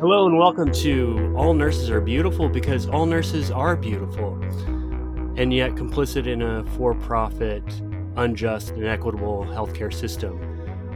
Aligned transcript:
Hello 0.00 0.26
and 0.26 0.38
welcome 0.38 0.70
to 0.70 1.34
All 1.36 1.52
Nurses 1.52 1.90
Are 1.90 2.00
Beautiful 2.00 2.48
because 2.48 2.86
all 2.86 3.04
nurses 3.04 3.50
are 3.50 3.74
beautiful 3.74 4.40
and 5.36 5.52
yet 5.52 5.72
complicit 5.72 6.28
in 6.28 6.40
a 6.40 6.64
for 6.76 6.94
profit, 6.94 7.64
unjust, 8.14 8.70
and 8.70 8.86
equitable 8.86 9.44
healthcare 9.46 9.92
system. 9.92 10.38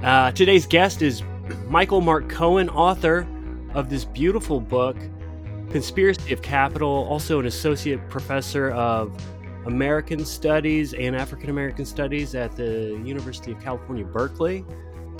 Uh, 0.05 0.31
today's 0.31 0.67
guest 0.67 1.03
is 1.03 1.25
Michael 1.67 2.01
Mark 2.01 2.29
Cohen, 2.29 2.69
author 2.69 3.27
of 3.75 3.91
this 3.91 4.05
beautiful 4.05 4.61
book, 4.61 4.97
Conspiracy 5.71 6.33
of 6.33 6.41
Capital, 6.41 7.05
also 7.11 7.41
an 7.41 7.47
associate 7.47 8.09
professor 8.09 8.71
of 8.71 9.21
American 9.67 10.25
Studies 10.25 10.95
and 10.95 11.17
African 11.17 11.51
American 11.51 11.85
Studies 11.85 12.37
at 12.37 12.55
the 12.55 13.01
University 13.05 13.51
of 13.51 13.61
California, 13.61 14.05
Berkeley. 14.05 14.65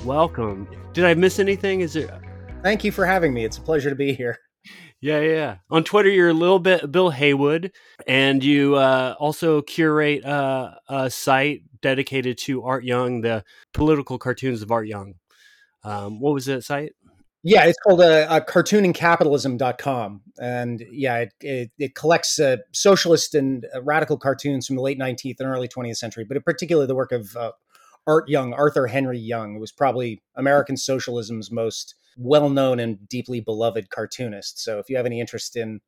Welcome. 0.05 0.69
Did 0.93 1.05
I 1.05 1.15
miss 1.15 1.41
anything? 1.41 1.81
Is 1.81 1.95
there 1.95 2.22
Thank 2.63 2.85
you 2.85 2.93
for 2.93 3.05
having 3.05 3.35
me. 3.35 3.45
It's 3.45 3.59
a 3.59 3.61
pleasure 3.61 3.91
to 3.91 3.97
be 3.97 4.15
here. 4.15 4.39
Yeah, 5.01 5.19
yeah. 5.19 5.57
On 5.69 5.83
Twitter, 5.83 6.09
you're 6.09 6.29
a 6.29 6.35
little 6.35 6.61
bit 6.61 6.93
Bill 6.93 7.11
Haywood, 7.11 7.73
and 8.07 8.43
you 8.45 8.77
uh, 8.77 9.17
also 9.19 9.63
curate 9.63 10.25
uh, 10.25 10.75
a 10.89 11.11
site 11.11 11.63
dedicated 11.81 12.39
to 12.39 12.63
Art 12.63 12.85
Young, 12.85 13.23
the 13.23 13.43
political 13.75 14.17
cartoons 14.17 14.63
of 14.63 14.71
Art 14.71 14.87
Young. 14.87 15.15
Um, 15.83 16.21
what 16.21 16.35
was 16.35 16.47
that 16.47 16.63
site? 16.63 16.93
Yeah, 17.43 17.65
it's 17.65 17.79
called 17.81 18.01
uh, 18.01 18.27
uh, 18.29 18.41
cartooningcapitalism.com. 18.41 20.21
And 20.39 20.85
yeah, 20.93 21.17
it, 21.17 21.35
it, 21.41 21.71
it 21.81 21.95
collects 21.97 22.39
uh, 22.39 22.59
socialist 22.71 23.35
and 23.35 23.67
uh, 23.75 23.83
radical 23.83 24.17
cartoons 24.17 24.69
from 24.69 24.77
the 24.77 24.83
late 24.83 25.01
19th 25.01 25.41
and 25.41 25.49
early 25.49 25.67
20th 25.67 25.97
century, 25.97 26.23
but 26.23 26.37
in 26.37 26.45
particular 26.45 26.87
the 26.87 26.95
work 26.95 27.11
of 27.11 27.37
uh, 27.37 27.51
Art 28.07 28.29
Young, 28.29 28.55
Arthur 28.55 28.87
Henry 28.87 29.19
Young, 29.19 29.59
was 29.59 29.73
probably 29.73 30.23
American 30.37 30.77
socialism's 30.77 31.51
most 31.51 31.97
well 32.17 32.51
known 32.51 32.81
and 32.81 33.09
deeply 33.09 33.41
beloved 33.41 33.91
cartoonist. 33.91 34.63
So 34.63 34.79
if 34.79 34.89
you 34.89 34.97
have 34.97 35.07
any 35.07 35.21
interest 35.21 35.57
in 35.57 35.81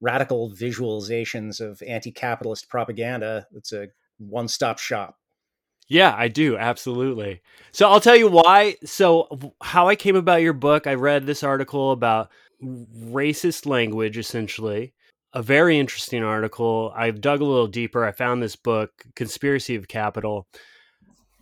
radical 0.00 0.52
visualizations 0.52 1.60
of 1.60 1.82
anti 1.86 2.10
capitalist 2.10 2.68
propaganda, 2.68 3.46
it's 3.54 3.72
a 3.72 3.88
one 4.18 4.48
stop 4.48 4.78
shop. 4.78 5.16
Yeah, 5.88 6.14
I 6.16 6.28
do. 6.28 6.56
Absolutely. 6.56 7.42
So 7.72 7.88
I'll 7.88 8.00
tell 8.00 8.16
you 8.16 8.28
why. 8.28 8.76
So, 8.84 9.52
how 9.62 9.88
I 9.88 9.96
came 9.96 10.16
about 10.16 10.42
your 10.42 10.54
book, 10.54 10.86
I 10.86 10.94
read 10.94 11.26
this 11.26 11.42
article 11.42 11.92
about 11.92 12.30
racist 12.62 13.66
language, 13.66 14.16
essentially. 14.16 14.94
A 15.34 15.42
very 15.42 15.78
interesting 15.78 16.22
article. 16.22 16.92
I've 16.96 17.20
dug 17.20 17.40
a 17.40 17.44
little 17.44 17.66
deeper. 17.66 18.04
I 18.04 18.12
found 18.12 18.42
this 18.42 18.56
book, 18.56 19.04
Conspiracy 19.14 19.74
of 19.74 19.88
Capital. 19.88 20.46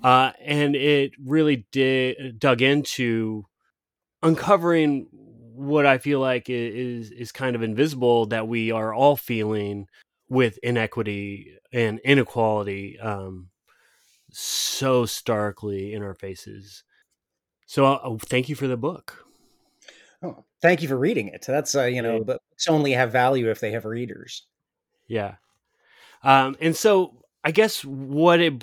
Uh, 0.03 0.33
and 0.41 0.75
it 0.75 1.13
really 1.25 1.67
did 1.71 2.41
dug 2.41 2.63
into 2.63 3.45
uncovering 4.23 5.09
what 5.55 5.87
I 5.87 5.99
feel 5.99 6.21
like 6.21 6.49
is 6.49 7.11
is 7.11 7.33
kind 7.33 7.55
of 7.55 7.63
invisible 7.63 8.27
that 8.27 8.49
we 8.49 8.71
are 8.71 8.93
all 8.93 9.17
feeling 9.17 9.87
with 10.29 10.59
inequity 10.63 11.59
and 11.73 11.99
inequality 12.01 12.99
um, 12.99 13.49
so 14.31 15.05
starkly 15.05 15.93
in 15.93 16.03
our 16.03 16.15
faces. 16.15 16.85
So, 17.67 17.87
uh, 17.87 18.17
thank 18.27 18.49
you 18.49 18.55
for 18.55 18.67
the 18.67 18.77
book. 18.77 19.25
Oh, 20.23 20.45
thank 20.61 20.83
you 20.83 20.89
for 20.89 20.97
reading 20.97 21.29
it. 21.29 21.45
That's 21.47 21.75
uh, 21.75 21.85
you 21.85 22.03
know, 22.03 22.17
yeah. 22.17 22.25
books 22.25 22.69
only 22.69 22.93
have 22.93 23.13
value 23.13 23.51
if 23.51 23.61
they 23.61 23.73
have 23.73 23.85
readers. 23.85 24.47
Yeah, 25.07 25.37
um, 26.23 26.57
and 26.61 26.77
so 26.77 27.23
I 27.45 27.51
guess 27.51 27.85
what 27.85 28.41
it 28.41 28.63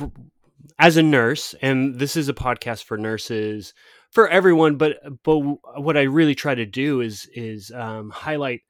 as 0.80 0.98
a 0.98 1.04
nurse, 1.04 1.54
and 1.62 2.00
this 2.00 2.16
is 2.16 2.30
a 2.30 2.34
podcast 2.34 2.84
for 2.84 2.98
nurses 2.98 3.74
for 4.12 4.28
everyone, 4.28 4.76
but 4.76 5.00
but 5.24 5.40
what 5.40 5.98
I 5.98 6.04
really 6.04 6.36
try 6.36 6.56
to 6.56 6.66
do 6.66 7.02
is 7.02 7.30
is 7.34 7.72
um, 7.72 8.10
highlight 8.10 8.62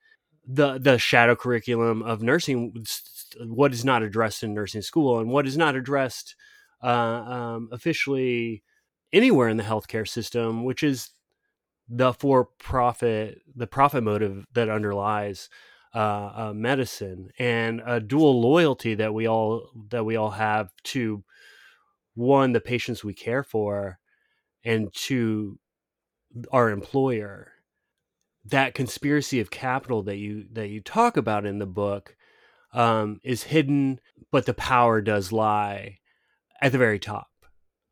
the 0.46 0.78
the 0.78 0.98
shadow 0.98 1.36
curriculum 1.36 2.02
of 2.02 2.22
nursing, 2.22 2.74
what 3.46 3.74
is 3.74 3.86
not 3.86 4.04
addressed 4.04 4.44
in 4.44 4.54
nursing 4.54 4.82
school, 4.82 5.20
and 5.20 5.30
what 5.30 5.48
is 5.48 5.58
not 5.58 5.76
addressed 5.76 6.36
uh, 6.84 6.88
um, 6.88 7.70
officially 7.72 8.64
anywhere 9.14 9.48
in 9.48 9.58
the 9.58 9.64
healthcare 9.64 10.08
system, 10.08 10.64
which 10.64 10.84
is 10.84 11.12
the 11.88 12.14
for 12.14 12.46
profit, 12.60 13.42
the 13.56 13.68
profit 13.68 14.04
motive 14.04 14.46
that 14.54 14.70
underlies 14.70 15.50
uh, 15.96 16.32
uh, 16.36 16.54
medicine, 16.54 17.30
and 17.40 17.82
a 17.86 18.00
dual 18.00 18.42
loyalty 18.42 18.94
that 18.96 19.14
we 19.14 19.28
all 19.28 19.70
that 19.90 20.06
we 20.06 20.16
all 20.16 20.32
have 20.32 20.70
to 20.84 21.24
one 22.16 22.52
the 22.52 22.60
patients 22.60 23.04
we 23.04 23.14
care 23.14 23.44
for 23.44 24.00
and 24.64 24.94
to 24.94 25.60
our 26.52 26.70
employer 26.70 27.54
that 28.46 28.74
conspiracy 28.74 29.40
of 29.40 29.52
capital 29.52 30.04
that 30.04 30.18
you 30.18 30.46
that 30.52 30.70
you 30.70 30.82
talk 30.82 31.18
about 31.18 31.46
in 31.46 31.60
the 31.60 31.66
book 31.66 32.16
um, 32.74 33.20
is 33.24 33.44
hidden, 33.44 34.00
but 34.32 34.46
the 34.46 34.54
power 34.54 35.02
does 35.02 35.32
lie 35.32 35.98
at 36.62 36.72
the 36.72 36.78
very 36.78 37.00
top 37.00 37.28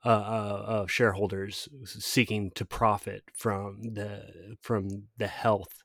uh, 0.05 0.09
uh, 0.09 0.63
of 0.67 0.91
shareholders 0.91 1.67
seeking 1.85 2.51
to 2.55 2.65
profit 2.65 3.23
from 3.33 3.79
the 3.93 4.55
from 4.61 5.07
the 5.17 5.27
health 5.27 5.83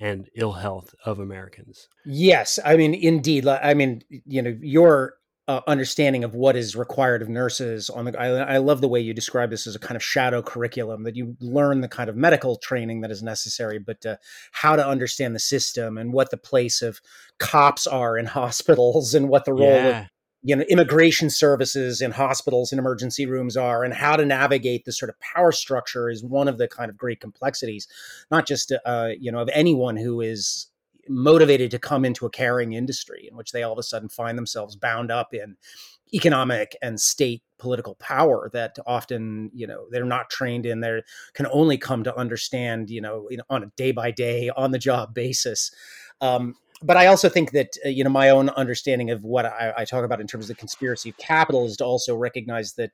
and 0.00 0.28
ill 0.36 0.52
health 0.52 0.94
of 1.04 1.18
Americans. 1.18 1.88
Yes, 2.04 2.58
I 2.64 2.76
mean, 2.76 2.94
indeed. 2.94 3.46
I 3.46 3.74
mean, 3.74 4.02
you 4.08 4.42
know, 4.42 4.56
your 4.60 5.14
uh, 5.52 5.60
understanding 5.66 6.24
of 6.24 6.34
what 6.34 6.56
is 6.56 6.74
required 6.74 7.20
of 7.20 7.28
nurses 7.28 7.90
on 7.90 8.06
the 8.06 8.18
I, 8.18 8.54
I, 8.54 8.56
love 8.56 8.80
the 8.80 8.88
way 8.88 9.00
you 9.00 9.12
describe 9.12 9.50
this 9.50 9.66
as 9.66 9.76
a 9.76 9.78
kind 9.78 9.96
of 9.96 10.02
shadow 10.02 10.40
curriculum 10.40 11.02
that 11.02 11.14
you 11.14 11.36
learn 11.40 11.82
the 11.82 11.88
kind 11.88 12.08
of 12.08 12.16
medical 12.16 12.56
training 12.56 13.02
that 13.02 13.10
is 13.10 13.22
necessary 13.22 13.78
but 13.78 14.06
uh, 14.06 14.16
how 14.52 14.76
to 14.76 14.86
understand 14.86 15.34
the 15.34 15.40
system 15.40 15.98
and 15.98 16.14
what 16.14 16.30
the 16.30 16.38
place 16.38 16.80
of 16.80 17.02
cops 17.38 17.86
are 17.86 18.16
in 18.16 18.24
hospitals 18.40 19.14
and 19.14 19.28
what 19.28 19.44
the 19.44 19.52
role 19.52 19.74
yeah. 19.74 20.00
of 20.00 20.06
you 20.42 20.56
know 20.56 20.62
immigration 20.70 21.28
services 21.28 22.00
in 22.00 22.12
hospitals 22.12 22.72
and 22.72 22.78
emergency 22.78 23.26
rooms 23.26 23.54
are 23.54 23.84
and 23.84 23.92
how 23.92 24.16
to 24.16 24.24
navigate 24.24 24.86
this 24.86 24.98
sort 24.98 25.10
of 25.10 25.20
power 25.20 25.52
structure 25.52 26.08
is 26.08 26.24
one 26.24 26.48
of 26.48 26.56
the 26.56 26.66
kind 26.66 26.88
of 26.88 26.96
great 26.96 27.20
complexities 27.20 27.86
not 28.30 28.46
just 28.46 28.72
uh, 28.86 29.10
you 29.20 29.30
know 29.30 29.40
of 29.40 29.50
anyone 29.52 29.96
who 29.98 30.22
is 30.22 30.68
motivated 31.12 31.70
to 31.70 31.78
come 31.78 32.04
into 32.04 32.26
a 32.26 32.30
caring 32.30 32.72
industry 32.72 33.28
in 33.30 33.36
which 33.36 33.52
they 33.52 33.62
all 33.62 33.72
of 33.72 33.78
a 33.78 33.82
sudden 33.82 34.08
find 34.08 34.36
themselves 34.36 34.76
bound 34.76 35.10
up 35.10 35.34
in 35.34 35.56
economic 36.14 36.76
and 36.82 37.00
state 37.00 37.42
political 37.58 37.94
power 37.96 38.50
that 38.52 38.76
often 38.86 39.50
you 39.54 39.66
know 39.66 39.86
they're 39.90 40.04
not 40.04 40.28
trained 40.28 40.66
in 40.66 40.80
they 40.80 41.00
can 41.32 41.46
only 41.52 41.78
come 41.78 42.02
to 42.02 42.16
understand 42.16 42.90
you 42.90 43.00
know 43.00 43.28
on 43.48 43.62
a 43.62 43.72
day 43.76 43.92
by 43.92 44.10
day 44.10 44.50
on 44.56 44.72
the 44.72 44.78
job 44.78 45.14
basis. 45.14 45.70
Um, 46.20 46.54
but 46.82 46.96
I 46.96 47.06
also 47.06 47.28
think 47.28 47.52
that 47.52 47.76
uh, 47.84 47.88
you 47.88 48.04
know 48.04 48.10
my 48.10 48.30
own 48.30 48.48
understanding 48.50 49.10
of 49.10 49.22
what 49.22 49.46
I, 49.46 49.72
I, 49.78 49.84
talk 49.84 50.04
about 50.04 50.20
in 50.20 50.26
terms 50.26 50.46
of 50.46 50.48
the 50.48 50.54
conspiracy 50.60 51.10
of 51.10 51.16
capital 51.16 51.64
is 51.64 51.76
to 51.76 51.84
also 51.84 52.16
recognize 52.16 52.74
that 52.74 52.90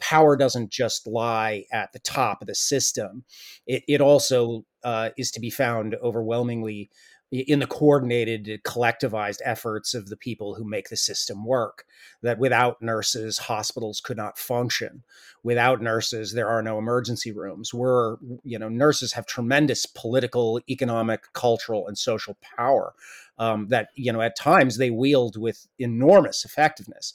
power 0.00 0.36
doesn't 0.36 0.70
just 0.70 1.06
lie 1.06 1.64
at 1.72 1.92
the 1.92 2.00
top 2.00 2.40
of 2.40 2.48
the 2.48 2.54
system; 2.54 3.24
it, 3.66 3.84
it 3.88 4.00
also 4.00 4.64
uh, 4.82 5.10
is 5.16 5.30
to 5.32 5.40
be 5.40 5.50
found 5.50 5.94
overwhelmingly 6.02 6.90
in 7.30 7.58
the 7.58 7.66
coordinated 7.66 8.60
collectivized 8.64 9.40
efforts 9.44 9.94
of 9.94 10.08
the 10.08 10.16
people 10.16 10.54
who 10.54 10.64
make 10.64 10.88
the 10.88 10.96
system 10.96 11.44
work 11.44 11.84
that 12.22 12.38
without 12.38 12.80
nurses 12.80 13.38
hospitals 13.38 14.00
could 14.00 14.16
not 14.16 14.38
function. 14.38 15.02
Without 15.42 15.82
nurses 15.82 16.32
there 16.32 16.48
are 16.48 16.62
no 16.62 16.78
emergency 16.78 17.32
rooms. 17.32 17.74
We're 17.74 18.16
you 18.44 18.58
know 18.58 18.68
nurses 18.68 19.12
have 19.12 19.26
tremendous 19.26 19.84
political 19.86 20.60
economic 20.68 21.32
cultural 21.34 21.86
and 21.86 21.98
social 21.98 22.36
power 22.56 22.94
um, 23.38 23.68
that 23.68 23.88
you 23.94 24.12
know 24.12 24.22
at 24.22 24.36
times 24.36 24.78
they 24.78 24.90
wield 24.90 25.36
with 25.36 25.66
enormous 25.78 26.44
effectiveness. 26.44 27.14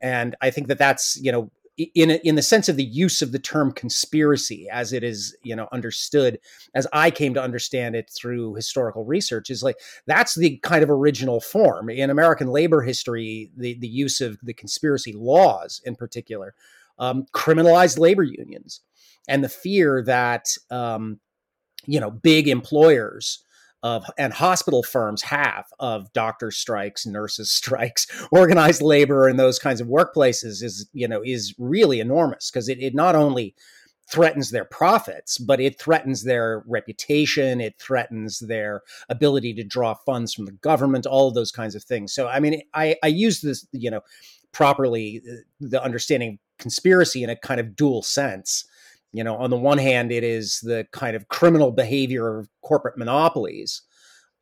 And 0.00 0.34
i 0.40 0.50
think 0.50 0.66
that 0.66 0.78
that's 0.78 1.16
you 1.22 1.30
know 1.30 1.50
in 1.76 2.10
in 2.10 2.34
the 2.34 2.42
sense 2.42 2.68
of 2.68 2.76
the 2.76 2.84
use 2.84 3.22
of 3.22 3.32
the 3.32 3.38
term 3.38 3.72
conspiracy 3.72 4.68
as 4.70 4.92
it 4.92 5.02
is 5.02 5.36
you 5.42 5.56
know 5.56 5.68
understood 5.72 6.38
as 6.74 6.86
i 6.92 7.10
came 7.10 7.32
to 7.32 7.42
understand 7.42 7.96
it 7.96 8.10
through 8.14 8.54
historical 8.54 9.04
research 9.04 9.48
is 9.48 9.62
like 9.62 9.76
that's 10.06 10.34
the 10.34 10.58
kind 10.58 10.82
of 10.82 10.90
original 10.90 11.40
form. 11.40 11.88
In 11.88 12.10
american 12.10 12.48
labor 12.48 12.82
history 12.82 13.50
the 13.56 13.74
the 13.78 13.88
use 13.88 14.20
of 14.20 14.38
the 14.42 14.52
conspiracy 14.52 15.12
laws 15.12 15.80
in 15.84 15.96
particular 15.96 16.54
um, 16.98 17.26
criminalized 17.34 17.98
labor 17.98 18.22
unions. 18.22 18.80
And 19.28 19.42
the 19.42 19.48
fear 19.48 20.02
that 20.04 20.48
um, 20.70 21.20
you 21.86 22.00
know 22.00 22.10
big 22.10 22.48
employers 22.48 23.41
of 23.82 24.04
and 24.16 24.32
hospital 24.32 24.82
firms 24.82 25.22
have 25.22 25.66
of 25.78 26.12
doctor 26.12 26.50
strikes, 26.50 27.06
nurses 27.06 27.50
strikes, 27.62 28.06
organized 28.30 28.82
labor, 28.82 29.28
and 29.28 29.38
those 29.38 29.58
kinds 29.58 29.80
of 29.80 29.88
workplaces 29.88 30.62
is 30.62 30.88
you 30.92 31.08
know 31.08 31.22
is 31.24 31.54
really 31.58 32.00
enormous 32.00 32.50
because 32.50 32.68
it, 32.68 32.78
it 32.80 32.94
not 32.94 33.14
only 33.14 33.54
threatens 34.08 34.50
their 34.50 34.64
profits, 34.64 35.38
but 35.38 35.60
it 35.60 35.80
threatens 35.80 36.24
their 36.24 36.64
reputation. 36.66 37.60
It 37.60 37.78
threatens 37.78 38.40
their 38.40 38.82
ability 39.08 39.54
to 39.54 39.64
draw 39.64 39.94
funds 39.94 40.34
from 40.34 40.44
the 40.44 40.52
government. 40.52 41.06
All 41.06 41.28
of 41.28 41.34
those 41.34 41.52
kinds 41.52 41.74
of 41.74 41.82
things. 41.82 42.12
So 42.12 42.28
I 42.28 42.40
mean, 42.40 42.62
I 42.74 42.96
I 43.02 43.08
use 43.08 43.40
this 43.40 43.66
you 43.72 43.90
know 43.90 44.00
properly 44.52 45.22
uh, 45.30 45.36
the 45.60 45.82
understanding 45.82 46.38
conspiracy 46.58 47.24
in 47.24 47.30
a 47.30 47.36
kind 47.36 47.58
of 47.58 47.74
dual 47.74 48.02
sense 48.02 48.64
You 49.12 49.24
know, 49.24 49.36
on 49.36 49.50
the 49.50 49.56
one 49.56 49.78
hand, 49.78 50.10
it 50.10 50.24
is 50.24 50.60
the 50.60 50.86
kind 50.92 51.14
of 51.14 51.28
criminal 51.28 51.70
behavior 51.70 52.38
of 52.38 52.48
corporate 52.62 52.96
monopolies 52.96 53.82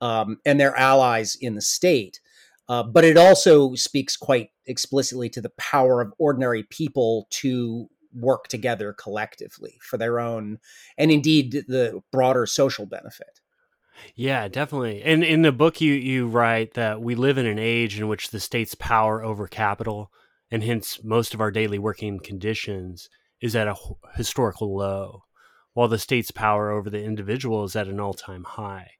um, 0.00 0.38
and 0.44 0.60
their 0.60 0.76
allies 0.76 1.36
in 1.40 1.54
the 1.54 1.60
state. 1.60 2.20
Uh, 2.68 2.84
but 2.84 3.04
it 3.04 3.16
also 3.16 3.74
speaks 3.74 4.16
quite 4.16 4.50
explicitly 4.66 5.28
to 5.28 5.40
the 5.40 5.50
power 5.58 6.00
of 6.00 6.14
ordinary 6.18 6.62
people 6.62 7.26
to 7.30 7.88
work 8.14 8.46
together 8.48 8.92
collectively 8.92 9.78
for 9.82 9.96
their 9.96 10.18
own 10.18 10.58
and 10.98 11.10
indeed 11.10 11.52
the 11.68 12.00
broader 12.12 12.46
social 12.46 12.86
benefit. 12.86 13.40
Yeah, 14.14 14.48
definitely. 14.48 15.02
And 15.02 15.22
in 15.22 15.42
the 15.42 15.52
book, 15.52 15.80
you 15.80 15.92
you 15.92 16.26
write 16.26 16.74
that 16.74 17.00
we 17.00 17.14
live 17.14 17.38
in 17.38 17.46
an 17.46 17.58
age 17.58 17.98
in 17.98 18.08
which 18.08 18.30
the 18.30 18.40
state's 18.40 18.74
power 18.74 19.22
over 19.22 19.46
capital, 19.46 20.10
and 20.50 20.64
hence 20.64 21.04
most 21.04 21.34
of 21.34 21.40
our 21.40 21.50
daily 21.50 21.78
working 21.78 22.18
conditions, 22.18 23.10
is 23.40 23.56
at 23.56 23.68
a 23.68 23.76
historical 24.14 24.76
low, 24.76 25.24
while 25.74 25.88
the 25.88 25.98
state's 25.98 26.30
power 26.30 26.70
over 26.70 26.90
the 26.90 27.02
individual 27.02 27.64
is 27.64 27.76
at 27.76 27.88
an 27.88 28.00
all 28.00 28.14
time 28.14 28.44
high. 28.44 28.90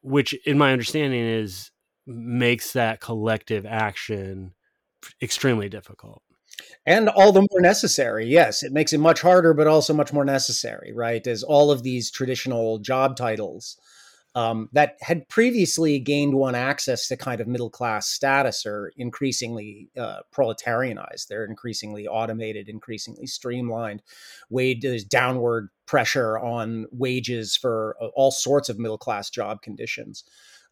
Which, 0.00 0.34
in 0.46 0.58
my 0.58 0.72
understanding, 0.72 1.24
is 1.24 1.70
makes 2.06 2.72
that 2.72 3.00
collective 3.00 3.66
action 3.66 4.54
extremely 5.22 5.68
difficult 5.68 6.22
and 6.86 7.08
all 7.08 7.32
the 7.32 7.46
more 7.50 7.60
necessary 7.60 8.26
yes 8.26 8.62
it 8.62 8.72
makes 8.72 8.92
it 8.92 8.98
much 8.98 9.20
harder 9.20 9.54
but 9.54 9.66
also 9.66 9.92
much 9.92 10.12
more 10.12 10.24
necessary 10.24 10.92
right 10.94 11.26
as 11.26 11.42
all 11.42 11.70
of 11.70 11.82
these 11.82 12.10
traditional 12.10 12.78
job 12.78 13.16
titles 13.16 13.78
um, 14.34 14.68
that 14.72 14.96
had 15.00 15.28
previously 15.28 15.98
gained 15.98 16.34
one 16.34 16.54
access 16.54 17.08
to 17.08 17.16
kind 17.16 17.40
of 17.40 17.48
middle 17.48 17.70
class 17.70 18.08
status 18.08 18.66
are 18.66 18.92
increasingly 18.96 19.88
uh, 19.98 20.18
proletarianized. 20.32 21.28
They're 21.28 21.44
increasingly 21.44 22.06
automated, 22.06 22.68
increasingly 22.68 23.26
streamlined. 23.26 24.02
Wage 24.50 24.82
there's 24.82 25.04
downward 25.04 25.70
pressure 25.86 26.38
on 26.38 26.86
wages 26.92 27.56
for 27.56 27.96
uh, 28.00 28.08
all 28.14 28.30
sorts 28.30 28.68
of 28.68 28.78
middle 28.78 28.98
class 28.98 29.30
job 29.30 29.62
conditions. 29.62 30.24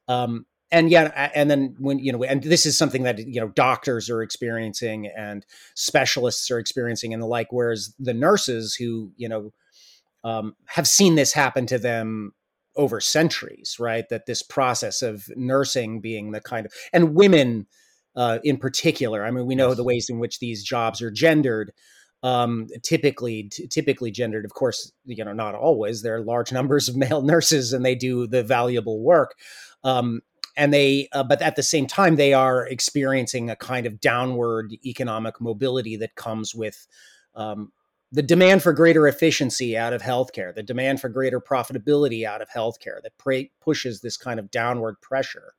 Um, 0.06 0.46
and 0.70 0.90
yeah, 0.90 1.30
and 1.34 1.50
then 1.50 1.76
when 1.78 1.98
you 2.00 2.12
know, 2.12 2.24
and 2.24 2.42
this 2.42 2.66
is 2.66 2.76
something 2.76 3.04
that 3.04 3.18
you 3.18 3.40
know 3.40 3.48
doctors 3.48 4.10
are 4.10 4.22
experiencing 4.22 5.06
and 5.16 5.46
specialists 5.74 6.50
are 6.50 6.58
experiencing 6.58 7.14
and 7.14 7.22
the 7.22 7.26
like. 7.26 7.52
Whereas 7.52 7.94
the 7.98 8.14
nurses 8.14 8.74
who 8.74 9.12
you 9.16 9.28
know 9.28 9.52
um, 10.24 10.56
have 10.66 10.88
seen 10.88 11.14
this 11.14 11.32
happen 11.32 11.66
to 11.66 11.78
them 11.78 12.32
over 12.76 13.00
centuries, 13.00 13.76
right? 13.78 14.08
That 14.08 14.26
this 14.26 14.42
process 14.42 15.02
of 15.02 15.28
nursing 15.36 16.00
being 16.00 16.32
the 16.32 16.40
kind 16.40 16.66
of 16.66 16.72
and 16.92 17.14
women 17.14 17.66
uh, 18.16 18.38
in 18.42 18.56
particular. 18.56 19.24
I 19.24 19.30
mean, 19.30 19.46
we 19.46 19.54
know 19.54 19.68
yes. 19.68 19.76
the 19.76 19.84
ways 19.84 20.06
in 20.08 20.18
which 20.18 20.38
these 20.38 20.64
jobs 20.64 21.02
are 21.02 21.10
gendered. 21.10 21.72
Um, 22.22 22.66
typically, 22.82 23.44
t- 23.44 23.68
typically 23.68 24.10
gendered. 24.10 24.44
Of 24.44 24.54
course, 24.54 24.90
you 25.04 25.22
know, 25.24 25.34
not 25.34 25.54
always. 25.54 26.02
There 26.02 26.16
are 26.16 26.22
large 26.22 26.50
numbers 26.52 26.88
of 26.88 26.96
male 26.96 27.22
nurses, 27.22 27.72
and 27.72 27.84
they 27.84 27.94
do 27.94 28.26
the 28.26 28.42
valuable 28.42 29.00
work. 29.02 29.34
Um, 29.84 30.22
and 30.56 30.72
they, 30.72 31.08
uh, 31.12 31.22
but 31.22 31.42
at 31.42 31.56
the 31.56 31.62
same 31.62 31.86
time, 31.86 32.16
they 32.16 32.32
are 32.32 32.66
experiencing 32.66 33.50
a 33.50 33.56
kind 33.56 33.86
of 33.86 34.00
downward 34.00 34.72
economic 34.84 35.38
mobility 35.38 35.96
that 35.98 36.14
comes 36.14 36.54
with 36.54 36.86
um, 37.34 37.72
the 38.12 38.22
demand 38.22 38.62
for 38.62 38.72
greater 38.72 39.08
efficiency 39.08 39.76
out 39.76 39.92
of 39.92 40.02
healthcare, 40.02 40.54
the 40.54 40.62
demand 40.62 41.00
for 41.00 41.08
greater 41.08 41.40
profitability 41.40 42.24
out 42.24 42.40
of 42.40 42.48
healthcare 42.48 43.02
that 43.02 43.50
pushes 43.60 44.00
this 44.00 44.16
kind 44.16 44.38
of 44.38 44.50
downward 44.50 45.00
pressure. 45.00 45.54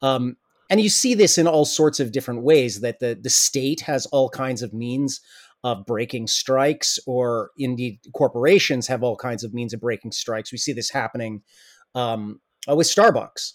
Um, 0.00 0.36
and 0.70 0.80
you 0.80 0.88
see 0.88 1.14
this 1.14 1.36
in 1.36 1.46
all 1.46 1.64
sorts 1.64 2.00
of 2.00 2.12
different 2.12 2.42
ways 2.42 2.80
that 2.80 2.98
the, 2.98 3.18
the 3.20 3.30
state 3.30 3.82
has 3.82 4.06
all 4.06 4.30
kinds 4.30 4.62
of 4.62 4.72
means 4.72 5.20
of 5.64 5.84
breaking 5.86 6.26
strikes, 6.26 6.98
or 7.06 7.50
indeed 7.58 8.00
corporations 8.14 8.86
have 8.86 9.02
all 9.02 9.16
kinds 9.16 9.44
of 9.44 9.54
means 9.54 9.72
of 9.72 9.80
breaking 9.80 10.12
strikes. 10.12 10.50
We 10.50 10.58
see 10.58 10.72
this 10.72 10.90
happening 10.90 11.42
um, 11.94 12.40
with 12.66 12.86
Starbucks 12.86 13.52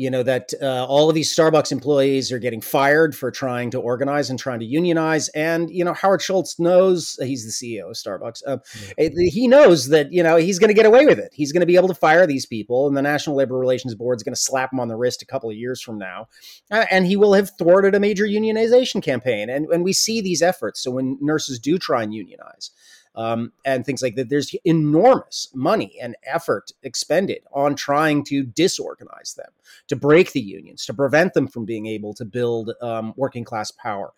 you 0.00 0.10
know 0.10 0.22
that 0.22 0.54
uh, 0.62 0.86
all 0.86 1.10
of 1.10 1.14
these 1.14 1.34
starbucks 1.34 1.70
employees 1.70 2.32
are 2.32 2.38
getting 2.38 2.62
fired 2.62 3.14
for 3.14 3.30
trying 3.30 3.70
to 3.70 3.78
organize 3.78 4.30
and 4.30 4.38
trying 4.38 4.60
to 4.60 4.64
unionize. 4.64 5.28
And 5.28 5.70
you 5.70 5.84
know 5.84 5.92
howard 5.92 6.22
schultz 6.22 6.58
knows 6.58 7.18
he's 7.22 7.44
the 7.44 7.50
ceo 7.50 7.90
of 7.90 7.96
starbucks 7.96 8.42
uh, 8.46 8.56
mm-hmm. 8.56 9.20
he 9.28 9.46
knows 9.46 9.88
that 9.88 10.10
you 10.10 10.22
know 10.22 10.36
he's 10.36 10.58
going 10.58 10.68
to 10.68 10.74
get 10.74 10.86
away 10.86 11.04
with 11.04 11.18
it. 11.18 11.32
He's 11.34 11.52
going 11.52 11.60
to 11.60 11.66
be 11.66 11.76
able 11.76 11.88
to 11.88 11.94
fire 11.94 12.26
these 12.26 12.46
people 12.46 12.86
and 12.86 12.96
the 12.96 13.02
national 13.02 13.36
labor 13.36 13.58
relations 13.58 13.94
board 13.94 14.18
is 14.18 14.22
going 14.22 14.34
to 14.34 14.40
slap 14.40 14.72
him 14.72 14.80
on 14.80 14.88
the 14.88 14.96
wrist 14.96 15.20
a 15.20 15.26
couple 15.26 15.50
of 15.50 15.56
years 15.56 15.82
from 15.82 15.98
now. 15.98 16.28
Uh, 16.70 16.86
and 16.90 17.06
he 17.06 17.16
will 17.16 17.34
have 17.34 17.50
thwarted 17.58 17.94
a 17.94 18.00
major 18.00 18.24
unionization 18.24 19.02
campaign. 19.02 19.50
And, 19.50 19.66
and 19.66 19.84
we 19.84 19.92
see 19.92 20.22
these 20.22 20.40
efforts. 20.40 20.80
So 20.82 20.92
when 20.92 21.18
nurses 21.20 21.58
do 21.58 21.78
try 21.78 22.02
and 22.02 22.14
unionize 22.14 22.70
um, 23.14 23.52
and 23.64 23.84
things 23.84 24.02
like 24.02 24.14
that. 24.16 24.28
There's 24.28 24.54
enormous 24.64 25.48
money 25.54 25.98
and 26.00 26.16
effort 26.24 26.72
expended 26.82 27.42
on 27.52 27.74
trying 27.74 28.24
to 28.24 28.44
disorganize 28.44 29.34
them, 29.34 29.50
to 29.88 29.96
break 29.96 30.32
the 30.32 30.40
unions, 30.40 30.84
to 30.86 30.94
prevent 30.94 31.34
them 31.34 31.48
from 31.48 31.64
being 31.64 31.86
able 31.86 32.14
to 32.14 32.24
build 32.24 32.72
um, 32.80 33.12
working 33.16 33.44
class 33.44 33.70
power. 33.70 34.12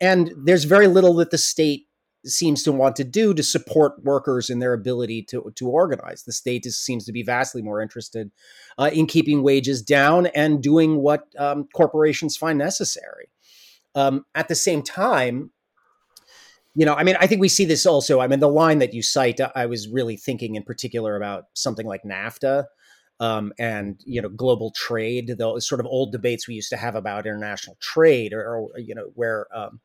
And 0.00 0.32
there's 0.36 0.64
very 0.64 0.86
little 0.86 1.14
that 1.14 1.30
the 1.30 1.38
state 1.38 1.86
seems 2.24 2.62
to 2.64 2.72
want 2.72 2.96
to 2.96 3.04
do 3.04 3.32
to 3.32 3.42
support 3.42 4.02
workers 4.02 4.50
in 4.50 4.58
their 4.58 4.72
ability 4.72 5.22
to, 5.22 5.52
to 5.54 5.68
organize. 5.68 6.24
The 6.24 6.32
state 6.32 6.66
is, 6.66 6.78
seems 6.78 7.04
to 7.06 7.12
be 7.12 7.22
vastly 7.22 7.62
more 7.62 7.80
interested 7.80 8.30
uh, 8.78 8.90
in 8.92 9.06
keeping 9.06 9.42
wages 9.42 9.80
down 9.80 10.26
and 10.26 10.62
doing 10.62 10.96
what 10.96 11.24
um, 11.38 11.68
corporations 11.72 12.36
find 12.36 12.58
necessary. 12.58 13.28
Um, 13.94 14.26
at 14.34 14.48
the 14.48 14.54
same 14.54 14.82
time, 14.82 15.52
you 16.76 16.84
know, 16.84 16.94
I 16.94 17.04
mean, 17.04 17.16
I 17.18 17.26
think 17.26 17.40
we 17.40 17.48
see 17.48 17.64
this 17.64 17.86
also. 17.86 18.20
I 18.20 18.28
mean, 18.28 18.40
the 18.40 18.48
line 18.48 18.80
that 18.80 18.92
you 18.92 19.02
cite, 19.02 19.40
I 19.54 19.64
was 19.64 19.88
really 19.88 20.16
thinking 20.18 20.56
in 20.56 20.62
particular 20.62 21.16
about 21.16 21.46
something 21.54 21.86
like 21.86 22.02
NAFTA 22.02 22.66
um, 23.18 23.52
and 23.58 23.98
you 24.04 24.20
know 24.20 24.28
global 24.28 24.70
trade, 24.72 25.36
those 25.38 25.66
sort 25.66 25.80
of 25.80 25.86
old 25.86 26.12
debates 26.12 26.46
we 26.46 26.54
used 26.54 26.68
to 26.70 26.76
have 26.76 26.94
about 26.94 27.26
international 27.26 27.76
trade, 27.80 28.34
or, 28.34 28.44
or 28.44 28.78
you 28.78 28.94
know 28.94 29.10
where 29.14 29.46
um, 29.56 29.80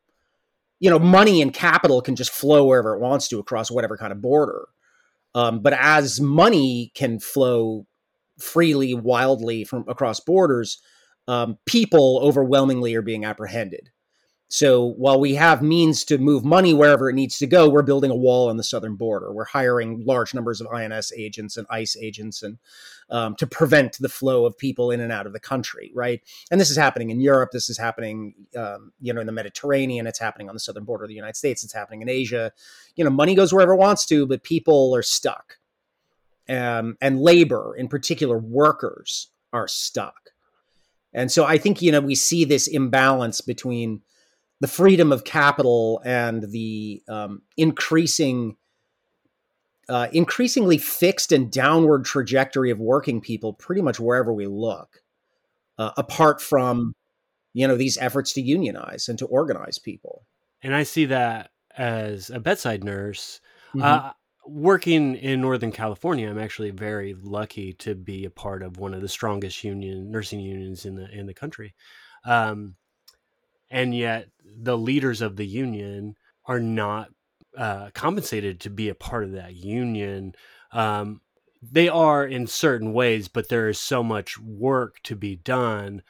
you 0.81 0.89
know 0.89 0.99
money 0.99 1.41
and 1.41 1.53
capital 1.53 2.01
can 2.01 2.17
just 2.17 2.31
flow 2.31 2.65
wherever 2.65 2.93
it 2.93 2.99
wants 2.99 3.29
to 3.29 3.39
across 3.39 3.71
whatever 3.71 3.95
kind 3.95 4.11
of 4.11 4.21
border. 4.21 4.67
Um, 5.33 5.61
but 5.61 5.71
as 5.73 6.19
money 6.19 6.91
can 6.93 7.21
flow 7.21 7.87
freely, 8.37 8.93
wildly 8.93 9.63
from 9.63 9.85
across 9.87 10.19
borders, 10.19 10.81
um, 11.29 11.57
people 11.65 12.19
overwhelmingly 12.21 12.95
are 12.95 13.01
being 13.01 13.23
apprehended. 13.23 13.91
So 14.51 14.83
while 14.83 15.17
we 15.17 15.35
have 15.35 15.61
means 15.61 16.03
to 16.03 16.17
move 16.17 16.43
money 16.43 16.73
wherever 16.73 17.09
it 17.09 17.13
needs 17.13 17.37
to 17.37 17.47
go, 17.47 17.69
we're 17.69 17.83
building 17.83 18.11
a 18.11 18.15
wall 18.15 18.49
on 18.49 18.57
the 18.57 18.65
southern 18.65 18.95
border. 18.95 19.31
We're 19.31 19.45
hiring 19.45 20.03
large 20.05 20.33
numbers 20.33 20.59
of 20.59 20.67
INS 20.67 21.13
agents 21.15 21.55
and 21.55 21.65
ICE 21.69 21.95
agents, 21.95 22.43
and 22.43 22.57
um, 23.09 23.35
to 23.37 23.47
prevent 23.47 23.97
the 23.97 24.09
flow 24.09 24.45
of 24.45 24.57
people 24.57 24.91
in 24.91 24.99
and 24.99 25.09
out 25.09 25.25
of 25.25 25.31
the 25.31 25.39
country, 25.39 25.89
right? 25.95 26.21
And 26.51 26.59
this 26.59 26.69
is 26.69 26.75
happening 26.75 27.11
in 27.11 27.21
Europe. 27.21 27.51
This 27.53 27.69
is 27.69 27.77
happening, 27.77 28.33
um, 28.57 28.91
you 28.99 29.13
know, 29.13 29.21
in 29.21 29.25
the 29.25 29.31
Mediterranean. 29.31 30.05
It's 30.05 30.19
happening 30.19 30.49
on 30.49 30.55
the 30.55 30.59
southern 30.59 30.83
border 30.83 31.05
of 31.05 31.07
the 31.07 31.15
United 31.15 31.37
States. 31.37 31.63
It's 31.63 31.71
happening 31.71 32.01
in 32.01 32.09
Asia. 32.09 32.51
You 32.97 33.05
know, 33.05 33.09
money 33.09 33.35
goes 33.35 33.53
wherever 33.53 33.71
it 33.71 33.77
wants 33.77 34.05
to, 34.07 34.27
but 34.27 34.43
people 34.43 34.93
are 34.93 35.01
stuck, 35.01 35.59
um, 36.49 36.97
and 36.99 37.21
labor, 37.21 37.73
in 37.77 37.87
particular, 37.87 38.37
workers, 38.37 39.29
are 39.53 39.69
stuck. 39.69 40.31
And 41.13 41.31
so 41.31 41.45
I 41.45 41.57
think 41.57 41.81
you 41.81 41.93
know 41.93 42.01
we 42.01 42.15
see 42.15 42.43
this 42.43 42.67
imbalance 42.67 43.39
between 43.39 44.01
the 44.61 44.67
freedom 44.67 45.11
of 45.11 45.23
capital 45.23 46.01
and 46.05 46.43
the 46.51 47.01
um, 47.09 47.41
increasing 47.57 48.55
uh, 49.89 50.07
increasingly 50.13 50.77
fixed 50.77 51.33
and 51.33 51.51
downward 51.51 52.05
trajectory 52.05 52.69
of 52.71 52.79
working 52.79 53.19
people 53.19 53.51
pretty 53.51 53.81
much 53.81 53.99
wherever 53.99 54.31
we 54.31 54.47
look 54.47 55.01
uh, 55.77 55.91
apart 55.97 56.39
from 56.39 56.93
you 57.53 57.67
know 57.67 57.75
these 57.75 57.97
efforts 57.97 58.31
to 58.33 58.41
unionize 58.41 59.09
and 59.09 59.19
to 59.19 59.25
organize 59.25 59.79
people. 59.79 60.25
And 60.63 60.73
i 60.73 60.83
see 60.83 61.05
that 61.05 61.49
as 61.77 62.29
a 62.29 62.39
bedside 62.39 62.83
nurse. 62.83 63.41
Mm-hmm. 63.69 63.81
uh, 63.81 64.11
working 64.45 65.15
in 65.15 65.39
northern 65.39 65.71
california 65.71 66.27
i'm 66.29 66.37
actually 66.37 66.71
very 66.71 67.15
lucky 67.21 67.71
to 67.71 67.95
be 67.95 68.25
a 68.25 68.29
part 68.29 68.63
of 68.63 68.79
one 68.79 68.93
of 68.93 68.99
the 68.99 69.07
strongest 69.07 69.63
union 69.63 70.11
nursing 70.11 70.41
unions 70.41 70.85
in 70.85 70.95
the 70.95 71.09
in 71.09 71.25
the 71.25 71.33
country. 71.33 71.73
Um, 72.25 72.75
and 73.71 73.95
yet 73.95 74.27
the 74.45 74.77
leaders 74.77 75.21
of 75.21 75.37
the 75.37 75.47
union 75.47 76.15
are 76.45 76.59
not 76.59 77.09
uh, 77.57 77.89
compensated 77.93 78.59
to 78.59 78.69
be 78.69 78.89
a 78.89 78.95
part 78.95 79.23
of 79.23 79.31
that 79.31 79.55
union. 79.55 80.35
Um, 80.71 81.21
they 81.61 81.87
are 81.89 82.25
in 82.25 82.47
certain 82.47 82.91
ways, 82.93 83.27
but 83.27 83.49
there 83.49 83.69
is 83.69 83.79
so 83.79 84.03
much 84.03 84.37
work 84.37 84.99
to 85.03 85.15
be 85.15 85.37
done 85.37 86.03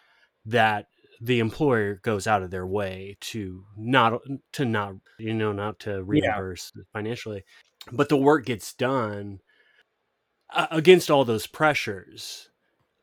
that 0.46 0.88
the 1.20 1.39
employer 1.39 1.96
goes 2.01 2.25
out 2.25 2.41
of 2.41 2.50
their 2.50 2.65
way 2.65 3.15
to 3.22 3.63
not 3.77 4.22
to 4.53 4.65
not 4.65 4.96
you 5.20 5.34
know 5.34 5.51
not 5.51 5.77
to 5.80 6.03
reimburse 6.03 6.72
yeah. 6.75 6.84
financially, 6.91 7.44
but 7.91 8.10
the 8.10 8.18
work 8.18 8.46
gets 8.46 8.74
done 8.74 9.39
uh, 10.51 10.68
against 10.72 11.12
all 11.12 11.24
those 11.24 11.48
pressures. 11.48 12.50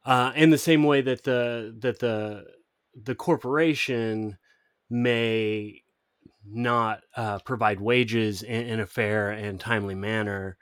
Uh, 0.05 0.33
in 0.35 0.51
the 0.51 0.59
same 0.59 0.83
way 0.83 1.01
that 1.01 1.25
the 1.25 1.75
that 1.79 2.01
the 2.01 2.45
the 2.95 3.15
corporation 3.15 4.39
may 4.91 5.83
not 6.45 7.01
uh, 7.17 7.39
provide 7.41 7.81
wages 7.81 8.43
in, 8.43 8.67
in, 8.67 8.81
a 8.81 8.87
fair 8.87 9.31
and 9.31 9.61
timely 9.61 9.95
manner, 9.95 10.57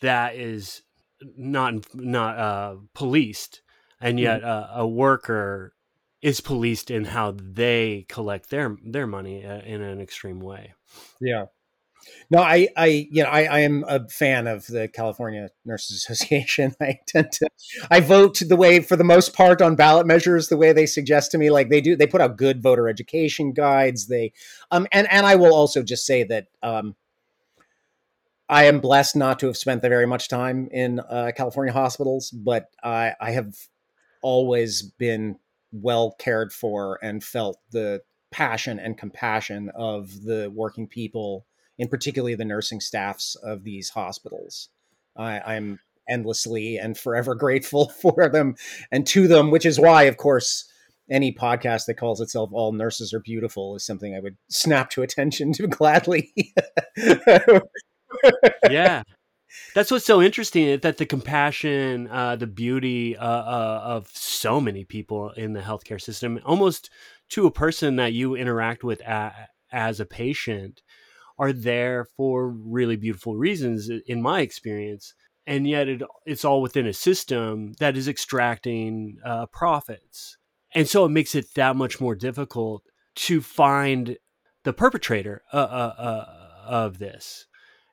that 0.00 0.36
is 0.36 0.82
not 1.36 1.94
not 1.94 2.38
uh, 2.38 2.76
policed, 2.94 3.62
and 4.00 4.16
mm-hmm. 4.16 4.24
yet 4.24 4.42
mm-hmm. 4.42 4.80
a 4.80 4.86
worker 4.86 5.74
is 6.22 6.40
policed 6.40 6.90
in 6.90 7.04
how 7.04 7.34
they 7.36 8.06
collect 8.08 8.50
their 8.50 8.76
their 8.84 9.06
money 9.06 9.44
uh, 9.44 9.60
in 9.60 9.82
an 9.82 10.00
extreme 10.00 10.40
way. 10.40 10.74
Yeah. 11.20 11.46
No, 12.30 12.40
I, 12.40 12.68
I, 12.76 13.08
you 13.10 13.22
know, 13.22 13.28
I, 13.28 13.44
I 13.44 13.58
am 13.60 13.84
a 13.88 14.06
fan 14.08 14.46
of 14.46 14.66
the 14.66 14.88
California 14.88 15.48
Nurses 15.64 15.96
Association. 15.96 16.74
I 16.80 16.98
tend 17.06 17.32
to, 17.32 17.48
I 17.90 18.00
vote 18.00 18.40
the 18.46 18.56
way, 18.56 18.80
for 18.80 18.96
the 18.96 19.04
most 19.04 19.34
part, 19.34 19.62
on 19.62 19.76
ballot 19.76 20.06
measures 20.06 20.48
the 20.48 20.56
way 20.56 20.72
they 20.72 20.86
suggest 20.86 21.30
to 21.32 21.38
me. 21.38 21.50
Like 21.50 21.70
they 21.70 21.80
do, 21.80 21.96
they 21.96 22.06
put 22.06 22.20
out 22.20 22.36
good 22.36 22.62
voter 22.62 22.88
education 22.88 23.52
guides. 23.52 24.06
They, 24.06 24.32
um, 24.70 24.86
and 24.92 25.10
and 25.10 25.26
I 25.26 25.36
will 25.36 25.54
also 25.54 25.82
just 25.82 26.06
say 26.06 26.24
that, 26.24 26.46
um, 26.62 26.94
I 28.48 28.64
am 28.64 28.80
blessed 28.80 29.14
not 29.14 29.38
to 29.40 29.46
have 29.46 29.58
spent 29.58 29.82
very 29.82 30.06
much 30.06 30.28
time 30.28 30.68
in 30.72 31.00
uh, 31.00 31.32
California 31.36 31.72
hospitals, 31.72 32.30
but 32.30 32.70
I, 32.82 33.12
I 33.20 33.32
have 33.32 33.54
always 34.22 34.82
been 34.82 35.38
well 35.70 36.14
cared 36.18 36.52
for 36.52 36.98
and 37.02 37.22
felt 37.22 37.58
the 37.72 38.02
passion 38.30 38.78
and 38.78 38.96
compassion 38.96 39.70
of 39.74 40.22
the 40.22 40.50
working 40.54 40.86
people, 40.86 41.46
in 41.78 41.88
particularly 41.88 42.34
the 42.34 42.44
nursing 42.44 42.80
staffs 42.80 43.36
of 43.36 43.64
these 43.64 43.90
hospitals. 43.90 44.68
I, 45.16 45.40
I'm 45.40 45.80
endlessly 46.08 46.78
and 46.78 46.96
forever 46.96 47.34
grateful 47.36 47.88
for 47.88 48.28
them 48.28 48.56
and 48.90 49.06
to 49.08 49.28
them, 49.28 49.50
which 49.50 49.66
is 49.66 49.78
why, 49.78 50.04
of 50.04 50.16
course, 50.16 50.70
any 51.10 51.32
podcast 51.32 51.86
that 51.86 51.94
calls 51.94 52.20
itself 52.20 52.50
"All 52.52 52.72
Nurses 52.72 53.14
Are 53.14 53.20
Beautiful" 53.20 53.76
is 53.76 53.84
something 53.84 54.14
I 54.14 54.20
would 54.20 54.36
snap 54.48 54.90
to 54.90 55.02
attention 55.02 55.52
to 55.54 55.66
gladly. 55.68 56.32
yeah, 58.68 59.02
that's 59.74 59.90
what's 59.90 60.04
so 60.04 60.20
interesting 60.20 60.78
that 60.80 60.98
the 60.98 61.06
compassion, 61.06 62.08
uh, 62.08 62.36
the 62.36 62.46
beauty 62.46 63.16
uh, 63.16 63.26
uh, 63.26 63.80
of 63.84 64.08
so 64.12 64.60
many 64.60 64.84
people 64.84 65.30
in 65.30 65.52
the 65.52 65.60
healthcare 65.60 66.00
system, 66.00 66.40
almost 66.44 66.90
to 67.30 67.46
a 67.46 67.50
person 67.50 67.96
that 67.96 68.12
you 68.12 68.34
interact 68.34 68.84
with 68.84 69.00
a, 69.02 69.32
as 69.72 70.00
a 70.00 70.06
patient, 70.06 70.82
are 71.38 71.52
there 71.52 72.06
for 72.16 72.48
really 72.48 72.96
beautiful 72.96 73.36
reasons, 73.36 73.90
in 74.06 74.22
my 74.22 74.40
experience. 74.40 75.14
And 75.46 75.66
yet, 75.66 75.88
it, 75.88 76.02
it's 76.26 76.44
all 76.44 76.60
within 76.60 76.86
a 76.86 76.92
system 76.92 77.72
that 77.78 77.96
is 77.96 78.08
extracting 78.08 79.16
uh, 79.24 79.46
profits, 79.46 80.36
and 80.74 80.86
so 80.86 81.06
it 81.06 81.10
makes 81.10 81.34
it 81.34 81.54
that 81.54 81.76
much 81.76 82.00
more 82.00 82.14
difficult 82.14 82.82
to 83.14 83.40
find 83.40 84.18
the 84.64 84.72
perpetrator 84.72 85.42
uh, 85.52 85.56
uh, 85.56 86.24
of 86.66 86.98
this 86.98 87.46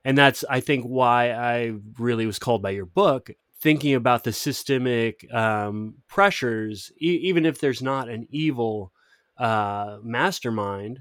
and 0.05 0.17
that's 0.17 0.45
i 0.49 0.59
think 0.61 0.85
why 0.85 1.31
i 1.31 1.73
really 1.97 2.25
was 2.25 2.39
called 2.39 2.61
by 2.61 2.69
your 2.69 2.85
book 2.85 3.31
thinking 3.59 3.95
about 3.95 4.23
the 4.23 4.31
systemic 4.31 5.25
um, 5.33 5.95
pressures 6.07 6.91
e- 7.01 7.19
even 7.23 7.45
if 7.45 7.59
there's 7.59 7.81
not 7.81 8.07
an 8.07 8.27
evil 8.29 8.93
uh, 9.37 9.97
mastermind 10.03 10.99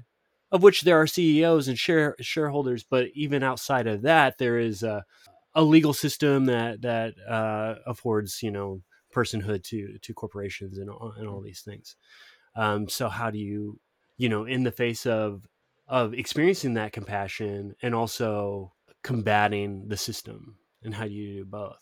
of 0.55 0.63
which 0.63 0.81
there 0.81 0.99
are 0.99 1.07
ceos 1.07 1.67
and 1.67 1.77
share- 1.77 2.15
shareholders 2.19 2.83
but 2.83 3.07
even 3.13 3.43
outside 3.43 3.87
of 3.87 4.01
that 4.01 4.37
there 4.37 4.57
is 4.57 4.81
a, 4.83 5.03
a 5.53 5.63
legal 5.63 5.93
system 5.93 6.45
that 6.45 6.81
that 6.81 7.13
uh, 7.27 7.75
affords 7.85 8.41
you 8.41 8.51
know 8.51 8.81
personhood 9.15 9.63
to 9.63 9.97
to 9.99 10.13
corporations 10.13 10.77
and 10.77 10.89
all, 10.89 11.13
and 11.17 11.27
all 11.27 11.41
these 11.41 11.61
things. 11.61 11.95
Um, 12.55 12.89
so 12.89 13.07
how 13.07 13.31
do 13.31 13.39
you 13.39 13.79
you 14.17 14.29
know 14.29 14.45
in 14.45 14.63
the 14.63 14.71
face 14.71 15.05
of 15.05 15.47
of 15.87 16.13
experiencing 16.13 16.73
that 16.73 16.91
compassion 16.91 17.75
and 17.81 17.95
also 17.95 18.73
combating 19.03 19.87
the 19.87 19.97
system 19.97 20.57
and 20.83 20.93
how 20.93 21.05
do 21.05 21.11
you 21.11 21.37
do 21.37 21.45
both? 21.45 21.79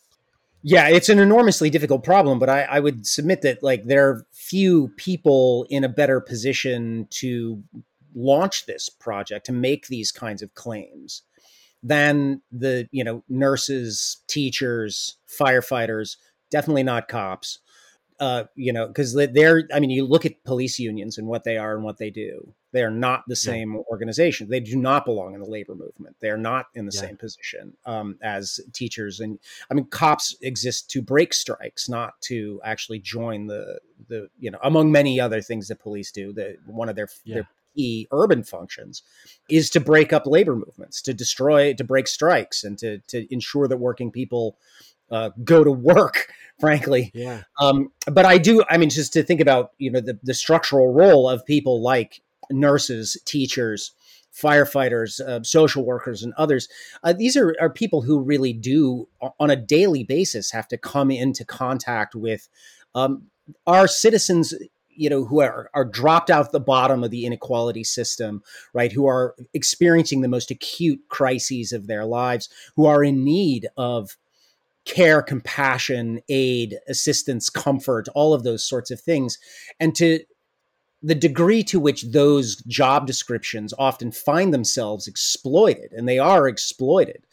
Yeah 0.61 0.89
it's 0.89 1.09
an 1.09 1.19
enormously 1.19 1.69
difficult 1.69 2.03
problem 2.03 2.39
but 2.39 2.49
I, 2.49 2.63
I, 2.63 2.79
would 2.79 3.05
submit 3.05 3.41
that 3.41 3.63
like 3.63 3.83
there 3.85 4.09
are 4.09 4.25
few 4.31 4.89
people 4.97 5.65
in 5.69 5.83
a 5.83 5.89
better 5.89 6.19
position 6.19 7.07
to 7.11 7.63
launch 8.15 8.65
this 8.65 8.89
project 8.89 9.46
to 9.46 9.51
make 9.51 9.88
these 9.88 10.12
kinds 10.12 10.41
of 10.41 10.53
claims 10.55 11.24
than 11.82 12.41
the 12.51 12.88
you 12.91 13.03
know 13.03 13.24
nurses 13.27 14.22
teachers 14.27 15.17
firefighters 15.27 16.17
definitely 16.50 16.84
not 16.84 17.08
cops 17.08 17.60
uh, 18.20 18.46
you 18.55 18.72
know, 18.72 18.88
because 18.88 19.13
they're, 19.13 19.67
I 19.74 19.79
mean, 19.79 19.89
you 19.89 20.05
look 20.05 20.25
at 20.25 20.43
police 20.43 20.79
unions 20.79 21.17
and 21.17 21.27
what 21.27 21.43
they 21.43 21.58
are 21.58 21.75
and 21.75 21.84
what 21.84 21.98
they 21.98 22.10
do. 22.10 22.53
They 22.72 22.82
are 22.82 22.89
not 22.89 23.24
the 23.27 23.36
same 23.36 23.74
yeah. 23.74 23.82
organization. 23.91 24.50
They 24.50 24.62
do 24.62 24.77
not 24.77 25.03
belong 25.03 25.36
in 25.36 25.41
the 25.41 25.50
labor 25.50 25.75
movement. 25.75 26.15
They 26.22 26.29
are 26.29 26.38
not 26.38 26.67
in 26.74 26.86
the 26.86 26.93
yeah. 26.93 27.01
same 27.01 27.17
position 27.17 27.74
um, 27.86 28.17
as 28.24 28.60
teachers. 28.72 29.20
And 29.20 29.39
I 29.70 29.74
mean, 29.74 29.86
cops 29.86 30.36
exist 30.41 30.89
to 30.91 31.01
break 31.01 31.34
strikes, 31.34 31.89
not 31.89 32.20
to 32.22 32.62
actually 32.63 33.00
join 33.00 33.48
the 33.48 33.79
the 34.08 34.29
you 34.39 34.50
know, 34.50 34.60
among 34.63 34.91
many 34.91 35.20
other 35.20 35.41
things 35.41 35.67
that 35.67 35.79
police 35.79 36.12
do. 36.12 36.34
That 36.34 36.58
one 36.65 36.89
of 36.89 36.96
their 36.96 37.10
yeah. 37.25 37.36
their 37.36 37.50
key 37.75 38.07
urban 38.11 38.43
functions 38.43 39.03
is 39.49 39.69
to 39.71 39.79
break 39.79 40.13
up 40.13 40.25
labor 40.25 40.55
movements, 40.55 41.01
to 41.03 41.13
destroy, 41.13 41.73
to 41.73 41.83
break 41.83 42.07
strikes, 42.07 42.63
and 42.63 42.77
to 42.79 42.99
to 43.07 43.31
ensure 43.33 43.67
that 43.67 43.77
working 43.77 44.11
people 44.11 44.57
uh, 45.11 45.29
go 45.43 45.63
to 45.63 45.71
work 45.71 46.27
frankly. 46.59 47.11
Yeah. 47.13 47.43
Um, 47.59 47.91
but 48.11 48.25
I 48.25 48.37
do. 48.37 48.63
I 48.69 48.77
mean, 48.77 48.89
just 48.89 49.13
to 49.13 49.23
think 49.23 49.41
about 49.41 49.71
you 49.77 49.91
know 49.91 50.01
the 50.01 50.19
the 50.23 50.33
structural 50.33 50.93
role 50.93 51.29
of 51.29 51.45
people 51.45 51.81
like 51.81 52.21
nurses, 52.49 53.17
teachers, 53.25 53.91
firefighters, 54.33 55.19
uh, 55.19 55.43
social 55.43 55.85
workers, 55.85 56.23
and 56.23 56.33
others. 56.37 56.67
Uh, 57.03 57.13
these 57.13 57.37
are, 57.37 57.55
are 57.59 57.69
people 57.69 58.01
who 58.01 58.19
really 58.19 58.53
do, 58.53 59.07
on 59.39 59.49
a 59.49 59.55
daily 59.55 60.03
basis, 60.03 60.51
have 60.51 60.67
to 60.67 60.77
come 60.77 61.11
into 61.11 61.45
contact 61.45 62.15
with 62.15 62.49
um, 62.95 63.23
our 63.67 63.87
citizens. 63.87 64.53
You 64.95 65.09
know, 65.09 65.25
who 65.25 65.41
are, 65.41 65.69
are 65.73 65.85
dropped 65.85 66.29
out 66.29 66.51
the 66.51 66.59
bottom 66.59 67.03
of 67.03 67.12
the 67.12 67.25
inequality 67.25 67.83
system, 67.83 68.43
right? 68.73 68.91
Who 68.91 69.07
are 69.07 69.35
experiencing 69.53 70.21
the 70.21 70.27
most 70.27 70.51
acute 70.51 71.01
crises 71.09 71.71
of 71.71 71.88
their 71.88 72.05
lives, 72.05 72.50
who 72.75 72.85
are 72.85 73.03
in 73.03 73.23
need 73.23 73.67
of 73.77 74.17
care, 74.85 75.21
compassion, 75.21 76.21
aid, 76.29 76.77
assistance, 76.88 77.50
comfort, 77.50 78.07
all 78.15 78.33
of 78.33 78.43
those 78.43 78.67
sorts 78.67 78.91
of 78.91 79.00
things. 79.00 79.38
And 79.79 79.95
to 79.95 80.19
the 81.01 81.15
degree 81.15 81.63
to 81.63 81.79
which 81.79 82.03
those 82.03 82.57
job 82.63 83.05
descriptions 83.07 83.73
often 83.77 84.12
find 84.12 84.53
themselves 84.53 85.07
exploited, 85.07 85.91
and 85.91 86.07
they 86.07 86.19
are 86.19 86.47
exploited, 86.47 87.25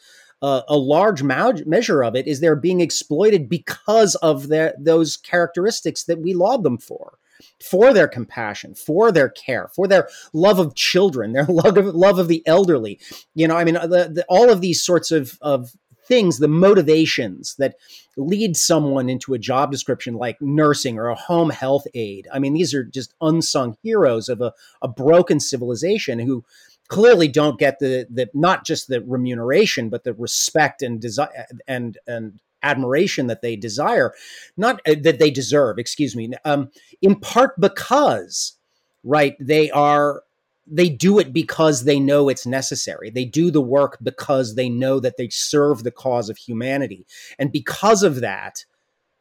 uh, 0.43 0.63
a 0.69 0.77
large 0.77 1.23
ma- 1.23 1.53
measure 1.67 2.03
of 2.03 2.17
it 2.17 2.27
is 2.27 2.41
they're 2.41 2.57
being 2.57 2.81
exploited 2.81 3.49
because 3.49 4.15
of 4.17 4.49
their, 4.49 4.75
those 4.79 5.17
characteristics 5.17 6.05
that 6.05 6.21
we 6.21 6.35
laud 6.35 6.65
them 6.65 6.79
for 6.79 7.19
for 7.63 7.93
their 7.93 8.09
compassion, 8.09 8.75
for 8.75 9.13
their 9.13 9.29
care, 9.29 9.71
for 9.75 9.87
their 9.87 10.09
love 10.33 10.59
of 10.59 10.75
children, 10.75 11.33
their 11.33 11.45
love 11.49 11.77
of, 11.77 11.87
love 11.87 12.19
of 12.19 12.29
the 12.29 12.43
elderly. 12.47 13.01
You 13.35 13.49
know, 13.49 13.57
I 13.57 13.65
mean, 13.65 13.77
uh, 13.77 13.87
the, 13.87 14.11
the, 14.13 14.25
all 14.29 14.51
of 14.51 14.61
these 14.61 14.83
sorts 14.83 15.11
of, 15.11 15.39
of 15.41 15.73
things, 16.07 16.39
the 16.39 16.49
motivations 16.49 17.55
that 17.57 17.77
lead 18.17 18.57
someone 18.57 19.09
into 19.09 19.33
a 19.33 19.39
job 19.39 19.71
description 19.71 20.15
like 20.15 20.37
nursing 20.41 20.99
or 20.99 21.09
a 21.09 21.15
home 21.15 21.51
health 21.51 21.87
aide. 21.95 22.27
I 22.33 22.39
mean, 22.39 22.53
these 22.53 22.75
are 22.75 22.85
just 22.85 23.15
unsung 23.21 23.77
heroes 23.83 24.29
of 24.29 24.41
a, 24.41 24.53
a 24.83 24.89
broken 24.89 25.39
civilization 25.39 26.19
who 26.19 26.45
clearly 26.89 27.29
don't 27.29 27.59
get 27.59 27.79
the, 27.79 28.07
the 28.11 28.29
not 28.35 28.67
just 28.67 28.89
the 28.89 29.01
remuneration, 29.03 29.89
but 29.89 30.05
the 30.05 30.13
respect 30.13 30.83
and 30.83 31.01
desire 31.01 31.47
and 31.67 31.97
and 32.07 32.41
admiration 32.63 33.27
that 33.29 33.43
they 33.43 33.57
desire, 33.57 34.13
not 34.57 34.81
uh, 34.87 34.95
that 35.03 35.19
they 35.19 35.31
deserve. 35.31 35.79
Excuse 35.79 36.17
me. 36.17 36.31
Um, 36.45 36.71
in 37.03 37.19
part 37.19 37.59
because 37.61 38.57
right 39.03 39.35
they 39.41 39.71
are 39.71 40.23
they 40.67 40.89
do 40.89 41.19
it 41.19 41.33
because 41.33 41.85
they 41.85 41.99
know 41.99 42.29
it's 42.29 42.47
necessary. 42.47 43.11
They 43.11 43.25
do 43.25 43.51
the 43.51 43.63
work 43.63 43.99
because 44.03 44.55
they 44.55 44.69
know 44.69 45.01
that 45.01 45.17
they 45.17 45.29
serve 45.29 45.83
the 45.83 45.91
cause 45.91 46.29
of 46.29 46.37
humanity. 46.37 47.07
And 47.39 47.51
because 47.51 48.03
of 48.03 48.21
that, 48.21 48.65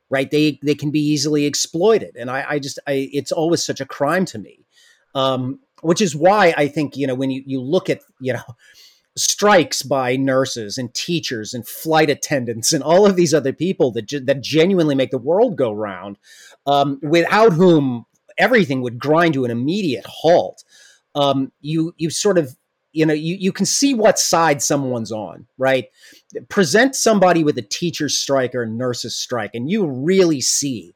right, 0.10 0.29
they 0.29 0.60
they 0.62 0.75
can 0.75 0.91
be 0.91 1.00
easily 1.00 1.46
exploited. 1.46 2.15
And 2.15 2.29
I, 2.29 2.46
I 2.50 2.60
just 2.60 2.77
I 2.88 3.10
it's 3.12 3.31
always 3.31 3.63
such 3.63 3.81
a 3.81 3.86
crime 3.86 4.25
to 4.25 4.38
me. 4.38 4.65
Um, 5.15 5.60
which 5.81 6.01
is 6.01 6.15
why 6.15 6.53
I 6.58 6.67
think, 6.67 6.98
you 6.98 7.08
know, 7.08 7.15
when 7.15 7.31
you, 7.31 7.43
you 7.46 7.62
look 7.62 7.89
at, 7.89 8.01
you 8.19 8.34
know, 8.34 8.43
strikes 9.18 9.82
by 9.84 10.16
nurses 10.16 10.78
and 10.78 10.94
teachers 10.94 11.54
and 11.54 11.68
flight 11.68 12.10
attendants 12.10 12.72
and 12.72 12.84
all 12.84 13.06
of 13.06 13.16
these 13.16 13.34
other 13.34 13.54
people 13.54 13.92
that 13.92 14.10
that 14.25 14.42
genuinely 14.42 14.96
make 14.96 15.12
the 15.12 15.18
world 15.18 15.56
go 15.56 15.72
round, 15.72 16.18
um, 16.66 17.00
without 17.01 17.54
whom 17.54 18.06
everything 18.38 18.82
would 18.82 19.00
grind 19.00 19.34
to 19.34 19.46
an 19.46 19.51
immediate 19.51 20.06
halt. 20.08 20.63
Um, 21.16 21.51
you 21.62 21.94
you 21.98 22.10
sort 22.10 22.38
of 22.38 22.56
you 22.92 23.06
know 23.06 23.13
you, 23.13 23.36
you 23.36 23.51
can 23.51 23.66
see 23.66 23.94
what 23.94 24.20
side 24.20 24.62
someone's 24.62 25.12
on 25.12 25.48
right? 25.58 25.86
Present 26.50 26.96
somebody 26.96 27.44
with 27.44 27.58
a 27.58 27.63
teacher's 27.63 28.18
strike 28.18 28.56
or 28.56 28.63
a 28.63 28.68
nurse's 28.68 29.16
strike 29.16 29.51
and 29.54 29.70
you 29.70 29.86
really 29.86 30.42
see 30.42 30.96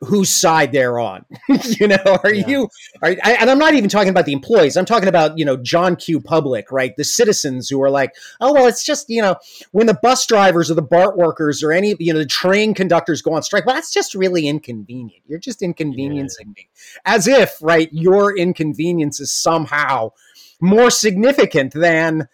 whose 0.00 0.30
side 0.30 0.72
they're 0.72 0.98
on. 0.98 1.24
you 1.62 1.88
know, 1.88 2.18
are 2.24 2.32
yeah. 2.32 2.46
you? 2.46 2.68
Are, 3.02 3.16
I, 3.22 3.32
and 3.40 3.50
I'm 3.50 3.58
not 3.58 3.74
even 3.74 3.88
talking 3.88 4.10
about 4.10 4.26
the 4.26 4.32
employees. 4.32 4.76
I'm 4.76 4.84
talking 4.84 5.08
about 5.08 5.38
you 5.38 5.44
know 5.44 5.56
John 5.56 5.96
Q. 5.96 6.20
Public, 6.20 6.70
right? 6.70 6.96
The 6.96 7.04
citizens 7.04 7.68
who 7.68 7.82
are 7.82 7.90
like, 7.90 8.14
oh 8.40 8.52
well, 8.52 8.66
it's 8.66 8.84
just 8.84 9.08
you 9.08 9.22
know 9.22 9.36
when 9.72 9.86
the 9.86 9.98
bus 10.02 10.26
drivers 10.26 10.70
or 10.70 10.74
the 10.74 10.82
BART 10.82 11.16
workers 11.16 11.62
or 11.62 11.72
any 11.72 11.96
you 11.98 12.12
know 12.12 12.18
the 12.18 12.26
train 12.26 12.74
conductors 12.74 13.22
go 13.22 13.32
on 13.32 13.42
strike. 13.42 13.66
Well, 13.66 13.74
that's 13.74 13.92
just 13.92 14.14
really 14.14 14.46
inconvenient. 14.46 15.22
You're 15.26 15.38
just 15.38 15.62
inconveniencing 15.62 16.48
yeah. 16.48 16.62
me, 16.62 16.68
as 17.04 17.26
if 17.26 17.56
right 17.60 17.88
your 17.92 18.36
inconvenience 18.36 19.20
is 19.20 19.32
somehow 19.32 20.12
more 20.60 20.90
significant 20.90 21.72
than 21.72 22.28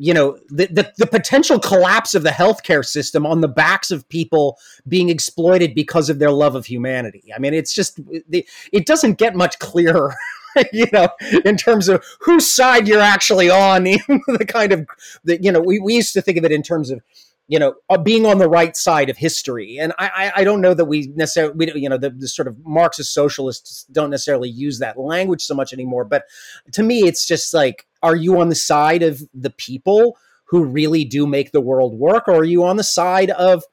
you 0.00 0.14
know 0.14 0.38
the, 0.48 0.66
the, 0.68 0.92
the 0.96 1.06
potential 1.06 1.58
collapse 1.58 2.14
of 2.14 2.22
the 2.22 2.30
healthcare 2.30 2.84
system 2.84 3.26
on 3.26 3.42
the 3.42 3.48
backs 3.48 3.90
of 3.90 4.08
people 4.08 4.58
being 4.88 5.10
exploited 5.10 5.74
because 5.74 6.08
of 6.08 6.18
their 6.18 6.30
love 6.30 6.54
of 6.54 6.64
humanity. 6.64 7.24
I 7.36 7.38
mean, 7.38 7.52
it's 7.52 7.74
just 7.74 8.00
it 8.32 8.86
doesn't 8.86 9.18
get 9.18 9.36
much 9.36 9.58
clearer. 9.58 10.14
you 10.72 10.86
know, 10.92 11.08
in 11.44 11.56
terms 11.56 11.88
of 11.88 12.04
whose 12.20 12.52
side 12.52 12.88
you're 12.88 12.98
actually 12.98 13.50
on, 13.50 13.84
the 13.84 14.46
kind 14.48 14.72
of 14.72 14.88
the 15.22 15.40
you 15.40 15.52
know 15.52 15.60
we, 15.60 15.78
we 15.78 15.94
used 15.94 16.14
to 16.14 16.22
think 16.22 16.38
of 16.38 16.44
it 16.44 16.50
in 16.50 16.62
terms 16.62 16.90
of 16.90 17.02
you 17.46 17.58
know, 17.58 17.74
uh, 17.90 17.98
being 17.98 18.26
on 18.26 18.38
the 18.38 18.48
right 18.48 18.76
side 18.76 19.10
of 19.10 19.16
history. 19.16 19.76
And 19.76 19.92
I, 19.98 20.30
I, 20.36 20.44
don't 20.44 20.60
know 20.60 20.72
that 20.72 20.84
we 20.84 21.08
necessarily, 21.16 21.54
we, 21.56 21.80
you 21.80 21.88
know, 21.88 21.98
the, 21.98 22.10
the, 22.10 22.28
sort 22.28 22.46
of 22.46 22.56
Marxist 22.64 23.12
socialists 23.12 23.86
don't 23.90 24.10
necessarily 24.10 24.48
use 24.48 24.78
that 24.78 24.96
language 24.96 25.42
so 25.42 25.56
much 25.56 25.72
anymore. 25.72 26.04
But 26.04 26.26
to 26.74 26.84
me, 26.84 27.00
it's 27.08 27.26
just 27.26 27.52
like, 27.52 27.88
are 28.02 28.16
you 28.16 28.40
on 28.40 28.48
the 28.48 28.54
side 28.54 29.02
of 29.02 29.22
the 29.34 29.50
people 29.50 30.16
who 30.46 30.64
really 30.64 31.04
do 31.04 31.26
make 31.26 31.52
the 31.52 31.60
world 31.60 31.94
work, 31.94 32.26
or 32.26 32.36
are 32.36 32.44
you 32.44 32.64
on 32.64 32.76
the 32.76 32.84
side 32.84 33.30
of 33.30 33.64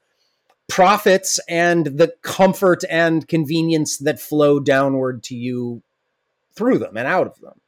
profits 0.67 1.39
and 1.47 1.85
the 1.85 2.13
comfort 2.21 2.83
and 2.89 3.27
convenience 3.27 3.97
that 3.97 4.19
flow 4.19 4.59
downward 4.59 5.23
to 5.23 5.35
you 5.35 5.81
through 6.53 6.77
them 6.77 6.97
and 6.97 7.07
out 7.07 7.27
of 7.27 7.39
them? 7.39 7.59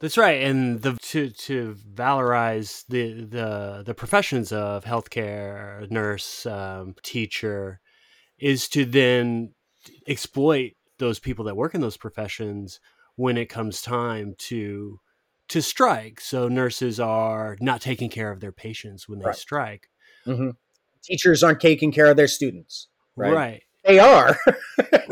That's 0.00 0.16
right, 0.16 0.42
and 0.42 0.80
the 0.80 0.96
to 1.02 1.30
to 1.30 1.74
valorize 1.92 2.84
the 2.88 3.24
the 3.24 3.82
the 3.84 3.94
professions 3.94 4.52
of 4.52 4.84
healthcare, 4.84 5.90
nurse, 5.90 6.46
um, 6.46 6.94
teacher, 7.02 7.80
is 8.38 8.68
to 8.68 8.84
then 8.84 9.54
exploit 10.06 10.74
those 10.98 11.18
people 11.18 11.46
that 11.46 11.56
work 11.56 11.74
in 11.74 11.80
those 11.80 11.96
professions 11.96 12.78
when 13.16 13.36
it 13.36 13.46
comes 13.46 13.82
time 13.82 14.36
to 14.38 15.00
to 15.48 15.62
strike. 15.62 16.20
So 16.20 16.48
nurses 16.48 17.00
are 17.00 17.56
not 17.60 17.80
taking 17.80 18.10
care 18.10 18.30
of 18.30 18.40
their 18.40 18.52
patients 18.52 19.08
when 19.08 19.18
they 19.18 19.26
right. 19.26 19.36
strike. 19.36 19.88
Mm-hmm. 20.26 20.50
Teachers 21.02 21.42
aren't 21.42 21.60
taking 21.60 21.92
care 21.92 22.06
of 22.06 22.16
their 22.16 22.28
students. 22.28 22.88
Right. 23.16 23.32
right. 23.32 23.62
They 23.84 23.98
are. 23.98 24.36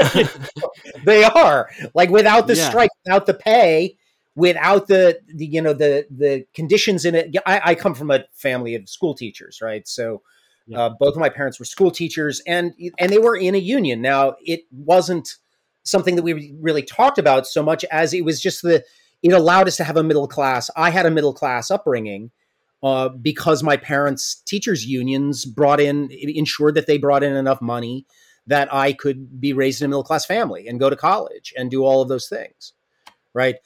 they 1.05 1.25
are. 1.25 1.71
Like 1.95 2.11
without 2.11 2.47
the 2.47 2.57
yeah. 2.57 2.69
strike, 2.69 2.91
without 3.05 3.27
the 3.27 3.35
pay, 3.35 3.97
without 4.35 4.87
the, 4.87 5.19
the 5.35 5.47
you 5.47 5.63
know 5.63 5.73
the 5.73 6.07
the 6.11 6.45
conditions 6.55 7.05
in 7.05 7.15
it. 7.15 7.35
I, 7.47 7.61
I, 7.65 7.75
come 7.75 7.95
from 7.95 8.11
a 8.11 8.25
family 8.35 8.75
of 8.75 8.89
school 8.89 9.15
teachers, 9.15 9.61
right? 9.63 9.89
So 9.89 10.23
yeah. 10.67 10.81
uh, 10.81 10.91
both 11.01 11.15
of 11.15 11.21
my 11.21 11.31
parents 11.31 11.59
were 11.59 11.65
school 11.65 11.91
teachers, 11.91 12.43
and 12.47 12.75
and 12.99 13.11
they 13.11 13.19
were 13.19 13.37
in 13.37 13.55
a 13.55 13.59
union. 13.59 14.03
Now 14.03 14.37
it 14.45 14.65
wasn't 14.71 15.37
something 15.83 16.17
that 16.17 16.23
we 16.23 16.55
really 16.61 16.83
talked 16.83 17.19
about 17.19 17.47
so 17.47 17.63
much 17.63 17.85
as 17.91 18.13
it 18.13 18.25
was 18.25 18.41
just 18.41 18.63
the 18.63 18.85
it 19.23 19.33
allowed 19.33 19.69
us 19.69 19.77
to 19.79 19.85
have 19.85 19.97
a 19.97 20.03
middle 20.03 20.29
class. 20.29 20.71
I 20.77 20.91
had 20.91 21.07
a 21.07 21.11
middle 21.11 21.35
class 21.35 21.71
upbringing. 21.71 22.31
Uh, 22.83 23.09
because 23.09 23.63
my 23.63 23.77
parents' 23.77 24.43
teachers' 24.47 24.85
unions 24.85 25.47
brought 25.47 25.81
in, 25.81 26.09
ensured 26.11 26.75
that 26.75 26.87
they 26.87 26.99
brought 26.99 27.23
in 27.23 27.35
enough 27.35 27.61
money 27.61 28.07
that 28.47 28.73
I 28.73 28.93
could 28.93 29.41
be 29.41 29.55
raised 29.55 29.81
in 29.81 29.87
a 29.87 29.89
middle 29.89 30.05
class 30.05 30.27
family 30.27 30.69
and 30.69 30.79
go 30.79 30.91
to 30.91 30.95
college 30.95 31.55
and 31.57 31.71
do 31.71 31.85
all 31.85 32.03
of 32.03 32.09
those 32.09 32.29
things. 32.29 32.75
Right 33.35 33.57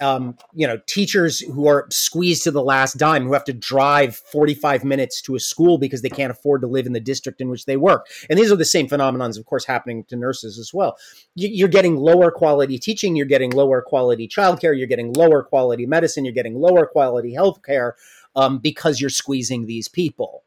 um, 0.00 0.36
you 0.54 0.66
know, 0.66 0.78
teachers 0.86 1.40
who 1.40 1.68
are 1.68 1.86
squeezed 1.90 2.44
to 2.44 2.50
the 2.50 2.62
last 2.62 2.96
dime, 2.96 3.24
who 3.24 3.32
have 3.32 3.44
to 3.44 3.52
drive 3.52 4.16
45 4.16 4.84
minutes 4.84 5.20
to 5.22 5.34
a 5.34 5.40
school 5.40 5.78
because 5.78 6.02
they 6.02 6.08
can't 6.08 6.30
afford 6.30 6.62
to 6.62 6.66
live 6.66 6.86
in 6.86 6.92
the 6.92 7.00
district 7.00 7.40
in 7.40 7.48
which 7.48 7.66
they 7.66 7.76
work. 7.76 8.06
And 8.28 8.38
these 8.38 8.50
are 8.50 8.56
the 8.56 8.64
same 8.64 8.88
phenomenons, 8.88 9.38
of 9.38 9.44
course, 9.44 9.64
happening 9.64 10.04
to 10.04 10.16
nurses 10.16 10.58
as 10.58 10.72
well. 10.72 10.96
You're 11.34 11.68
getting 11.68 11.96
lower 11.96 12.30
quality 12.30 12.78
teaching, 12.78 13.14
you're 13.14 13.26
getting 13.26 13.50
lower 13.50 13.82
quality 13.82 14.26
childcare, 14.26 14.76
you're 14.76 14.86
getting 14.86 15.12
lower 15.12 15.42
quality 15.42 15.86
medicine, 15.86 16.24
you're 16.24 16.34
getting 16.34 16.54
lower 16.54 16.86
quality 16.86 17.34
healthcare 17.34 17.92
um, 18.34 18.58
because 18.58 19.00
you're 19.00 19.10
squeezing 19.10 19.66
these 19.66 19.88
people. 19.88 20.44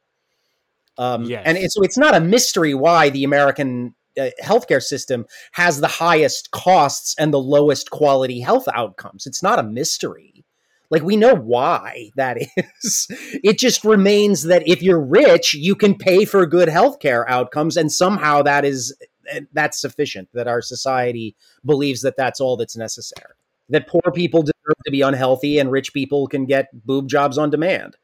Um, 0.98 1.26
yes. 1.26 1.44
And 1.46 1.58
so 1.72 1.82
it's 1.84 1.98
not 1.98 2.16
a 2.16 2.20
mystery 2.20 2.74
why 2.74 3.10
the 3.10 3.24
American 3.24 3.96
uh, 4.20 4.30
healthcare 4.42 4.82
system 4.82 5.26
has 5.54 5.80
the 5.80 5.88
highest 5.88 6.52
costs 6.52 7.16
and 7.18 7.34
the 7.34 7.40
lowest 7.40 7.90
quality 7.92 8.40
health 8.40 8.68
outcomes. 8.74 9.26
It's 9.26 9.44
not 9.44 9.60
a 9.60 9.64
mystery. 9.64 10.46
Like 10.90 11.04
we 11.04 11.18
know 11.18 11.34
why 11.34 12.12
that 12.16 12.38
is. 12.56 13.08
It 13.44 13.58
just 13.58 13.84
remains 13.84 14.44
that 14.44 14.68
if 14.68 14.82
you're 14.84 15.02
rich, 15.02 15.54
you 15.54 15.76
can 15.76 15.96
pay 15.96 16.24
for 16.24 16.46
good 16.46 16.70
healthcare 16.70 17.26
outcomes, 17.28 17.76
and 17.78 17.92
somehow 17.92 18.44
that 18.44 18.64
is 18.64 18.96
uh, 19.34 19.42
that's 19.54 19.82
sufficient. 19.82 20.30
That 20.34 20.48
our 20.48 20.62
society 20.62 21.36
believes 21.66 22.02
that 22.02 22.16
that's 22.16 22.40
all 22.40 22.58
that's 22.58 22.78
necessary. 22.78 23.34
That 23.70 23.88
poor 23.88 24.12
people 24.14 24.44
deserve 24.44 24.78
to 24.86 24.92
be 24.92 25.02
unhealthy, 25.02 25.58
and 25.58 25.72
rich 25.72 25.94
people 25.94 26.28
can 26.28 26.46
get 26.46 26.86
boob 26.86 27.10
jobs 27.10 27.38
on 27.40 27.50
demand. 27.50 27.98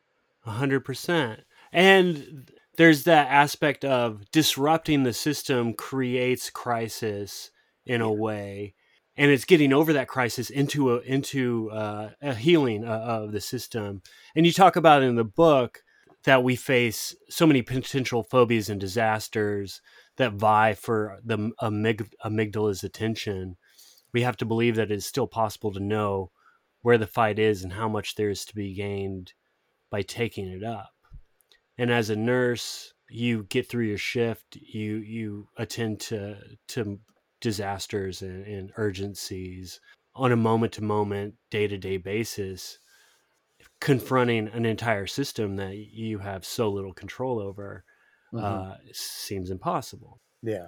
hundred 0.44 0.84
percent. 0.84 1.42
And 1.72 2.52
there's 2.80 3.04
that 3.04 3.28
aspect 3.30 3.84
of 3.84 4.32
disrupting 4.32 5.04
the 5.04 5.12
system 5.12 5.74
creates 5.74 6.50
crisis 6.50 7.52
in 7.86 8.00
a 8.00 8.10
way 8.12 8.74
and 9.18 9.30
it's 9.32 9.44
getting 9.44 9.74
over 9.74 9.92
that 9.92 10.08
crisis 10.08 10.50
into 10.50 10.96
a 10.96 11.02
into 11.02 11.70
uh, 11.72 12.12
a 12.22 12.34
healing 12.34 12.86
uh, 12.86 13.00
of 13.00 13.34
the 13.34 13.42
system. 13.42 14.02
And 14.34 14.46
you 14.46 14.54
talk 14.54 14.78
about 14.78 15.04
in 15.04 15.16
the 15.16 15.26
book 15.26 15.84
that 16.24 16.42
we 16.42 16.56
face 16.56 17.14
so 17.30 17.46
many 17.46 17.62
potential 17.62 18.24
phobias 18.24 18.70
and 18.70 18.80
disasters 18.80 19.82
that 20.16 20.36
vie 20.36 20.74
for 20.74 21.20
the 21.22 21.52
amyg- 21.62 22.14
amygdala's 22.24 22.86
attention. 22.86 23.58
We 24.14 24.22
have 24.22 24.38
to 24.38 24.46
believe 24.46 24.78
that 24.78 24.90
it's 24.90 25.06
still 25.06 25.28
possible 25.28 25.74
to 25.74 25.82
know 25.82 26.32
where 26.82 26.98
the 26.98 27.06
fight 27.06 27.40
is 27.40 27.62
and 27.62 27.74
how 27.74 27.90
much 27.90 28.16
there 28.16 28.30
is 28.30 28.46
to 28.46 28.56
be 28.56 28.74
gained 28.74 29.34
by 29.90 30.02
taking 30.02 30.48
it 30.48 30.64
up 30.64 30.94
and 31.80 31.90
as 31.92 32.12
a 32.12 32.16
nurse 32.16 32.94
you 33.10 33.44
get 33.50 33.68
through 33.68 33.86
your 33.86 33.98
shift 33.98 34.58
you 34.58 34.98
you 34.98 35.48
attend 35.58 36.00
to 36.00 36.38
to 36.68 37.00
disasters 37.42 38.22
and, 38.22 38.46
and 38.46 38.72
urgencies 38.78 39.80
on 40.14 40.32
a 40.32 40.36
moment 40.36 40.74
to 40.74 40.84
moment 40.84 41.34
day 41.50 41.66
to 41.66 41.78
day 41.78 41.98
basis 41.98 42.78
confronting 43.80 44.50
an 44.50 44.66
entire 44.66 45.08
system 45.08 45.56
that 45.56 45.78
you 45.78 46.20
have 46.20 46.46
so 46.46 46.70
little 46.70 46.94
control 46.94 47.40
over 47.40 47.84
mm-hmm. 48.32 48.46
uh, 48.46 48.76
seems 48.92 49.50
impossible 49.50 50.20
yeah 50.44 50.68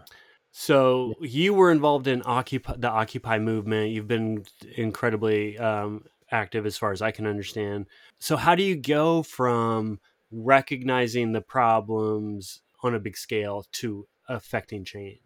so 0.54 1.14
yeah. 1.22 1.28
you 1.30 1.54
were 1.54 1.72
involved 1.72 2.08
in 2.08 2.24
occupy 2.26 2.74
the 2.78 2.90
occupy 2.90 3.38
movement 3.38 3.92
you've 3.92 4.08
been 4.08 4.44
incredibly 4.76 5.58
um, 5.60 6.04
active 6.32 6.66
as 6.66 6.78
far 6.78 6.94
as 6.94 7.02
i 7.02 7.12
can 7.12 7.28
understand 7.28 7.86
so 8.20 8.38
how 8.38 8.56
do 8.56 8.64
you 8.64 8.78
go 8.78 9.22
from 9.22 10.00
recognizing 10.32 11.32
the 11.32 11.42
problems 11.42 12.62
on 12.84 12.96
a 12.96 13.00
big 13.00 13.18
scale 13.18 13.66
to 13.72 14.08
affecting 14.28 14.84
change. 14.84 15.20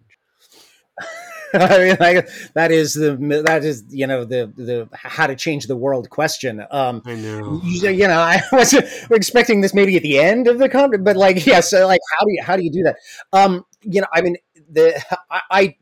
I 1.54 1.78
mean, 1.78 1.98
like, 2.00 2.28
that 2.54 2.72
is 2.72 2.94
the 2.96 3.16
that 3.46 3.64
is 3.64 3.84
you 3.90 4.08
know 4.08 4.26
the 4.26 4.52
the 4.56 4.90
how 4.94 5.28
to 5.28 5.36
change 5.36 5.68
the 5.68 5.76
world 5.76 6.10
question. 6.10 6.66
Um, 6.70 7.02
I 7.06 7.16
know. 7.16 7.62
You, 7.64 7.90
you 7.90 8.08
know, 8.08 8.20
I 8.20 8.42
was 8.52 8.74
expecting 9.10 9.62
this 9.62 9.74
maybe 9.74 9.96
at 9.96 10.04
the 10.04 10.20
end 10.20 10.48
of 10.48 10.60
the 10.60 10.68
conference, 10.70 11.04
but 11.04 11.16
like, 11.16 11.46
yeah. 11.46 11.62
So, 11.62 11.88
like, 11.88 12.02
how 12.18 12.26
do 12.26 12.32
you 12.32 12.44
how 12.44 12.58
do 12.58 12.64
you 12.64 12.72
do 12.72 12.84
that? 12.84 12.98
Um, 13.32 13.66
you 13.82 14.02
know, 14.02 14.08
I 14.14 14.22
mean, 14.22 14.38
the 14.70 15.02
I, 15.30 15.76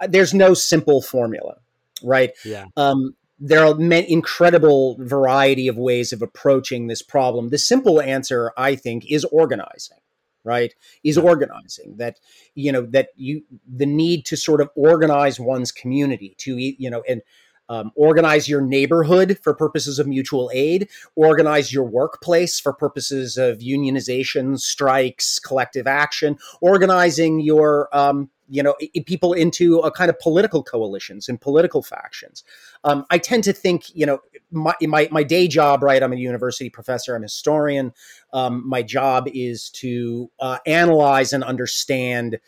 I 0.00 0.06
there's 0.06 0.34
no 0.34 0.54
simple 0.54 1.02
formula, 1.02 1.56
right? 2.02 2.30
Yeah. 2.44 2.66
Um, 2.76 3.14
there 3.38 3.64
are 3.64 3.80
incredible 3.80 4.96
variety 5.00 5.68
of 5.68 5.76
ways 5.76 6.12
of 6.12 6.22
approaching 6.22 6.86
this 6.86 7.02
problem. 7.02 7.50
The 7.50 7.58
simple 7.58 8.00
answer, 8.00 8.52
I 8.56 8.74
think, 8.74 9.10
is 9.10 9.24
organizing. 9.24 9.98
Right, 10.44 10.72
is 11.04 11.18
organizing 11.18 11.96
that 11.96 12.20
you 12.54 12.72
know 12.72 12.82
that 12.82 13.08
you 13.16 13.42
the 13.66 13.84
need 13.84 14.24
to 14.26 14.36
sort 14.36 14.62
of 14.62 14.70
organize 14.76 15.38
one's 15.38 15.72
community 15.72 16.34
to 16.38 16.56
you 16.56 16.88
know 16.88 17.02
and 17.06 17.20
um, 17.68 17.92
organize 17.94 18.48
your 18.48 18.60
neighborhood 18.60 19.38
for 19.42 19.54
purposes 19.54 19.98
of 19.98 20.06
mutual 20.06 20.50
aid, 20.52 20.88
organize 21.16 21.72
your 21.72 21.84
workplace 21.84 22.58
for 22.58 22.72
purposes 22.72 23.36
of 23.36 23.58
unionization, 23.58 24.58
strikes, 24.58 25.38
collective 25.38 25.86
action, 25.86 26.38
organizing 26.60 27.40
your 27.40 27.88
um, 27.96 28.30
you 28.48 28.62
know 28.62 28.74
people 29.06 29.32
into 29.32 29.78
a 29.80 29.90
kind 29.90 30.10
of 30.10 30.18
political 30.18 30.62
coalitions 30.62 31.28
and 31.28 31.40
political 31.40 31.82
factions. 31.82 32.44
Um, 32.84 33.04
I 33.10 33.18
tend 33.18 33.44
to 33.44 33.52
think 33.52 33.94
you 33.94 34.06
know 34.06 34.20
my, 34.50 34.74
my, 34.82 35.08
my 35.10 35.22
day 35.22 35.48
job 35.48 35.82
right. 35.82 36.02
I'm 36.02 36.12
a 36.12 36.16
university 36.16 36.70
professor. 36.70 37.14
I'm 37.14 37.22
a 37.22 37.26
historian. 37.26 37.92
Um, 38.32 38.66
my 38.66 38.82
job 38.82 39.28
is 39.32 39.70
to 39.70 40.30
uh, 40.40 40.58
analyze 40.66 41.32
and 41.32 41.44
understand 41.44 42.38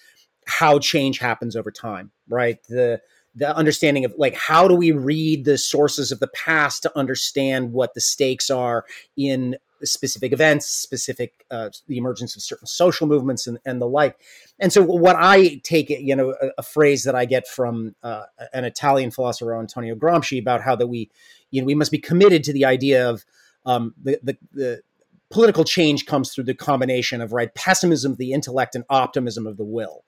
how 0.47 0.79
change 0.79 1.19
happens 1.19 1.55
over 1.55 1.71
time, 1.71 2.11
right? 2.29 2.59
The 2.69 3.01
the 3.35 3.55
understanding 3.57 4.05
of 4.05 4.15
like 4.19 4.35
how 4.35 4.67
do 4.67 4.75
we 4.75 4.93
read 4.93 5.45
the 5.45 5.59
sources 5.59 6.11
of 6.11 6.21
the 6.21 6.29
past 6.29 6.83
to 6.83 6.99
understand 6.99 7.73
what 7.73 7.95
the 7.95 8.01
stakes 8.01 8.51
are 8.51 8.85
in 9.17 9.57
specific 9.83 10.33
events, 10.33 10.67
specific 10.67 11.45
uh, 11.51 11.71
the 11.87 11.97
emergence 11.97 12.37
of 12.37 12.43
certain 12.43 12.67
social 12.67 13.07
movements 13.07 13.47
and, 13.47 13.59
and 13.65 13.81
the 13.81 13.89
like. 13.89 14.19
And 14.59 14.73
so, 14.73 14.83
what 14.83 15.17
I 15.19 15.61
take 15.65 15.91
it, 15.91 16.01
you 16.01 16.15
know, 16.15 16.35
a, 16.41 16.51
a 16.59 16.63
phrase 16.63 17.05
that 17.05 17.15
I 17.15 17.25
get 17.25 17.47
from 17.47 17.95
uh, 18.03 18.25
an 18.53 18.65
Italian 18.65 19.11
philosopher, 19.11 19.59
Antonio 19.59 19.95
Gramsci, 19.95 20.41
about 20.41 20.63
how 20.63 20.77
that 20.77 20.87
we, 20.87 21.11
you 21.51 21.61
know, 21.61 21.67
we 21.67 21.75
must 21.75 21.91
be 21.91 21.99
committed 21.99 22.45
to 22.45 22.53
the 22.53 22.65
idea 22.65 23.09
of 23.09 23.25
um, 23.67 23.95
the, 24.03 24.19
the, 24.23 24.39
the 24.53 24.83
political 25.31 25.65
change 25.65 26.07
comes 26.07 26.33
through 26.33 26.45
the 26.45 26.55
combination 26.55 27.21
of 27.21 27.33
right 27.33 27.55
pessimism 27.55 28.13
of 28.13 28.19
the 28.19 28.33
intellect 28.33 28.75
and 28.75 28.85
optimism 28.91 29.47
of 29.47 29.57
the 29.57 29.65
will, 29.65 30.05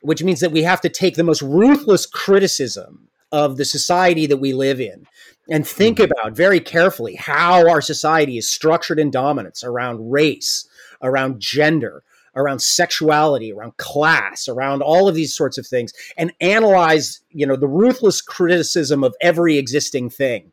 which 0.00 0.22
means 0.22 0.40
that 0.40 0.52
we 0.52 0.62
have 0.62 0.80
to 0.80 0.88
take 0.88 1.16
the 1.16 1.24
most 1.24 1.42
ruthless 1.42 2.06
criticism 2.06 3.08
of 3.32 3.56
the 3.56 3.64
society 3.64 4.26
that 4.26 4.38
we 4.38 4.52
live 4.52 4.80
in 4.80 5.06
and 5.48 5.66
think 5.66 5.98
mm-hmm. 5.98 6.10
about 6.10 6.36
very 6.36 6.60
carefully 6.60 7.14
how 7.14 7.68
our 7.68 7.80
society 7.80 8.38
is 8.38 8.48
structured 8.48 8.98
in 8.98 9.10
dominance 9.10 9.62
around 9.62 10.10
race, 10.10 10.68
around 11.02 11.40
gender, 11.40 12.02
around 12.36 12.62
sexuality, 12.62 13.52
around 13.52 13.76
class, 13.76 14.48
around 14.48 14.82
all 14.82 15.08
of 15.08 15.14
these 15.14 15.34
sorts 15.34 15.58
of 15.58 15.66
things, 15.66 15.92
and 16.16 16.32
analyze, 16.40 17.20
you 17.30 17.46
know, 17.46 17.56
the 17.56 17.68
ruthless 17.68 18.20
criticism 18.20 19.02
of 19.02 19.14
every 19.20 19.58
existing 19.58 20.10
thing. 20.10 20.52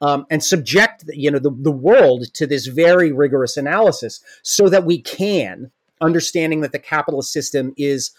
Um, 0.00 0.26
and 0.30 0.42
subject 0.42 1.04
you 1.12 1.30
know 1.30 1.38
the, 1.38 1.52
the 1.56 1.70
world 1.70 2.34
to 2.34 2.44
this 2.44 2.66
very 2.66 3.12
rigorous 3.12 3.56
analysis 3.56 4.18
so 4.42 4.68
that 4.68 4.84
we 4.84 5.00
can 5.00 5.70
understanding 6.00 6.60
that 6.62 6.72
the 6.72 6.80
capitalist 6.80 7.32
system 7.32 7.72
is 7.76 8.10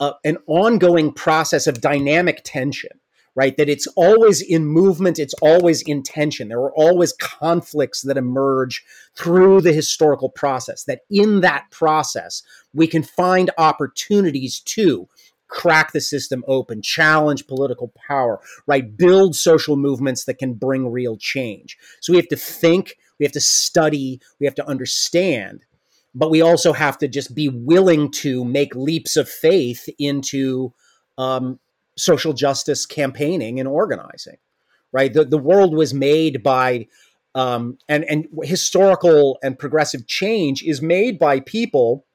uh, 0.00 0.12
an 0.24 0.38
ongoing 0.46 1.12
process 1.12 1.66
of 1.66 1.80
dynamic 1.80 2.42
tension 2.44 3.00
right? 3.36 3.56
That 3.58 3.68
it's 3.68 3.86
always 3.88 4.40
in 4.40 4.64
movement, 4.64 5.18
it's 5.18 5.34
always 5.42 5.82
in 5.82 6.02
tension. 6.02 6.48
There 6.48 6.58
are 6.58 6.74
always 6.74 7.12
conflicts 7.12 8.02
that 8.02 8.16
emerge 8.16 8.84
through 9.14 9.60
the 9.60 9.74
historical 9.74 10.30
process, 10.30 10.84
that 10.84 11.02
in 11.10 11.42
that 11.42 11.70
process, 11.70 12.42
we 12.72 12.88
can 12.88 13.02
find 13.02 13.50
opportunities 13.58 14.58
to 14.60 15.06
crack 15.48 15.92
the 15.92 16.00
system 16.00 16.42
open, 16.48 16.82
challenge 16.82 17.46
political 17.46 17.92
power, 18.08 18.40
right? 18.66 18.96
Build 18.96 19.36
social 19.36 19.76
movements 19.76 20.24
that 20.24 20.38
can 20.38 20.54
bring 20.54 20.90
real 20.90 21.16
change. 21.16 21.78
So 22.00 22.12
we 22.12 22.16
have 22.16 22.28
to 22.28 22.36
think, 22.36 22.96
we 23.20 23.24
have 23.24 23.32
to 23.32 23.40
study, 23.40 24.20
we 24.40 24.46
have 24.46 24.56
to 24.56 24.66
understand. 24.66 25.64
But 26.16 26.30
we 26.30 26.40
also 26.40 26.72
have 26.72 26.96
to 26.98 27.08
just 27.08 27.34
be 27.34 27.50
willing 27.50 28.10
to 28.22 28.42
make 28.42 28.74
leaps 28.74 29.16
of 29.18 29.28
faith 29.28 29.86
into 29.98 30.72
um, 31.18 31.60
social 31.98 32.32
justice 32.32 32.86
campaigning 32.86 33.60
and 33.60 33.68
organizing, 33.68 34.38
right? 34.92 35.12
The, 35.12 35.26
the 35.26 35.38
world 35.38 35.74
was 35.74 35.92
made 35.92 36.42
by, 36.42 36.88
um, 37.34 37.76
and, 37.86 38.02
and 38.04 38.28
historical 38.42 39.38
and 39.42 39.58
progressive 39.58 40.06
change 40.06 40.62
is 40.62 40.80
made 40.80 41.18
by 41.18 41.40
people 41.40 42.06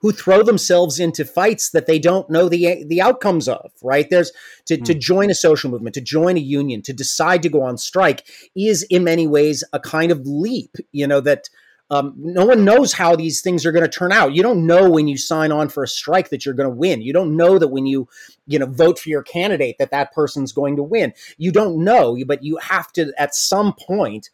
who 0.00 0.10
throw 0.10 0.42
themselves 0.42 0.98
into 0.98 1.24
fights 1.24 1.70
that 1.70 1.86
they 1.86 1.98
don't 1.98 2.30
know 2.30 2.48
the 2.48 2.84
the 2.86 3.00
outcomes 3.00 3.48
of 3.48 3.72
right 3.82 4.08
there's 4.08 4.30
to, 4.66 4.76
mm. 4.76 4.84
to 4.84 4.92
hmm. 4.92 5.00
join 5.00 5.30
a 5.30 5.34
social 5.34 5.68
movement 5.68 5.94
to 5.94 6.00
join 6.00 6.36
a 6.36 6.40
union 6.40 6.80
to 6.80 6.92
decide 6.92 7.42
to 7.42 7.48
go 7.48 7.60
on 7.62 7.76
strike 7.76 8.24
is 8.54 8.84
in 8.84 9.02
many 9.02 9.26
ways 9.26 9.64
a 9.72 9.80
kind 9.80 10.12
of 10.12 10.20
leap 10.24 10.76
you 10.92 11.08
know 11.08 11.20
that 11.20 11.48
um, 11.90 12.14
no 12.16 12.46
one 12.46 12.64
knows 12.64 12.92
how 12.94 13.14
these 13.14 13.40
things 13.40 13.66
are 13.66 13.72
going 13.72 13.84
to 13.84 13.90
turn 13.90 14.10
out. 14.10 14.34
You 14.34 14.42
don't 14.42 14.66
know 14.66 14.88
when 14.88 15.06
you 15.06 15.18
sign 15.18 15.52
on 15.52 15.68
for 15.68 15.82
a 15.82 15.88
strike 15.88 16.30
that 16.30 16.44
you're 16.44 16.54
going 16.54 16.68
to 16.68 16.74
win. 16.74 17.02
You 17.02 17.12
don't 17.12 17.36
know 17.36 17.58
that 17.58 17.68
when 17.68 17.86
you, 17.86 18.08
you 18.46 18.58
know, 18.58 18.66
vote 18.66 18.98
for 18.98 19.10
your 19.10 19.22
candidate 19.22 19.76
that 19.78 19.90
that 19.90 20.12
person's 20.12 20.52
going 20.52 20.76
to 20.76 20.82
win. 20.82 21.12
You 21.36 21.52
don't 21.52 21.84
know, 21.84 22.16
but 22.26 22.42
you 22.42 22.56
have 22.56 22.90
to 22.92 23.12
at 23.18 23.34
some 23.34 23.74
point. 23.74 24.30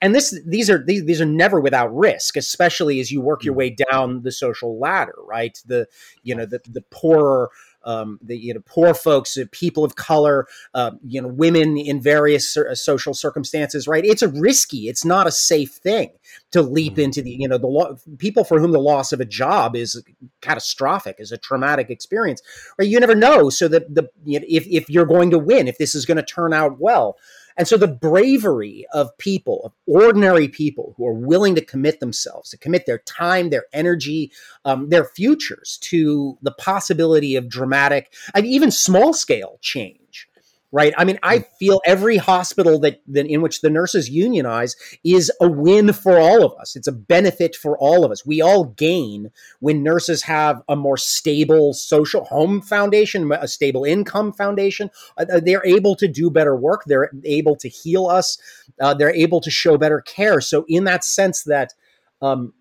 And 0.00 0.14
this, 0.14 0.38
these 0.46 0.70
are 0.70 0.82
these, 0.84 1.04
these 1.04 1.20
are 1.20 1.26
never 1.26 1.60
without 1.60 1.94
risk, 1.94 2.36
especially 2.36 2.98
as 3.00 3.10
you 3.10 3.20
work 3.20 3.44
your 3.44 3.54
hmm. 3.54 3.58
way 3.58 3.76
down 3.90 4.22
the 4.22 4.32
social 4.32 4.78
ladder, 4.78 5.14
right? 5.26 5.56
The, 5.66 5.86
you 6.22 6.34
know, 6.34 6.46
the 6.46 6.60
the 6.68 6.82
poorer 6.82 7.50
um, 7.84 8.18
the 8.22 8.36
you 8.36 8.54
know 8.54 8.60
poor 8.64 8.94
folks, 8.94 9.36
uh, 9.36 9.44
people 9.52 9.84
of 9.84 9.96
color, 9.96 10.46
uh, 10.74 10.92
you 11.06 11.20
know 11.20 11.28
women 11.28 11.76
in 11.76 12.00
various 12.00 12.56
uh, 12.56 12.74
social 12.74 13.14
circumstances. 13.14 13.86
Right? 13.86 14.04
It's 14.04 14.22
a 14.22 14.28
risky. 14.28 14.88
It's 14.88 15.04
not 15.04 15.26
a 15.26 15.32
safe 15.32 15.72
thing 15.72 16.10
to 16.52 16.62
leap 16.62 16.94
mm-hmm. 16.94 17.02
into 17.02 17.22
the 17.22 17.30
you 17.30 17.48
know 17.48 17.58
the 17.58 17.66
lo- 17.66 17.96
people 18.18 18.44
for 18.44 18.60
whom 18.60 18.72
the 18.72 18.80
loss 18.80 19.12
of 19.12 19.20
a 19.20 19.24
job 19.24 19.76
is 19.76 20.02
catastrophic, 20.40 21.16
is 21.18 21.32
a 21.32 21.38
traumatic 21.38 21.90
experience. 21.90 22.42
Right? 22.78 22.88
You 22.88 23.00
never 23.00 23.14
know. 23.14 23.50
So 23.50 23.68
that 23.68 23.94
the 23.94 24.10
you 24.24 24.40
know, 24.40 24.46
if 24.48 24.66
if 24.66 24.88
you're 24.88 25.06
going 25.06 25.30
to 25.30 25.38
win, 25.38 25.68
if 25.68 25.78
this 25.78 25.94
is 25.94 26.06
going 26.06 26.18
to 26.18 26.22
turn 26.22 26.52
out 26.52 26.78
well. 26.78 27.16
And 27.56 27.68
so 27.68 27.76
the 27.76 27.88
bravery 27.88 28.86
of 28.92 29.16
people, 29.18 29.60
of 29.64 29.72
ordinary 29.86 30.48
people 30.48 30.94
who 30.96 31.06
are 31.06 31.12
willing 31.12 31.54
to 31.54 31.64
commit 31.64 32.00
themselves, 32.00 32.50
to 32.50 32.58
commit 32.58 32.86
their 32.86 32.98
time, 32.98 33.50
their 33.50 33.66
energy, 33.72 34.32
um, 34.64 34.88
their 34.88 35.04
futures 35.04 35.78
to 35.82 36.38
the 36.42 36.52
possibility 36.52 37.36
of 37.36 37.48
dramatic 37.48 38.12
and 38.34 38.46
even 38.46 38.70
small 38.70 39.12
scale 39.12 39.58
change 39.60 40.28
right? 40.72 40.94
I 40.96 41.04
mean, 41.04 41.18
I 41.22 41.38
hmm. 41.38 41.44
feel 41.58 41.80
every 41.86 42.16
hospital 42.16 42.80
that, 42.80 43.00
that 43.08 43.26
in 43.26 43.42
which 43.42 43.60
the 43.60 43.70
nurses 43.70 44.08
unionize 44.08 44.74
is 45.04 45.30
a 45.40 45.48
win 45.48 45.92
for 45.92 46.18
all 46.18 46.44
of 46.44 46.58
us. 46.58 46.74
It's 46.74 46.88
a 46.88 46.92
benefit 46.92 47.54
for 47.54 47.78
all 47.78 48.04
of 48.04 48.10
us. 48.10 48.26
We 48.26 48.40
all 48.40 48.64
gain 48.64 49.30
when 49.60 49.82
nurses 49.82 50.22
have 50.22 50.62
a 50.68 50.74
more 50.74 50.96
stable 50.96 51.74
social 51.74 52.24
home 52.24 52.60
foundation, 52.62 53.30
a 53.30 53.46
stable 53.46 53.84
income 53.84 54.32
foundation. 54.32 54.90
Uh, 55.16 55.26
uh, 55.32 55.40
they're 55.40 55.64
able 55.66 55.94
to 55.96 56.08
do 56.08 56.30
better 56.30 56.56
work. 56.56 56.84
They're 56.86 57.10
able 57.24 57.54
to 57.56 57.68
heal 57.68 58.06
us. 58.06 58.38
Uh, 58.80 58.94
they're 58.94 59.14
able 59.14 59.40
to 59.42 59.50
show 59.50 59.76
better 59.76 60.00
care. 60.00 60.40
So, 60.40 60.64
in 60.68 60.84
that 60.84 61.04
sense, 61.04 61.42
that 61.44 61.74
um, 62.22 62.54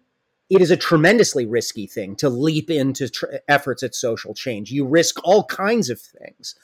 it 0.49 0.61
is 0.61 0.69
a 0.69 0.77
tremendously 0.77 1.45
risky 1.45 1.87
thing 1.87 2.15
to 2.17 2.27
leap 2.27 2.69
into 2.69 3.07
tr- 3.07 3.27
efforts 3.47 3.83
at 3.83 3.95
social 3.95 4.33
change. 4.33 4.69
You 4.69 4.85
risk 4.85 5.17
all 5.23 5.45
kinds 5.45 5.89
of 5.89 6.01
things. 6.01 6.55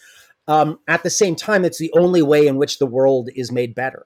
Um, 0.47 0.79
at 0.87 1.03
the 1.03 1.09
same 1.09 1.35
time, 1.35 1.65
it's 1.65 1.77
the 1.77 1.91
only 1.93 2.21
way 2.21 2.47
in 2.47 2.57
which 2.57 2.79
the 2.79 2.85
world 2.85 3.29
is 3.35 3.51
made 3.51 3.75
better. 3.75 4.05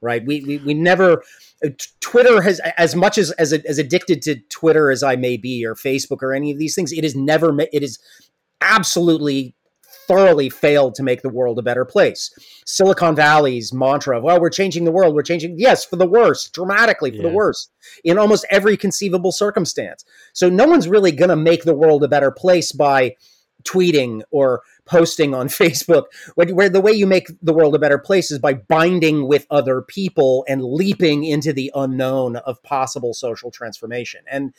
Right? 0.00 0.24
We 0.24 0.44
we, 0.44 0.58
we 0.58 0.74
never. 0.74 1.22
Uh, 1.64 1.70
Twitter 2.00 2.42
has 2.42 2.60
as 2.76 2.94
much 2.94 3.16
as 3.16 3.30
as 3.32 3.52
as 3.52 3.78
addicted 3.78 4.20
to 4.22 4.36
Twitter 4.50 4.90
as 4.90 5.02
I 5.02 5.16
may 5.16 5.36
be, 5.36 5.64
or 5.64 5.74
Facebook, 5.74 6.22
or 6.22 6.34
any 6.34 6.50
of 6.50 6.58
these 6.58 6.74
things. 6.74 6.92
It 6.92 7.04
is 7.04 7.16
never. 7.16 7.58
It 7.72 7.82
is 7.82 7.98
absolutely 8.60 9.54
thoroughly 10.06 10.50
failed 10.50 10.94
to 10.94 11.02
make 11.02 11.22
the 11.22 11.28
world 11.30 11.58
a 11.58 11.62
better 11.62 11.84
place. 11.84 12.30
Silicon 12.66 13.16
Valley's 13.16 13.72
mantra 13.72 14.18
of, 14.18 14.24
well, 14.24 14.40
we're 14.40 14.50
changing 14.50 14.84
the 14.84 14.92
world, 14.92 15.14
we're 15.14 15.22
changing, 15.22 15.58
yes, 15.58 15.84
for 15.84 15.96
the 15.96 16.06
worse, 16.06 16.48
dramatically 16.50 17.10
for 17.10 17.18
yeah. 17.18 17.28
the 17.28 17.34
worse, 17.34 17.68
in 18.04 18.18
almost 18.18 18.44
every 18.50 18.76
conceivable 18.76 19.32
circumstance. 19.32 20.04
So 20.34 20.48
no 20.48 20.66
one's 20.66 20.88
really 20.88 21.12
going 21.12 21.30
to 21.30 21.36
make 21.36 21.64
the 21.64 21.74
world 21.74 22.04
a 22.04 22.08
better 22.08 22.30
place 22.30 22.72
by 22.72 23.16
tweeting 23.62 24.22
or 24.30 24.62
posting 24.86 25.34
on 25.34 25.48
Facebook, 25.48 26.04
where, 26.34 26.68
the 26.68 26.80
way 26.80 26.92
you 26.92 27.06
make 27.06 27.28
the 27.42 27.52
world 27.52 27.74
a 27.74 27.78
better 27.78 27.98
place 27.98 28.30
is 28.30 28.38
by 28.38 28.54
binding 28.54 29.26
with 29.28 29.46
other 29.50 29.82
people 29.82 30.44
and 30.48 30.64
leaping 30.64 31.24
into 31.24 31.52
the 31.52 31.70
unknown 31.74 32.36
of 32.36 32.62
possible 32.62 33.14
social 33.14 33.50
transformation. 33.50 34.24
And 34.30 34.54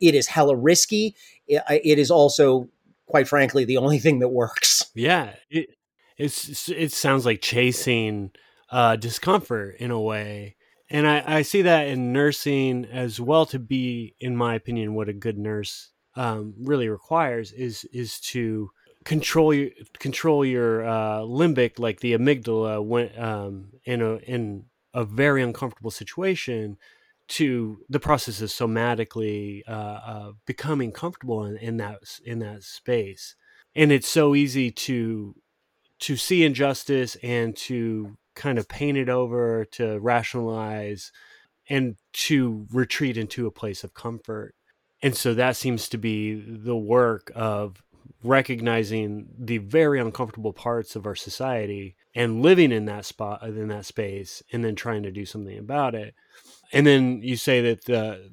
it 0.00 0.14
is 0.14 0.26
hella 0.26 0.56
risky. 0.56 1.14
It 1.46 1.98
is 1.98 2.10
also, 2.10 2.68
quite 3.06 3.28
frankly, 3.28 3.64
the 3.64 3.76
only 3.76 3.98
thing 3.98 4.18
that 4.20 4.28
works. 4.28 4.84
Yeah, 4.94 5.34
it 5.48 5.76
it's 6.16 6.68
it 6.68 6.90
sounds 6.90 7.24
like 7.24 7.40
chasing 7.40 8.32
uh, 8.72 8.96
discomfort 8.96 9.76
in 9.78 9.92
a 9.92 10.00
way. 10.00 10.56
And 10.90 11.06
I, 11.06 11.22
I 11.24 11.42
see 11.42 11.62
that 11.62 11.86
in 11.86 12.12
nursing 12.12 12.84
as 12.86 13.20
well. 13.20 13.46
To 13.46 13.60
be, 13.60 14.16
in 14.18 14.36
my 14.36 14.56
opinion, 14.56 14.94
what 14.94 15.08
a 15.08 15.12
good 15.12 15.38
nurse 15.38 15.90
um, 16.16 16.54
really 16.58 16.88
requires 16.88 17.52
is 17.52 17.84
is 17.92 18.18
to 18.20 18.70
control 19.08 19.54
your 19.54 19.70
control 19.98 20.44
your 20.44 20.86
uh, 20.86 21.20
limbic, 21.20 21.78
like 21.78 22.00
the 22.00 22.12
amygdala, 22.12 22.84
when 22.84 23.10
um, 23.18 23.68
in 23.84 24.02
a 24.02 24.16
in 24.16 24.66
a 24.92 25.02
very 25.02 25.42
uncomfortable 25.42 25.90
situation, 25.90 26.76
to 27.28 27.80
the 27.88 27.98
process 27.98 28.42
of 28.42 28.50
somatically 28.50 29.62
uh, 29.66 30.00
uh, 30.12 30.32
becoming 30.44 30.92
comfortable 30.92 31.46
in, 31.46 31.56
in 31.56 31.78
that 31.78 32.00
in 32.22 32.38
that 32.40 32.62
space. 32.62 33.34
And 33.74 33.90
it's 33.90 34.08
so 34.08 34.34
easy 34.34 34.70
to 34.70 35.34
to 36.00 36.16
see 36.16 36.44
injustice 36.44 37.16
and 37.22 37.56
to 37.56 38.18
kind 38.34 38.58
of 38.58 38.68
paint 38.68 38.98
it 38.98 39.08
over, 39.08 39.64
to 39.72 39.98
rationalize, 40.00 41.12
and 41.66 41.96
to 42.12 42.66
retreat 42.70 43.16
into 43.16 43.46
a 43.46 43.50
place 43.50 43.82
of 43.84 43.94
comfort. 43.94 44.54
And 45.00 45.16
so 45.16 45.32
that 45.32 45.56
seems 45.56 45.88
to 45.88 45.98
be 45.98 46.34
the 46.34 46.76
work 46.76 47.32
of 47.34 47.82
recognizing 48.22 49.28
the 49.38 49.58
very 49.58 50.00
uncomfortable 50.00 50.52
parts 50.52 50.96
of 50.96 51.06
our 51.06 51.14
society 51.14 51.96
and 52.14 52.42
living 52.42 52.72
in 52.72 52.86
that 52.86 53.04
spot 53.04 53.42
uh, 53.42 53.46
in 53.46 53.68
that 53.68 53.86
space 53.86 54.42
and 54.52 54.64
then 54.64 54.74
trying 54.74 55.02
to 55.02 55.10
do 55.10 55.24
something 55.24 55.58
about 55.58 55.94
it 55.94 56.14
and 56.72 56.86
then 56.86 57.20
you 57.22 57.36
say 57.36 57.60
that 57.62 57.84
the 57.84 58.30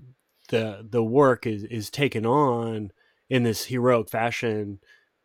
the 0.50 0.86
the 0.90 1.04
work 1.04 1.46
is 1.48 1.64
is 1.66 1.90
taken 1.90 2.26
on 2.26 2.92
in 3.30 3.44
this 3.44 3.66
heroic 3.66 4.10
fashion, 4.10 4.80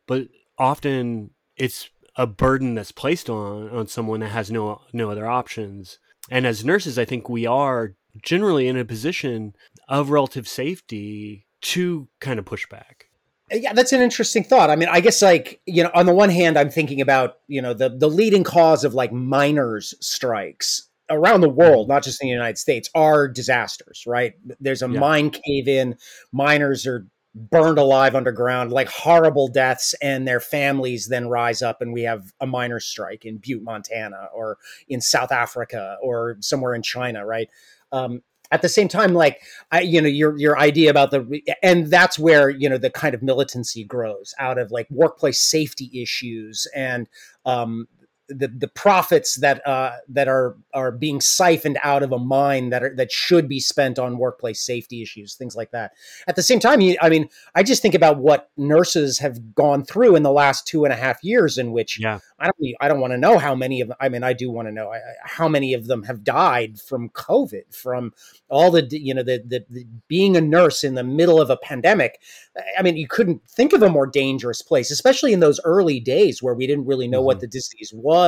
but 0.07 0.29
often 0.59 1.31
it's 1.57 1.91
a 2.17 2.27
burden 2.27 2.75
that's 2.75 2.93
placed 2.93 3.29
on 3.29 3.69
on 3.71 3.87
someone 3.87 4.21
that 4.21 4.29
has 4.29 4.51
no 4.51 4.83
no 4.93 5.11
other 5.11 5.27
options. 5.27 5.99
And 6.31 6.47
as 6.47 6.65
nurses, 6.65 6.99
I 6.99 7.05
think 7.05 7.29
we 7.29 7.47
are 7.47 7.95
generally 8.23 8.69
in 8.69 8.77
a 8.77 8.85
position 8.85 9.55
of 9.89 10.11
relative 10.11 10.49
safety 10.49 11.47
to 11.63 12.09
kind 12.21 12.39
of 12.39 12.45
push 12.45 12.69
back. 12.69 13.07
Yeah, 13.53 13.73
that's 13.73 13.93
an 13.93 14.01
interesting 14.01 14.45
thought. 14.45 14.71
I 14.71 14.77
mean, 14.77 14.89
I 14.89 15.01
guess 15.01 15.23
like, 15.23 15.61
you 15.67 15.83
know, 15.83 15.91
on 15.95 16.07
the 16.07 16.15
one 16.15 16.31
hand, 16.31 16.57
I'm 16.57 16.71
thinking 16.71 17.01
about, 17.01 17.39
you 17.49 17.61
know, 17.61 17.75
the 17.75 17.89
the 17.89 18.09
leading 18.09 18.45
cause 18.45 18.85
of 18.85 18.95
like 18.95 19.13
miners 19.13 19.95
strikes 20.01 20.89
around 21.11 21.41
the 21.41 21.49
world, 21.49 21.89
not 21.89 22.05
just 22.05 22.23
in 22.23 22.29
the 22.29 22.33
United 22.33 22.59
States, 22.59 22.89
are 22.95 23.27
disasters, 23.27 24.05
right? 24.07 24.35
There's 24.61 24.83
a 24.83 24.89
yeah. 24.89 25.01
mine 25.01 25.31
cave 25.31 25.67
in, 25.67 25.97
miners 26.33 26.87
are 26.87 27.07
burned 27.35 27.79
alive 27.79 28.15
underground, 28.15 28.73
like 28.73 28.89
horrible 28.89 29.49
deaths, 29.49 29.95
and 30.01 30.27
their 30.27 30.41
families 30.41 31.09
then 31.09 31.29
rise 31.29 31.63
up, 31.63 31.81
and 31.81 31.93
we 31.93 32.03
have 32.03 32.33
a 32.41 32.47
miners' 32.47 32.87
strike 32.87 33.25
in 33.25 33.39
Butte, 33.39 33.63
Montana, 33.63 34.29
or 34.33 34.59
in 34.89 35.01
South 35.01 35.33
Africa, 35.33 35.97
or 36.03 36.37
somewhere 36.41 36.75
in 36.75 36.83
China, 36.83 37.27
right? 37.27 37.49
Um, 37.93 38.23
at 38.51 38.63
the 38.63 38.69
same 38.69 38.89
time, 38.89 39.15
like 39.15 39.43
I, 39.71 39.81
you 39.81 40.01
know, 40.01 40.09
your 40.09 40.37
your 40.37 40.59
idea 40.59 40.91
about 40.91 41.11
the, 41.11 41.43
and 41.63 41.87
that's 41.87 42.19
where 42.19 42.51
you 42.51 42.69
know 42.69 42.79
the 42.79 42.91
kind 42.91 43.15
of 43.15 43.23
militancy 43.23 43.85
grows 43.85 44.35
out 44.39 44.59
of 44.59 44.71
like 44.71 44.89
workplace 44.91 45.41
safety 45.41 45.91
issues 45.95 46.67
and 46.75 47.09
um, 47.45 47.87
the 48.31 48.49
the 48.49 48.69
profits 48.69 49.37
that 49.37 49.67
uh, 49.67 49.93
that 50.09 50.29
are 50.29 50.57
are 50.73 50.93
being 50.93 51.21
siphoned 51.21 51.79
out 51.83 52.03
of 52.03 52.13
a 52.13 52.19
mine 52.19 52.71
that 52.71 52.83
are, 52.83 52.95
that 52.97 53.11
should 53.13 53.49
be 53.49 53.61
spent 53.61 53.99
on 53.99 54.19
workplace 54.19 54.61
safety 54.61 55.03
issues, 55.03 55.35
things 55.35 55.57
like 55.57 55.71
that. 55.73 55.93
At 56.29 56.37
the 56.37 56.43
same 56.43 56.61
time, 56.61 56.81
you, 56.81 56.97
I 57.01 57.09
mean, 57.09 57.29
I 57.55 57.63
just 57.63 57.83
think 57.83 57.95
about 57.95 58.19
what 58.19 58.51
nurses 58.57 59.19
have 59.19 59.55
gone 59.55 59.85
through 59.85 60.17
in 60.17 60.23
the 60.23 60.33
last 60.33 60.67
two 60.67 60.85
and 60.85 60.93
a 60.93 60.97
half 60.97 61.23
years, 61.23 61.59
in 61.59 61.73
which 61.73 61.99
yeah. 62.01 62.21
I 62.39 62.47
don't 62.47 62.75
I 62.81 62.89
don't 62.89 63.01
want 63.01 63.13
to 63.13 63.19
know 63.19 63.39
how 63.39 63.55
many 63.55 63.81
of 63.81 63.89
them. 63.89 63.97
I 64.01 64.09
mean, 64.09 64.23
I 64.23 64.33
do 64.33 64.51
want 64.51 64.69
to 64.69 64.73
know 64.73 64.93
how 65.25 65.49
many 65.49 65.75
of 65.75 65.87
them 65.87 66.05
have 66.05 66.25
died 66.25 66.81
from 66.81 67.11
COVID, 67.11 67.75
from 67.75 68.13
all 68.49 68.71
the 68.71 68.87
you 68.91 69.15
know 69.15 69.23
the, 69.23 69.43
the, 69.47 69.65
the 69.69 69.87
being 70.09 70.37
a 70.37 70.41
nurse 70.41 70.85
in 70.85 70.95
the 70.95 71.05
middle 71.05 71.41
of 71.41 71.51
a 71.51 71.57
pandemic. 71.57 72.21
I 72.79 72.83
mean, 72.83 72.97
you 72.97 73.09
couldn't 73.09 73.43
think 73.49 73.73
of 73.73 73.83
a 73.83 73.89
more 73.89 74.07
dangerous 74.07 74.63
place, 74.63 74.91
especially 74.91 75.33
in 75.33 75.41
those 75.41 75.61
early 75.65 76.01
days 76.01 76.43
where 76.43 76.55
we 76.55 76.67
didn't 76.67 76.87
really 76.87 77.09
know 77.09 77.19
mm-hmm. 77.19 77.27
what 77.27 77.41
the 77.41 77.47
disease 77.47 77.93
was, 77.95 78.20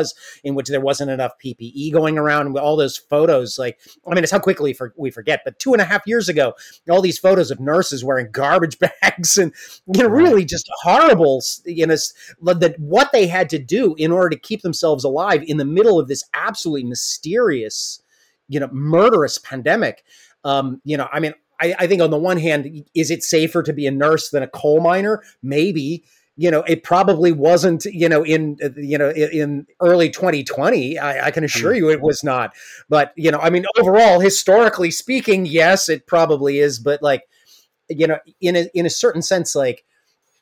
in 0.44 0.54
which 0.54 0.68
there 0.68 0.80
wasn't 0.80 1.10
enough 1.10 1.32
PPE 1.44 1.92
going 1.92 2.18
around. 2.18 2.56
All 2.58 2.76
those 2.76 2.96
photos, 2.96 3.58
like, 3.58 3.78
I 4.06 4.14
mean, 4.14 4.22
it's 4.22 4.32
how 4.32 4.38
quickly 4.38 4.72
for, 4.72 4.92
we 4.96 5.10
forget. 5.10 5.42
But 5.44 5.58
two 5.58 5.72
and 5.72 5.80
a 5.80 5.84
half 5.84 6.06
years 6.06 6.28
ago, 6.28 6.54
all 6.90 7.02
these 7.02 7.18
photos 7.18 7.50
of 7.50 7.60
nurses 7.60 8.04
wearing 8.04 8.28
garbage 8.32 8.78
bags 8.78 9.36
and, 9.38 9.52
you 9.94 10.02
know, 10.02 10.08
really 10.08 10.44
just 10.44 10.68
horrible, 10.82 11.42
you 11.64 11.86
know, 11.86 11.96
that 12.42 12.74
what 12.78 13.12
they 13.12 13.26
had 13.26 13.50
to 13.50 13.58
do 13.58 13.94
in 13.96 14.10
order 14.12 14.30
to 14.30 14.38
keep 14.38 14.62
themselves 14.62 15.04
alive 15.04 15.42
in 15.46 15.56
the 15.56 15.64
middle 15.64 15.98
of 15.98 16.08
this 16.08 16.24
absolutely 16.34 16.84
mysterious, 16.84 18.02
you 18.48 18.60
know, 18.60 18.68
murderous 18.72 19.38
pandemic. 19.38 20.04
Um, 20.44 20.80
you 20.84 20.96
know, 20.96 21.08
I 21.12 21.20
mean, 21.20 21.34
I, 21.60 21.74
I 21.78 21.86
think 21.86 22.02
on 22.02 22.10
the 22.10 22.18
one 22.18 22.38
hand, 22.38 22.84
is 22.94 23.10
it 23.10 23.22
safer 23.22 23.62
to 23.62 23.72
be 23.72 23.86
a 23.86 23.90
nurse 23.90 24.30
than 24.30 24.42
a 24.42 24.48
coal 24.48 24.80
miner? 24.80 25.22
Maybe 25.42 26.04
you 26.42 26.50
know 26.50 26.62
it 26.62 26.82
probably 26.82 27.30
wasn't 27.30 27.84
you 27.84 28.08
know 28.08 28.24
in 28.24 28.58
you 28.76 28.98
know 28.98 29.10
in 29.10 29.64
early 29.80 30.10
2020 30.10 30.98
i, 30.98 31.26
I 31.26 31.30
can 31.30 31.44
assure 31.44 31.72
you 31.72 31.88
it 31.88 32.00
was 32.00 32.24
not. 32.24 32.52
But 32.88 33.12
you 33.16 33.30
know 33.30 33.38
i 33.38 33.48
mean 33.48 33.64
overall 33.78 34.18
historically 34.18 34.90
speaking 34.90 35.46
yes 35.46 35.88
it 35.88 36.08
probably 36.08 36.58
is 36.58 36.80
but 36.80 37.00
like 37.00 37.22
you 37.88 38.08
know 38.08 38.18
in 38.40 38.56
a 38.56 38.66
in 38.74 38.86
a 38.86 38.90
certain 38.90 39.22
sense 39.22 39.54
like 39.54 39.84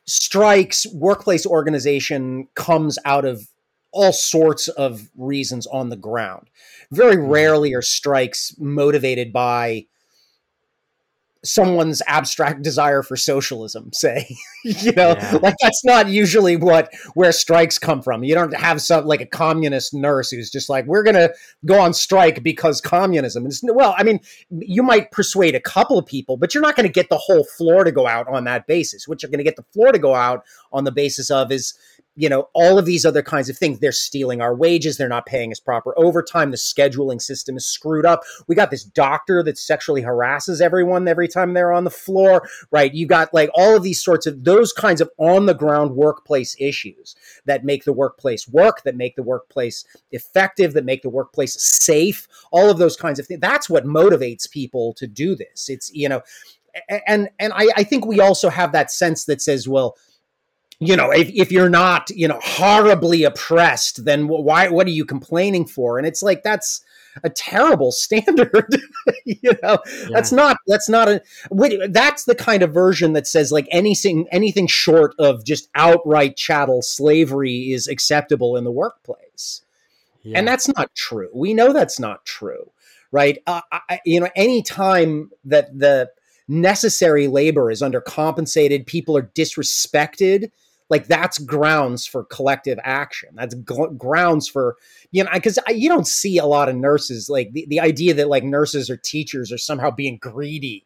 strikes 0.06 0.86
workplace 0.94 1.44
organization 1.44 2.48
comes 2.54 2.98
out 3.04 3.26
of 3.26 3.48
all 3.92 4.12
sorts 4.12 4.68
of 4.68 5.10
reasons 5.16 5.66
on 5.66 5.88
the 5.88 5.96
ground. 5.96 6.48
Very 6.92 7.16
mm-hmm. 7.16 7.30
rarely 7.30 7.74
are 7.74 7.82
strikes 7.82 8.54
motivated 8.56 9.32
by 9.32 9.86
someone's 11.42 12.02
abstract 12.06 12.62
desire 12.62 13.02
for 13.02 13.16
socialism 13.16 13.90
say 13.92 14.28
you 14.64 14.92
know? 14.92 15.14
Yeah. 15.18 15.38
like 15.42 15.54
that's 15.62 15.84
not 15.84 16.08
usually 16.08 16.56
what 16.56 16.92
where 17.14 17.32
strikes 17.32 17.78
come 17.78 18.02
from. 18.02 18.24
You 18.24 18.34
don't 18.34 18.54
have 18.54 18.80
some 18.82 19.06
like 19.06 19.20
a 19.20 19.26
communist 19.26 19.94
nurse 19.94 20.30
who's 20.30 20.50
just 20.50 20.68
like 20.68 20.84
we're 20.86 21.02
gonna 21.02 21.30
go 21.64 21.80
on 21.80 21.94
strike 21.94 22.42
because 22.42 22.80
communism. 22.80 23.46
Is 23.46 23.62
well 23.64 23.94
i 23.96 24.02
mean 24.02 24.20
you 24.50 24.82
might 24.82 25.10
persuade 25.12 25.54
a 25.54 25.60
couple 25.60 25.98
of 25.98 26.06
people 26.06 26.36
but 26.36 26.54
you're 26.54 26.62
not 26.62 26.76
going 26.76 26.86
to 26.86 26.92
get 26.92 27.08
the 27.08 27.18
whole 27.18 27.44
floor 27.44 27.84
to 27.84 27.92
go 27.92 28.06
out 28.06 28.26
on 28.28 28.44
that 28.44 28.66
basis. 28.66 29.06
What 29.06 29.22
you're 29.22 29.30
going 29.30 29.38
to 29.38 29.44
get 29.44 29.56
the 29.56 29.64
floor 29.72 29.92
to 29.92 29.98
go 29.98 30.14
out 30.14 30.44
on 30.72 30.84
the 30.84 30.92
basis 30.92 31.30
of 31.30 31.52
is 31.52 31.74
you 32.20 32.28
know 32.28 32.48
all 32.54 32.78
of 32.78 32.86
these 32.86 33.06
other 33.06 33.22
kinds 33.22 33.48
of 33.48 33.56
things. 33.56 33.78
They're 33.78 33.92
stealing 33.92 34.40
our 34.40 34.54
wages. 34.54 34.96
They're 34.96 35.08
not 35.08 35.26
paying 35.26 35.52
us 35.52 35.60
proper 35.60 35.98
overtime. 35.98 36.50
The 36.50 36.56
scheduling 36.56 37.20
system 37.20 37.56
is 37.56 37.66
screwed 37.66 38.06
up. 38.06 38.22
We 38.46 38.54
got 38.54 38.70
this 38.70 38.84
doctor 38.84 39.42
that 39.42 39.58
sexually 39.58 40.02
harasses 40.02 40.60
everyone 40.60 41.08
every 41.08 41.28
time 41.28 41.54
they're 41.54 41.72
on 41.72 41.84
the 41.84 41.90
floor 41.90 42.48
right? 42.70 42.92
You 42.94 43.06
got 43.06 43.32
like 43.32 43.50
all 43.54 43.76
of 43.76 43.82
these 43.82 44.02
sorts 44.02 44.26
of 44.26 44.44
those 44.44 44.72
kinds 44.72 45.00
of 45.00 45.10
on 45.18 45.46
the 45.46 45.54
ground 45.54 45.92
workplace 45.92 46.56
issues 46.58 47.14
that 47.46 47.64
make 47.64 47.84
the 47.84 47.92
workplace 47.92 48.48
work 48.48 48.82
that 48.84 48.96
make 48.96 49.16
the 49.16 49.22
workplace 49.22 49.84
effective 50.10 50.72
that 50.74 50.84
make 50.84 51.02
the 51.02 51.10
workplace 51.10 51.60
safe 51.60 52.28
all 52.52 52.70
of 52.70 52.78
those 52.78 52.96
kinds 52.96 53.18
of 53.18 53.26
things 53.26 53.40
that's 53.40 53.70
what 53.70 53.84
motivates 53.84 54.50
people 54.50 54.92
to 54.94 55.06
do 55.06 55.34
this. 55.34 55.68
It's 55.68 55.92
you 55.92 56.08
know 56.08 56.22
and 57.06 57.28
and 57.38 57.52
I, 57.52 57.68
I 57.76 57.82
think 57.82 58.06
we 58.06 58.20
also 58.20 58.48
have 58.48 58.72
that 58.72 58.90
sense 58.90 59.24
that 59.24 59.42
says 59.42 59.68
well 59.68 59.96
you 60.80 60.96
know, 60.96 61.10
if, 61.10 61.28
if 61.28 61.52
you're 61.52 61.68
not, 61.68 62.08
you 62.10 62.26
know, 62.26 62.40
horribly 62.42 63.22
oppressed, 63.22 64.04
then 64.06 64.28
why, 64.28 64.68
what 64.68 64.86
are 64.86 64.90
you 64.90 65.04
complaining 65.04 65.66
for? 65.66 65.98
And 65.98 66.06
it's 66.06 66.22
like, 66.22 66.42
that's 66.42 66.82
a 67.22 67.28
terrible 67.28 67.92
standard. 67.92 68.66
you 69.26 69.52
know, 69.62 69.78
yeah. 69.86 70.08
that's 70.10 70.32
not, 70.32 70.56
that's 70.66 70.88
not 70.88 71.08
a, 71.08 71.22
that's 71.90 72.24
the 72.24 72.34
kind 72.34 72.62
of 72.62 72.72
version 72.72 73.12
that 73.12 73.26
says 73.26 73.52
like 73.52 73.68
anything, 73.70 74.26
anything 74.32 74.66
short 74.66 75.14
of 75.18 75.44
just 75.44 75.68
outright 75.74 76.36
chattel 76.36 76.80
slavery 76.80 77.72
is 77.72 77.86
acceptable 77.86 78.56
in 78.56 78.64
the 78.64 78.72
workplace. 78.72 79.62
Yeah. 80.22 80.38
And 80.38 80.48
that's 80.48 80.68
not 80.68 80.94
true. 80.94 81.28
We 81.34 81.52
know 81.52 81.74
that's 81.74 82.00
not 82.00 82.24
true, 82.24 82.72
right? 83.12 83.38
Uh, 83.46 83.60
I, 83.70 84.00
you 84.06 84.20
know, 84.20 84.28
any 84.34 84.62
time 84.62 85.30
that 85.44 85.78
the 85.78 86.10
necessary 86.48 87.26
labor 87.26 87.70
is 87.70 87.82
undercompensated, 87.82 88.86
people 88.86 89.16
are 89.16 89.22
disrespected, 89.22 90.50
like 90.90 91.06
that's 91.06 91.38
grounds 91.38 92.04
for 92.04 92.24
collective 92.24 92.78
action. 92.82 93.30
That's 93.34 93.54
g- 93.54 93.86
grounds 93.96 94.48
for 94.48 94.76
you 95.12 95.24
know 95.24 95.30
because 95.32 95.58
you 95.68 95.88
don't 95.88 96.06
see 96.06 96.38
a 96.38 96.46
lot 96.46 96.68
of 96.68 96.76
nurses 96.76 97.30
like 97.30 97.52
the, 97.52 97.64
the 97.68 97.80
idea 97.80 98.12
that 98.14 98.28
like 98.28 98.44
nurses 98.44 98.90
or 98.90 98.96
teachers 98.96 99.52
are 99.52 99.58
somehow 99.58 99.90
being 99.90 100.18
greedy 100.18 100.84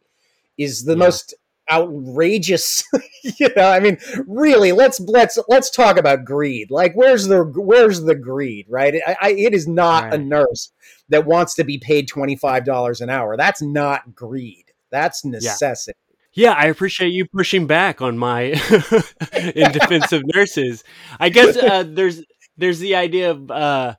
is 0.56 0.84
the 0.84 0.92
yeah. 0.92 0.98
most 0.98 1.34
outrageous 1.70 2.84
you 3.22 3.48
know 3.56 3.66
i 3.66 3.80
mean 3.80 3.96
really 4.26 4.72
let's 4.72 5.00
let's 5.00 5.38
let's 5.48 5.70
talk 5.70 5.96
about 5.96 6.22
greed. 6.22 6.70
Like 6.70 6.92
where's 6.94 7.26
the 7.26 7.42
where's 7.42 8.02
the 8.02 8.14
greed 8.14 8.66
right? 8.68 8.94
I, 9.06 9.16
I, 9.20 9.30
it 9.30 9.54
is 9.54 9.66
not 9.66 10.04
right. 10.04 10.14
a 10.14 10.18
nurse 10.18 10.70
that 11.08 11.24
wants 11.24 11.54
to 11.54 11.64
be 11.64 11.78
paid 11.78 12.08
$25 12.08 13.00
an 13.00 13.10
hour. 13.10 13.36
That's 13.36 13.62
not 13.62 14.14
greed. 14.14 14.64
That's 14.90 15.24
necessity 15.24 15.98
yeah, 16.34 16.52
I 16.52 16.66
appreciate 16.66 17.10
you 17.10 17.26
pushing 17.26 17.66
back 17.66 18.02
on 18.02 18.18
my 18.18 18.40
in 19.54 19.72
defense 19.72 20.12
of 20.12 20.22
nurses. 20.34 20.82
I 21.20 21.28
guess 21.28 21.56
uh, 21.56 21.84
there's 21.86 22.22
there's 22.56 22.80
the 22.80 22.96
idea 22.96 23.30
of 23.30 23.50
uh, 23.50 23.94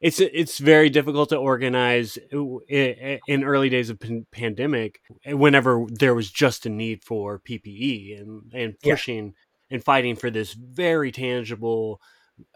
it's 0.00 0.20
it's 0.20 0.58
very 0.58 0.90
difficult 0.90 1.30
to 1.30 1.36
organize 1.36 2.18
in 2.30 3.44
early 3.44 3.68
days 3.68 3.90
of 3.90 4.00
pandemic 4.30 5.00
whenever 5.26 5.86
there 5.88 6.14
was 6.14 6.30
just 6.30 6.66
a 6.66 6.68
need 6.68 7.02
for 7.02 7.40
PPE 7.40 8.20
and 8.20 8.52
and 8.54 8.78
pushing 8.80 9.26
yeah. 9.26 9.74
and 9.76 9.84
fighting 9.84 10.16
for 10.16 10.30
this 10.30 10.52
very 10.52 11.10
tangible 11.10 12.00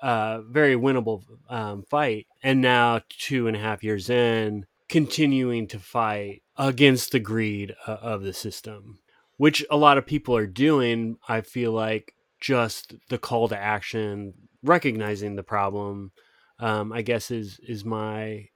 uh, 0.02 0.40
very 0.42 0.76
winnable 0.76 1.22
um, 1.48 1.82
fight 1.82 2.26
and 2.42 2.60
now 2.60 3.00
two 3.08 3.46
and 3.46 3.56
a 3.56 3.60
half 3.60 3.84
years 3.84 4.08
in 4.08 4.66
continuing 4.88 5.66
to 5.66 5.78
fight 5.78 6.42
against 6.56 7.12
the 7.12 7.20
greed 7.20 7.74
uh, 7.86 7.92
of 7.92 8.22
the 8.22 8.32
system 8.32 8.98
which 9.36 9.64
a 9.70 9.76
lot 9.76 9.98
of 9.98 10.06
people 10.06 10.36
are 10.36 10.46
doing. 10.46 11.18
I 11.28 11.40
feel 11.40 11.72
like 11.72 12.14
just 12.40 12.94
the 13.08 13.18
call 13.18 13.48
to 13.48 13.58
action, 13.58 14.34
recognizing 14.62 15.36
the 15.36 15.42
problem, 15.42 16.12
um, 16.58 16.92
I 16.92 17.02
guess 17.02 17.30
is 17.30 17.60
is 17.66 17.84
my 17.84 18.48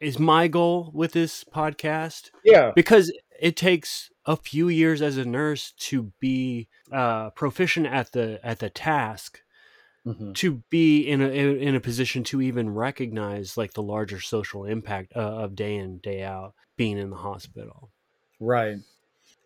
is 0.00 0.18
my 0.18 0.48
goal 0.48 0.90
with 0.94 1.12
this 1.12 1.44
podcast. 1.44 2.30
Yeah, 2.44 2.72
because 2.74 3.12
it 3.40 3.56
takes 3.56 4.10
a 4.26 4.36
few 4.36 4.68
years 4.68 5.00
as 5.02 5.16
a 5.16 5.24
nurse 5.24 5.72
to 5.78 6.12
be 6.20 6.68
uh, 6.92 7.30
proficient 7.30 7.86
at 7.86 8.12
the 8.12 8.40
at 8.42 8.58
the 8.58 8.70
task. 8.70 9.42
Mm-hmm. 10.06 10.32
To 10.34 10.62
be 10.70 11.02
in 11.02 11.20
a 11.20 11.26
in 11.26 11.74
a 11.74 11.80
position 11.80 12.24
to 12.24 12.40
even 12.40 12.70
recognize 12.70 13.58
like 13.58 13.74
the 13.74 13.82
larger 13.82 14.20
social 14.20 14.64
impact 14.64 15.12
uh, 15.14 15.20
of 15.20 15.54
day 15.54 15.74
in 15.74 15.98
day 15.98 16.22
out 16.22 16.54
being 16.76 16.96
in 16.96 17.10
the 17.10 17.16
hospital, 17.16 17.90
right? 18.40 18.78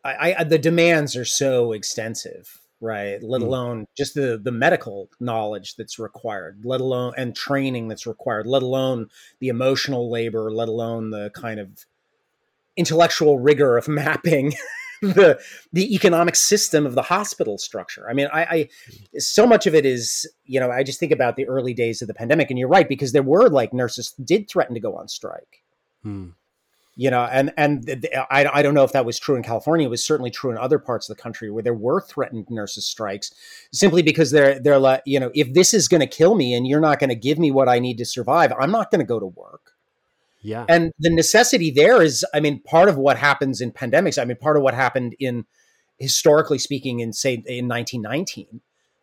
I, 0.04 0.34
I 0.38 0.44
the 0.44 0.58
demands 0.58 1.16
are 1.16 1.24
so 1.24 1.72
extensive 1.72 2.58
right 2.80 3.22
let 3.22 3.40
Mm. 3.40 3.46
alone 3.46 3.86
just 3.96 4.14
the 4.14 4.40
the 4.42 4.50
medical 4.50 5.08
knowledge 5.20 5.76
that's 5.76 5.98
required 5.98 6.60
let 6.64 6.80
alone 6.80 7.12
and 7.16 7.36
training 7.36 7.88
that's 7.88 8.06
required 8.06 8.46
let 8.46 8.62
alone 8.62 9.06
the 9.40 9.48
emotional 9.48 10.10
labor 10.10 10.50
let 10.50 10.68
alone 10.68 11.10
the 11.10 11.30
kind 11.30 11.60
of 11.60 11.86
intellectual 12.76 13.38
rigor 13.38 13.76
of 13.76 13.86
mapping 14.02 14.54
the 15.00 15.40
the 15.72 15.94
economic 15.94 16.34
system 16.36 16.86
of 16.86 16.94
the 16.94 17.02
hospital 17.02 17.58
structure 17.58 18.08
i 18.08 18.12
mean 18.12 18.28
I, 18.32 18.44
I 18.44 18.68
so 19.18 19.46
much 19.46 19.66
of 19.66 19.74
it 19.74 19.84
is 19.86 20.28
you 20.44 20.58
know 20.58 20.70
i 20.70 20.82
just 20.82 20.98
think 21.00 21.12
about 21.12 21.36
the 21.36 21.46
early 21.46 21.74
days 21.74 22.02
of 22.02 22.08
the 22.08 22.14
pandemic 22.14 22.50
and 22.50 22.58
you're 22.58 22.68
right 22.68 22.88
because 22.88 23.12
there 23.12 23.22
were 23.22 23.48
like 23.48 23.72
nurses 23.72 24.12
did 24.24 24.48
threaten 24.48 24.74
to 24.74 24.80
go 24.80 24.96
on 24.96 25.08
strike 25.08 25.62
Hmm. 26.02 26.30
You 26.96 27.10
know 27.10 27.22
and 27.22 27.52
and 27.56 27.86
th- 27.86 28.02
th- 28.02 28.14
I, 28.30 28.46
I 28.52 28.62
don't 28.62 28.74
know 28.74 28.84
if 28.84 28.92
that 28.92 29.04
was 29.06 29.18
true 29.18 29.34
in 29.34 29.42
california 29.42 29.86
it 29.86 29.90
was 29.90 30.04
certainly 30.04 30.30
true 30.30 30.50
in 30.50 30.58
other 30.58 30.78
parts 30.78 31.08
of 31.08 31.16
the 31.16 31.22
country 31.22 31.50
where 31.50 31.62
there 31.62 31.74
were 31.74 32.00
threatened 32.00 32.46
nurses 32.50 32.86
strikes 32.86 33.32
simply 33.72 34.02
because 34.02 34.30
they're 34.30 34.58
they're 34.60 34.78
like 34.78 35.02
you 35.06 35.18
know 35.18 35.30
if 35.34 35.52
this 35.54 35.72
is 35.72 35.88
going 35.88 36.00
to 36.00 36.06
kill 36.06 36.34
me 36.34 36.54
and 36.54 36.66
you're 36.66 36.80
not 36.80 36.98
going 36.98 37.08
to 37.08 37.16
give 37.16 37.38
me 37.38 37.50
what 37.50 37.68
i 37.68 37.78
need 37.78 37.96
to 37.98 38.04
survive 38.04 38.52
i'm 38.60 38.70
not 38.70 38.90
going 38.90 38.98
to 39.00 39.06
go 39.06 39.18
to 39.18 39.26
work 39.26 39.72
Yeah. 40.42 40.66
and 40.68 40.92
the 40.98 41.10
necessity 41.10 41.70
there 41.70 42.02
is 42.02 42.24
i 42.34 42.40
mean 42.40 42.60
part 42.60 42.88
of 42.88 42.98
what 42.98 43.16
happens 43.16 43.60
in 43.60 43.72
pandemics 43.72 44.20
i 44.20 44.24
mean 44.24 44.36
part 44.36 44.56
of 44.56 44.62
what 44.62 44.74
happened 44.74 45.16
in 45.18 45.46
historically 45.98 46.58
speaking 46.58 47.00
in 47.00 47.12
say 47.12 47.34
in 47.46 47.68
1919 47.68 48.60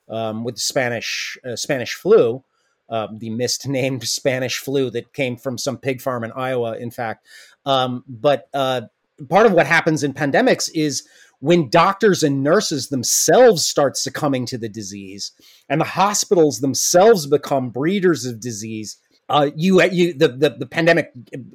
um, 0.10 0.44
with 0.44 0.56
the 0.56 0.62
spanish 0.62 1.38
uh, 1.44 1.56
spanish 1.56 1.94
flu 1.96 2.44
um, 2.90 3.18
the 3.20 3.30
misnamed 3.30 4.04
spanish 4.08 4.58
flu 4.58 4.90
that 4.90 5.14
came 5.14 5.36
from 5.36 5.58
some 5.58 5.78
pig 5.78 6.02
farm 6.02 6.24
in 6.24 6.32
iowa 6.34 6.78
in 6.78 6.92
fact 6.92 7.28
um, 7.66 8.04
but 8.08 8.48
uh, 8.54 8.82
part 9.28 9.46
of 9.46 9.54
what 9.54 9.68
happens 9.68 10.04
in 10.04 10.14
pandemics 10.14 10.70
is 10.74 11.08
when 11.42 11.70
doctors 11.70 12.22
and 12.22 12.44
nurses 12.44 12.90
themselves 12.90 13.66
start 13.66 13.96
succumbing 13.96 14.46
to 14.46 14.58
the 14.58 14.70
disease 14.70 15.32
and 15.70 15.80
the 15.80 15.86
hospitals 15.86 16.60
themselves 16.60 17.28
become 17.28 17.70
breeders 17.70 18.26
of 18.26 18.40
disease 18.40 18.98
uh, 19.30 19.52
you 19.56 19.82
you 19.84 20.14
the, 20.14 20.28
the 20.28 20.50
the 20.50 20.66
pandemic 20.66 21.12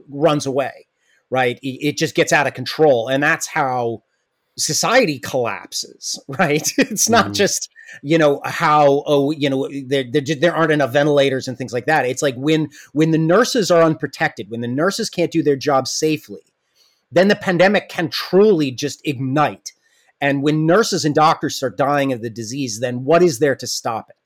runs 0.09 0.47
away, 0.47 0.87
right? 1.29 1.59
It, 1.63 1.89
it 1.89 1.97
just 1.97 2.15
gets 2.15 2.33
out 2.33 2.47
of 2.47 2.55
control, 2.55 3.09
and 3.09 3.23
that's 3.23 3.47
how 3.47 4.05
society 4.57 5.19
collapses, 5.19 6.19
right? 6.29 6.69
It's 6.79 7.09
not 7.09 7.29
Mhm. 7.29 7.35
just 7.35 7.69
you 8.03 8.19
know 8.19 8.41
how 8.45 9.03
oh 9.07 9.31
you 9.31 9.49
know 9.49 9.69
there 9.87 10.05
there, 10.11 10.23
there 10.23 10.55
aren't 10.55 10.73
enough 10.73 10.93
ventilators 10.93 11.47
and 11.47 11.57
things 11.57 11.73
like 11.73 11.87
that. 11.87 12.07
It's 12.07 12.23
like 12.23 12.35
when 12.37 12.71
when 12.93 13.11
the 13.13 13.19
nurses 13.19 13.71
are 13.71 13.83
unprotected, 13.83 14.51
when 14.51 14.61
the 14.63 14.69
nurses 14.69 15.11
can't 15.11 15.31
do 15.31 15.43
their 15.43 15.57
job 15.57 15.87
safely, 15.87 16.43
then 17.13 17.29
the 17.29 17.37
pandemic 17.37 17.89
can 17.89 18.09
truly 18.09 18.71
just 18.71 19.01
ignite. 19.07 19.73
And 20.21 20.43
when 20.43 20.67
nurses 20.67 21.05
and 21.05 21.15
doctors 21.15 21.57
start 21.57 21.77
dying 21.77 22.13
of 22.13 22.23
the 22.23 22.31
disease, 22.31 22.81
then 22.81 23.05
what 23.05 23.23
is 23.23 23.39
there 23.41 23.57
to 23.57 23.67
stop 23.67 24.09
it? 24.11 24.24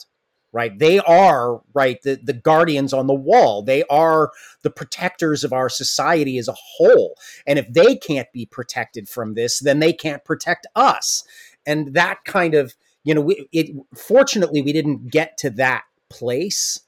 Right? 0.51 0.79
They 0.79 0.99
are, 1.01 1.61
right, 1.75 2.01
the, 2.03 2.19
the 2.23 2.33
guardians 2.33 2.95
on 2.95 3.07
the 3.07 3.15
wall. 3.15 3.63
They 3.63 3.85
are 3.91 4.31
the 4.63 4.71
protectors 4.71 5.45
of 5.45 5.53
our 5.53 5.69
society 5.69 6.39
as 6.39 6.49
a 6.49 6.55
whole. 6.57 7.17
And 7.47 7.59
if 7.59 7.71
they 7.71 7.97
can't 7.97 8.33
be 8.33 8.47
protected 8.47 9.09
from 9.11 9.35
this, 9.35 9.61
then 9.61 9.79
they 9.79 9.93
can't 9.93 10.25
protect 10.25 10.67
us. 10.75 11.23
And 11.67 11.93
that 11.95 12.25
kind 12.25 12.55
of, 12.55 12.75
you 13.05 13.15
know, 13.15 13.21
we, 13.21 13.47
it 13.53 13.77
fortunately 13.95 14.63
we 14.63 14.73
didn't 14.73 15.11
get 15.11 15.37
to 15.39 15.51
that 15.51 15.83
place. 16.09 16.81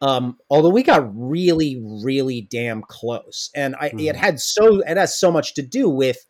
Um, 0.00 0.38
although 0.48 0.70
we 0.70 0.82
got 0.82 1.10
really, 1.12 1.78
really 1.82 2.40
damn 2.40 2.80
close, 2.80 3.50
and 3.54 3.74
I, 3.78 3.86
it 3.88 3.96
Mhm. 3.96 4.14
had 4.16 4.40
so 4.40 4.80
it 4.80 4.96
has 4.96 5.18
so 5.18 5.30
much 5.30 5.54
to 5.54 5.62
do 5.62 5.90
with 5.90 6.24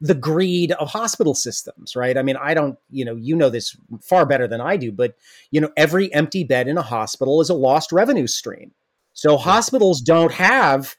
the 0.00 0.14
greed 0.14 0.72
of 0.72 0.90
hospital 0.90 1.34
systems, 1.34 1.96
right? 1.96 2.16
I 2.18 2.22
mean, 2.22 2.36
I 2.36 2.54
don't, 2.54 2.78
you 2.90 3.04
know, 3.04 3.16
you 3.16 3.36
know 3.36 3.50
this 3.50 3.76
far 4.02 4.26
better 4.26 4.46
than 4.46 4.60
I 4.60 4.76
do, 4.76 4.92
but 4.92 5.16
you 5.50 5.60
know, 5.60 5.70
every 5.76 6.12
empty 6.12 6.44
bed 6.44 6.68
in 6.68 6.76
a 6.76 6.82
hospital 6.82 7.40
is 7.40 7.50
a 7.50 7.54
lost 7.54 7.92
revenue 7.92 8.26
stream. 8.26 8.72
So 9.12 9.36
hospitals 9.36 10.00
don't 10.00 10.32
have 10.32 10.96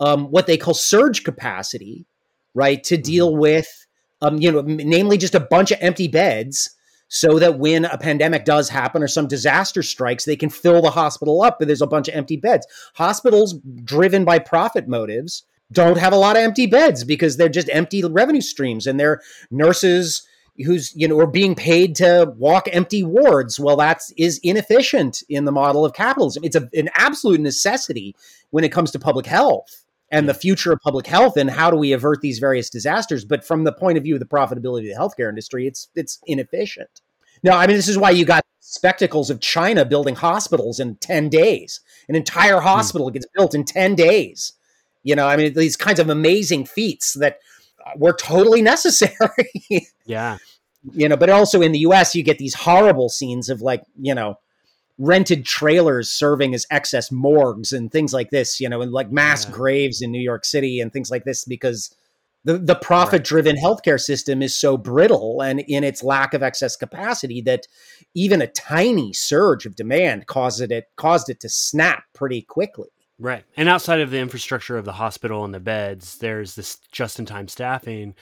um, 0.00 0.30
what 0.30 0.46
they 0.46 0.56
call 0.56 0.74
surge 0.74 1.24
capacity, 1.24 2.06
right, 2.54 2.82
to 2.84 2.96
deal 2.96 3.36
with, 3.36 3.86
um, 4.22 4.38
you 4.38 4.50
know, 4.50 4.62
namely 4.62 5.18
just 5.18 5.34
a 5.34 5.40
bunch 5.40 5.70
of 5.72 5.78
empty 5.80 6.08
beds, 6.08 6.70
so 7.08 7.38
that 7.38 7.58
when 7.58 7.86
a 7.86 7.98
pandemic 7.98 8.44
does 8.44 8.68
happen 8.68 9.02
or 9.02 9.08
some 9.08 9.26
disaster 9.26 9.82
strikes, 9.82 10.24
they 10.24 10.36
can 10.36 10.50
fill 10.50 10.82
the 10.82 10.90
hospital 10.90 11.42
up. 11.42 11.58
But 11.58 11.66
there's 11.66 11.82
a 11.82 11.86
bunch 11.86 12.06
of 12.08 12.14
empty 12.14 12.36
beds. 12.36 12.66
Hospitals 12.94 13.58
driven 13.82 14.24
by 14.24 14.38
profit 14.38 14.86
motives 14.86 15.44
don't 15.72 15.98
have 15.98 16.12
a 16.12 16.16
lot 16.16 16.36
of 16.36 16.42
empty 16.42 16.66
beds 16.66 17.04
because 17.04 17.36
they're 17.36 17.48
just 17.48 17.68
empty 17.70 18.02
revenue 18.04 18.40
streams, 18.40 18.86
and 18.86 18.98
they're 18.98 19.20
nurses 19.50 20.26
who's 20.64 20.92
you 20.96 21.06
know 21.06 21.18
are 21.18 21.26
being 21.26 21.54
paid 21.54 21.94
to 21.96 22.32
walk 22.36 22.68
empty 22.72 23.02
wards. 23.02 23.60
Well 23.60 23.76
that's 23.76 24.12
is 24.16 24.38
inefficient 24.42 25.22
in 25.28 25.44
the 25.44 25.52
model 25.52 25.84
of 25.84 25.92
capitalism. 25.92 26.44
It's 26.44 26.56
a, 26.56 26.68
an 26.74 26.88
absolute 26.94 27.40
necessity 27.40 28.14
when 28.50 28.64
it 28.64 28.72
comes 28.72 28.90
to 28.92 28.98
public 28.98 29.26
health 29.26 29.84
and 30.10 30.28
the 30.28 30.34
future 30.34 30.72
of 30.72 30.80
public 30.80 31.06
health 31.06 31.36
and 31.36 31.50
how 31.50 31.70
do 31.70 31.76
we 31.76 31.92
avert 31.92 32.22
these 32.22 32.38
various 32.38 32.70
disasters. 32.70 33.24
But 33.24 33.44
from 33.44 33.64
the 33.64 33.72
point 33.72 33.98
of 33.98 34.04
view 34.04 34.14
of 34.14 34.20
the 34.20 34.26
profitability 34.26 34.90
of 34.90 34.96
the 34.96 34.98
healthcare 34.98 35.28
industry 35.28 35.66
it's 35.66 35.88
it's 35.94 36.18
inefficient. 36.26 37.02
Now 37.42 37.56
i 37.56 37.66
mean 37.66 37.76
this 37.76 37.88
is 37.88 37.98
why 37.98 38.10
you 38.10 38.24
got 38.24 38.44
spectacles 38.60 39.30
of 39.30 39.40
china 39.40 39.84
building 39.84 40.16
hospitals 40.16 40.80
in 40.80 40.96
10 40.96 41.28
days. 41.28 41.80
An 42.08 42.16
entire 42.16 42.58
hmm. 42.58 42.66
hospital 42.66 43.10
gets 43.10 43.26
built 43.34 43.54
in 43.54 43.64
10 43.64 43.94
days 43.94 44.54
you 45.02 45.14
know 45.14 45.26
i 45.26 45.36
mean 45.36 45.52
these 45.54 45.76
kinds 45.76 45.98
of 46.00 46.08
amazing 46.08 46.64
feats 46.64 47.14
that 47.14 47.38
uh, 47.86 47.90
were 47.96 48.12
totally 48.12 48.62
necessary 48.74 49.50
Yeah. 50.06 50.38
you 50.92 51.08
know 51.08 51.16
but 51.16 51.30
also 51.30 51.60
in 51.62 51.72
the 51.72 51.80
us 51.80 52.14
you 52.14 52.22
get 52.22 52.38
these 52.38 52.54
horrible 52.54 53.08
scenes 53.08 53.48
of 53.48 53.60
like 53.62 53.82
you 54.00 54.14
know 54.14 54.38
rented 55.00 55.44
trailers 55.44 56.10
serving 56.10 56.54
as 56.54 56.66
excess 56.70 57.12
morgues 57.12 57.72
and 57.72 57.92
things 57.92 58.12
like 58.12 58.30
this 58.30 58.58
you 58.60 58.68
know 58.68 58.80
and 58.82 58.92
like 58.92 59.12
mass 59.12 59.44
Yeah. 59.46 59.52
graves 59.52 60.02
in 60.02 60.10
new 60.10 60.20
york 60.20 60.44
city 60.44 60.80
and 60.80 60.92
things 60.92 61.10
like 61.10 61.24
this 61.24 61.44
because 61.44 61.94
the, 62.44 62.56
the 62.56 62.76
profit 62.76 63.24
driven 63.24 63.56
healthcare 63.56 64.00
system 64.00 64.42
is 64.42 64.56
so 64.56 64.76
brittle 64.76 65.40
and 65.42 65.60
in 65.60 65.84
its 65.84 66.02
lack 66.02 66.34
of 66.34 66.42
excess 66.42 66.76
capacity 66.76 67.40
that 67.42 67.66
even 68.14 68.40
a 68.40 68.46
tiny 68.46 69.12
surge 69.12 69.66
of 69.66 69.76
demand 69.76 70.26
caused 70.26 70.60
it 70.62 70.84
caused 70.96 71.28
it 71.28 71.40
to 71.40 71.48
snap 71.48 72.04
pretty 72.14 72.42
quickly 72.42 72.88
Right. 73.18 73.44
And 73.56 73.68
outside 73.68 74.00
of 74.00 74.10
the 74.10 74.18
infrastructure 74.18 74.78
of 74.78 74.84
the 74.84 74.92
hospital 74.92 75.44
and 75.44 75.52
the 75.52 75.60
beds, 75.60 76.18
there's 76.18 76.54
this 76.54 76.76
just 76.92 77.18
in 77.18 77.26
time 77.26 77.48
staffing 77.48 78.14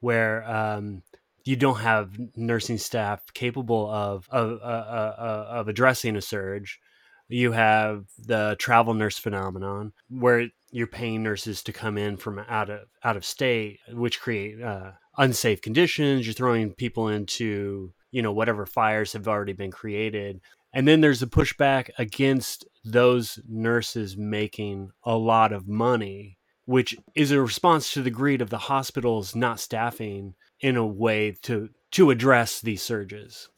where 0.00 0.48
um, 0.50 1.02
you 1.44 1.56
don't 1.56 1.78
have 1.78 2.18
nursing 2.36 2.78
staff 2.78 3.22
capable 3.32 3.90
of, 3.90 4.28
of, 4.30 4.60
uh, 4.60 4.64
uh, 4.64 5.14
uh, 5.18 5.46
of 5.50 5.68
addressing 5.68 6.16
a 6.16 6.20
surge. 6.20 6.80
You 7.28 7.52
have 7.52 8.04
the 8.18 8.56
travel 8.58 8.92
nurse 8.92 9.16
phenomenon 9.16 9.92
where 10.10 10.48
you're 10.70 10.86
paying 10.86 11.22
nurses 11.22 11.62
to 11.62 11.72
come 11.72 11.96
in 11.96 12.18
from 12.18 12.38
out 12.40 12.68
of 12.68 12.80
out 13.04 13.16
of 13.16 13.24
state, 13.24 13.78
which 13.90 14.20
create 14.20 14.60
uh, 14.60 14.90
unsafe 15.16 15.62
conditions. 15.62 16.26
You're 16.26 16.34
throwing 16.34 16.72
people 16.74 17.08
into 17.08 17.94
you 18.10 18.20
know 18.20 18.32
whatever 18.32 18.66
fires 18.66 19.14
have 19.14 19.28
already 19.28 19.54
been 19.54 19.70
created, 19.70 20.42
and 20.72 20.88
then 20.88 21.00
there's 21.00 21.22
a 21.22 21.26
pushback 21.26 21.90
against 21.98 22.66
those 22.84 23.38
nurses 23.48 24.16
making 24.16 24.90
a 25.04 25.16
lot 25.16 25.52
of 25.52 25.68
money, 25.68 26.38
which 26.64 26.96
is 27.14 27.30
a 27.30 27.40
response 27.40 27.92
to 27.92 28.02
the 28.02 28.10
greed 28.10 28.40
of 28.40 28.50
the 28.50 28.58
hospitals 28.58 29.36
not 29.36 29.60
staffing 29.60 30.34
in 30.60 30.76
a 30.76 30.86
way 30.86 31.36
to 31.42 31.68
to 31.92 32.10
address 32.10 32.60
these 32.60 32.82
surges. 32.82 33.48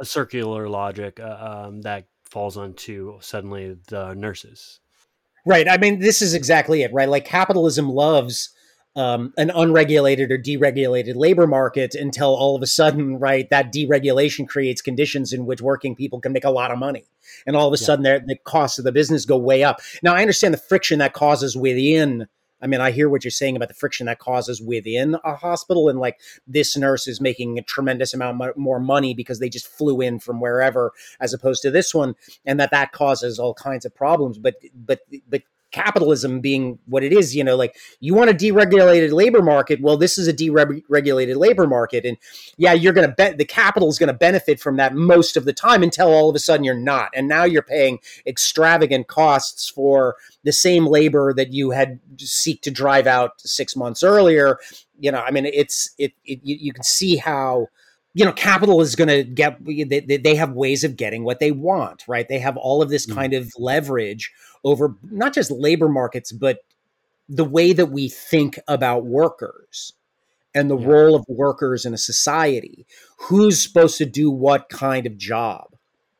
A 0.00 0.04
circular 0.04 0.68
logic 0.68 1.20
uh, 1.20 1.64
um, 1.66 1.82
that 1.82 2.06
falls 2.24 2.56
onto 2.56 3.18
suddenly 3.20 3.76
the 3.88 4.14
nurses. 4.14 4.80
Right. 5.44 5.68
I 5.68 5.76
mean, 5.76 5.98
this 5.98 6.22
is 6.22 6.34
exactly 6.34 6.82
it, 6.82 6.92
right? 6.92 7.08
Like 7.08 7.24
capitalism 7.24 7.88
loves 7.88 8.50
um, 8.98 9.32
an 9.38 9.50
unregulated 9.54 10.32
or 10.32 10.38
deregulated 10.38 11.14
labor 11.14 11.46
market 11.46 11.94
until 11.94 12.34
all 12.34 12.56
of 12.56 12.62
a 12.62 12.66
sudden, 12.66 13.18
right, 13.20 13.48
that 13.48 13.72
deregulation 13.72 14.48
creates 14.48 14.82
conditions 14.82 15.32
in 15.32 15.46
which 15.46 15.62
working 15.62 15.94
people 15.94 16.20
can 16.20 16.32
make 16.32 16.44
a 16.44 16.50
lot 16.50 16.72
of 16.72 16.78
money. 16.78 17.04
And 17.46 17.54
all 17.54 17.68
of 17.68 17.72
a 17.72 17.80
Yeah. 17.80 17.86
sudden, 17.86 18.26
the 18.26 18.36
costs 18.42 18.76
of 18.78 18.84
the 18.84 18.90
business 18.90 19.24
go 19.24 19.38
way 19.38 19.62
up. 19.62 19.80
Now, 20.02 20.16
I 20.16 20.20
understand 20.20 20.52
the 20.52 20.58
friction 20.58 20.98
that 20.98 21.12
causes 21.12 21.56
within. 21.56 22.26
I 22.60 22.66
mean, 22.66 22.80
I 22.80 22.90
hear 22.90 23.08
what 23.08 23.22
you're 23.22 23.30
saying 23.30 23.54
about 23.54 23.68
the 23.68 23.74
friction 23.74 24.06
that 24.06 24.18
causes 24.18 24.60
within 24.60 25.14
a 25.22 25.36
hospital, 25.36 25.88
and 25.88 26.00
like 26.00 26.18
this 26.48 26.76
nurse 26.76 27.06
is 27.06 27.20
making 27.20 27.56
a 27.56 27.62
tremendous 27.62 28.12
amount 28.12 28.56
more 28.56 28.80
money 28.80 29.14
because 29.14 29.38
they 29.38 29.48
just 29.48 29.68
flew 29.68 30.00
in 30.00 30.18
from 30.18 30.40
wherever, 30.40 30.90
as 31.20 31.32
opposed 31.32 31.62
to 31.62 31.70
this 31.70 31.94
one, 31.94 32.16
and 32.44 32.58
that 32.58 32.72
that 32.72 32.90
causes 32.90 33.38
all 33.38 33.54
kinds 33.54 33.84
of 33.84 33.94
problems. 33.94 34.38
But 34.38 34.56
but 34.74 35.02
but 35.28 35.42
capitalism 35.70 36.40
being 36.40 36.78
what 36.86 37.04
it 37.04 37.12
is 37.12 37.36
you 37.36 37.44
know 37.44 37.56
like 37.56 37.76
you 38.00 38.14
want 38.14 38.30
a 38.30 38.34
deregulated 38.34 39.12
labor 39.12 39.42
market 39.42 39.80
well 39.82 39.98
this 39.98 40.16
is 40.16 40.28
a 40.28 40.32
deregulated 40.32 41.36
labor 41.36 41.66
market. 41.66 42.04
And 42.04 42.16
yeah 42.56 42.72
you're 42.72 42.92
going 42.92 43.08
to 43.08 43.14
bet 43.14 43.38
the 43.38 43.44
capital 43.44 43.88
is 43.88 43.98
going 43.98 44.08
to 44.08 44.14
benefit 44.14 44.60
from 44.60 44.76
that 44.76 44.94
most 44.94 45.36
of 45.36 45.44
the 45.44 45.52
time 45.52 45.82
until 45.82 46.08
all 46.08 46.28
of 46.28 46.36
a 46.36 46.38
sudden 46.38 46.64
you're 46.64 46.74
not. 46.74 47.10
And 47.14 47.28
now 47.28 47.44
you're 47.44 47.62
paying 47.62 47.98
extravagant 48.26 49.08
costs 49.08 49.68
for 49.68 50.16
the 50.44 50.52
same 50.52 50.86
labor 50.86 51.32
that 51.34 51.52
you 51.52 51.70
had 51.70 52.00
seek 52.18 52.62
to 52.62 52.70
drive 52.70 53.06
out 53.06 53.40
6 53.40 53.76
months 53.76 54.02
earlier. 54.02 54.58
You 55.00 55.12
know 55.12 55.20
i 55.20 55.30
mean 55.30 55.46
it's 55.46 55.94
it, 55.98 56.12
it 56.24 56.40
you, 56.42 56.56
you 56.58 56.72
can 56.72 56.82
see 56.82 57.16
how 57.16 57.68
you 58.14 58.24
know, 58.24 58.32
capital 58.32 58.80
is 58.80 58.96
going 58.96 59.08
to 59.08 59.22
get, 59.22 59.58
they, 59.64 60.00
they 60.00 60.34
have 60.34 60.52
ways 60.52 60.82
of 60.82 60.96
getting 60.96 61.24
what 61.24 61.40
they 61.40 61.52
want, 61.52 62.04
right? 62.08 62.28
They 62.28 62.38
have 62.38 62.56
all 62.56 62.82
of 62.82 62.88
this 62.90 63.06
mm. 63.06 63.14
kind 63.14 63.32
of 63.32 63.52
leverage 63.58 64.32
over 64.64 64.96
not 65.02 65.34
just 65.34 65.50
labor 65.50 65.88
markets, 65.88 66.32
but 66.32 66.58
the 67.28 67.44
way 67.44 67.72
that 67.72 67.86
we 67.86 68.08
think 68.08 68.58
about 68.66 69.04
workers 69.04 69.92
and 70.54 70.70
the 70.70 70.78
yeah. 70.78 70.86
role 70.86 71.14
of 71.14 71.24
workers 71.28 71.84
in 71.84 71.94
a 71.94 71.98
society. 71.98 72.86
Who's 73.18 73.62
supposed 73.62 73.98
to 73.98 74.06
do 74.06 74.30
what 74.30 74.68
kind 74.68 75.06
of 75.06 75.16
job? 75.16 75.74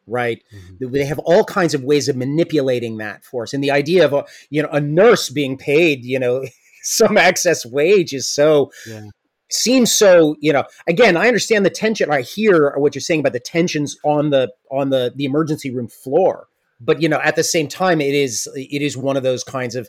Right, 0.07 0.43
mm-hmm. 0.55 0.91
they 0.91 1.05
have 1.05 1.18
all 1.18 1.45
kinds 1.45 1.74
of 1.74 1.84
ways 1.84 2.09
of 2.09 2.16
manipulating 2.16 2.97
that 2.97 3.26
for 3.26 3.43
us, 3.43 3.53
and 3.53 3.62
the 3.62 3.70
idea 3.70 4.07
of 4.07 4.14
a 4.14 4.24
you 4.49 4.62
know 4.62 4.70
a 4.70 4.80
nurse 4.80 5.28
being 5.28 5.59
paid 5.59 6.03
you 6.03 6.18
know 6.18 6.47
some 6.82 7.18
excess 7.18 7.66
wage 7.66 8.14
is 8.14 8.26
so 8.26 8.72
yeah 8.86 9.03
seems 9.51 9.92
so 9.92 10.36
you 10.40 10.53
know 10.53 10.64
again 10.86 11.16
i 11.16 11.26
understand 11.26 11.64
the 11.64 11.70
tension 11.70 12.11
i 12.11 12.20
hear 12.20 12.74
what 12.76 12.94
you're 12.94 13.01
saying 13.01 13.20
about 13.20 13.32
the 13.32 13.40
tensions 13.40 13.96
on 14.05 14.30
the 14.30 14.53
on 14.70 14.90
the 14.90 15.12
the 15.16 15.24
emergency 15.24 15.70
room 15.70 15.88
floor 15.88 16.49
but 16.80 17.01
you 17.03 17.09
know 17.09 17.20
at 17.22 17.36
the 17.36 17.44
same 17.44 17.68
time 17.68 18.01
it 18.01 18.14
is 18.14 18.49
it 18.55 18.82
is 18.82 18.96
one 18.96 19.16
of 19.16 19.22
those 19.22 19.44
kinds 19.44 19.74
of 19.74 19.88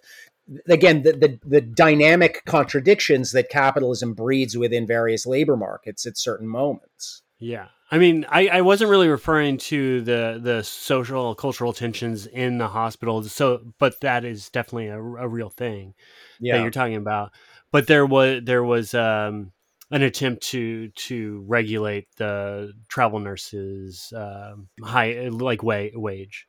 again 0.68 1.04
the, 1.04 1.14
the, 1.14 1.40
the 1.46 1.62
dynamic 1.62 2.44
contradictions 2.46 3.32
that 3.34 3.50
capitalism 3.50 4.14
breeds 4.14 4.58
within 4.58 4.88
various 4.88 5.26
labor 5.26 5.56
markets 5.56 6.06
at 6.08 6.18
certain 6.18 6.48
moments. 6.48 7.22
Yeah. 7.38 7.68
I 7.92 7.98
mean 7.98 8.26
i, 8.30 8.48
I 8.48 8.62
wasn't 8.62 8.92
really 8.92 9.08
referring 9.08 9.58
to 9.58 10.02
the 10.02 10.40
the 10.42 10.64
social 10.64 11.34
cultural 11.36 11.74
tensions 11.74 12.28
in 12.28 12.58
the 12.58 12.68
hospital 12.68 13.24
so 13.24 13.62
but 13.80 14.00
that 14.02 14.26
is 14.26 14.50
definitely 14.50 14.88
a, 14.88 15.00
a 15.00 15.28
real 15.28 15.50
thing 15.50 15.96
yeah. 16.40 16.58
that 16.58 16.62
you're 16.62 16.72
talking 16.72 16.96
about 16.96 17.32
but 17.72 17.88
there 17.88 18.06
was 18.06 18.42
there 18.44 18.64
was 18.64 18.94
um, 18.94 19.52
an 19.92 20.04
attempt 20.04 20.44
to 20.44 20.90
to 20.90 21.44
regulate 21.48 22.08
the 22.18 22.74
travel 22.88 23.20
nurses 23.20 24.14
um, 24.16 24.68
high 24.84 25.30
like 25.32 25.64
way, 25.64 25.92
wage. 25.96 26.48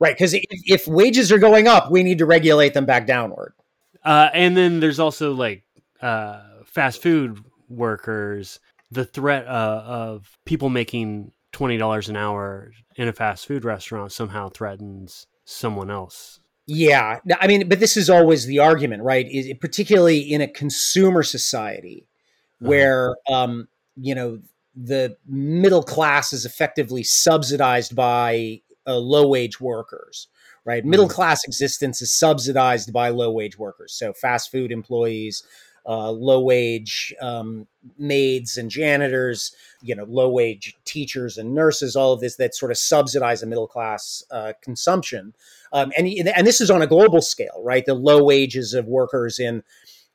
Right, 0.00 0.14
because 0.14 0.32
if, 0.32 0.44
if, 0.48 0.86
wages 0.86 1.32
are 1.32 1.38
going 1.38 1.66
up, 1.66 1.90
we 1.90 2.04
need 2.04 2.18
to 2.18 2.26
regulate 2.26 2.72
them 2.72 2.86
back 2.86 3.04
downward. 3.04 3.52
Uh, 4.04 4.28
and 4.32 4.56
then 4.56 4.78
there's 4.78 5.00
also 5.00 5.32
like 5.32 5.64
uh, 6.00 6.40
fast 6.64 7.02
food 7.02 7.40
workers. 7.68 8.60
The 8.92 9.04
threat 9.04 9.46
uh, 9.46 9.82
of 9.84 10.38
people 10.46 10.70
making 10.70 11.32
twenty 11.52 11.78
dollars 11.78 12.08
an 12.08 12.16
hour 12.16 12.72
in 12.96 13.08
a 13.08 13.12
fast 13.12 13.46
food 13.46 13.64
restaurant 13.64 14.12
somehow 14.12 14.48
threatens 14.48 15.26
someone 15.44 15.90
else 15.90 16.40
yeah, 16.70 17.20
I 17.40 17.46
mean, 17.46 17.66
but 17.66 17.80
this 17.80 17.96
is 17.96 18.10
always 18.10 18.44
the 18.44 18.58
argument, 18.58 19.02
right? 19.02 19.26
Is 19.26 19.50
particularly 19.58 20.18
in 20.18 20.42
a 20.42 20.46
consumer 20.46 21.22
society 21.22 22.06
uh-huh. 22.60 22.68
where 22.68 23.16
um, 23.26 23.68
you 23.96 24.14
know 24.14 24.40
the 24.76 25.16
middle 25.26 25.82
class 25.82 26.34
is 26.34 26.44
effectively 26.44 27.02
subsidized 27.02 27.96
by 27.96 28.60
uh, 28.86 28.98
low 28.98 29.26
wage 29.26 29.62
workers, 29.62 30.28
right? 30.66 30.84
Middle 30.84 31.06
mm-hmm. 31.06 31.14
class 31.14 31.42
existence 31.44 32.02
is 32.02 32.12
subsidized 32.12 32.92
by 32.92 33.08
low 33.08 33.32
wage 33.32 33.58
workers, 33.58 33.94
so 33.94 34.12
fast 34.12 34.52
food 34.52 34.70
employees, 34.70 35.42
uh, 35.86 36.10
low 36.10 36.42
wage 36.42 37.14
um, 37.22 37.66
maids 37.98 38.58
and 38.58 38.70
janitors, 38.70 39.56
you 39.80 39.94
know, 39.94 40.04
low 40.04 40.28
wage 40.28 40.76
teachers 40.84 41.38
and 41.38 41.54
nurses, 41.54 41.96
all 41.96 42.12
of 42.12 42.20
this 42.20 42.36
that 42.36 42.54
sort 42.54 42.70
of 42.70 42.76
subsidize 42.76 43.42
a 43.42 43.46
middle 43.46 43.66
class 43.66 44.22
uh, 44.30 44.52
consumption. 44.60 45.32
Um, 45.72 45.92
and, 45.96 46.06
and 46.08 46.46
this 46.46 46.60
is 46.60 46.70
on 46.70 46.82
a 46.82 46.86
global 46.86 47.20
scale, 47.20 47.62
right? 47.62 47.84
The 47.84 47.94
low 47.94 48.22
wages 48.22 48.74
of 48.74 48.86
workers 48.86 49.38
in 49.38 49.62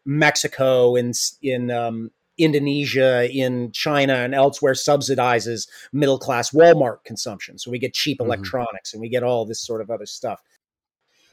Mexico, 0.06 0.95
in, 0.95 1.12
in 1.41 1.72
um, 1.72 2.12
Indonesia, 2.38 3.30
in 3.32 3.72
China, 3.72 4.16
and 4.16 4.34
elsewhere 4.34 4.74
subsidizes 4.74 5.68
middle 5.91 6.18
class 6.18 6.51
Walmart 6.51 7.04
consumption. 7.06 7.58
So 7.58 7.72
we 7.72 7.80
get 7.80 7.93
cheap 7.93 8.20
mm-hmm. 8.20 8.28
electronics 8.28 8.93
and 8.93 9.01
we 9.01 9.10
get 9.10 9.24
all 9.24 9.45
this 9.45 9.62
sort 9.62 9.82
of 9.82 9.89
other 9.89 10.06
stuff. 10.06 10.41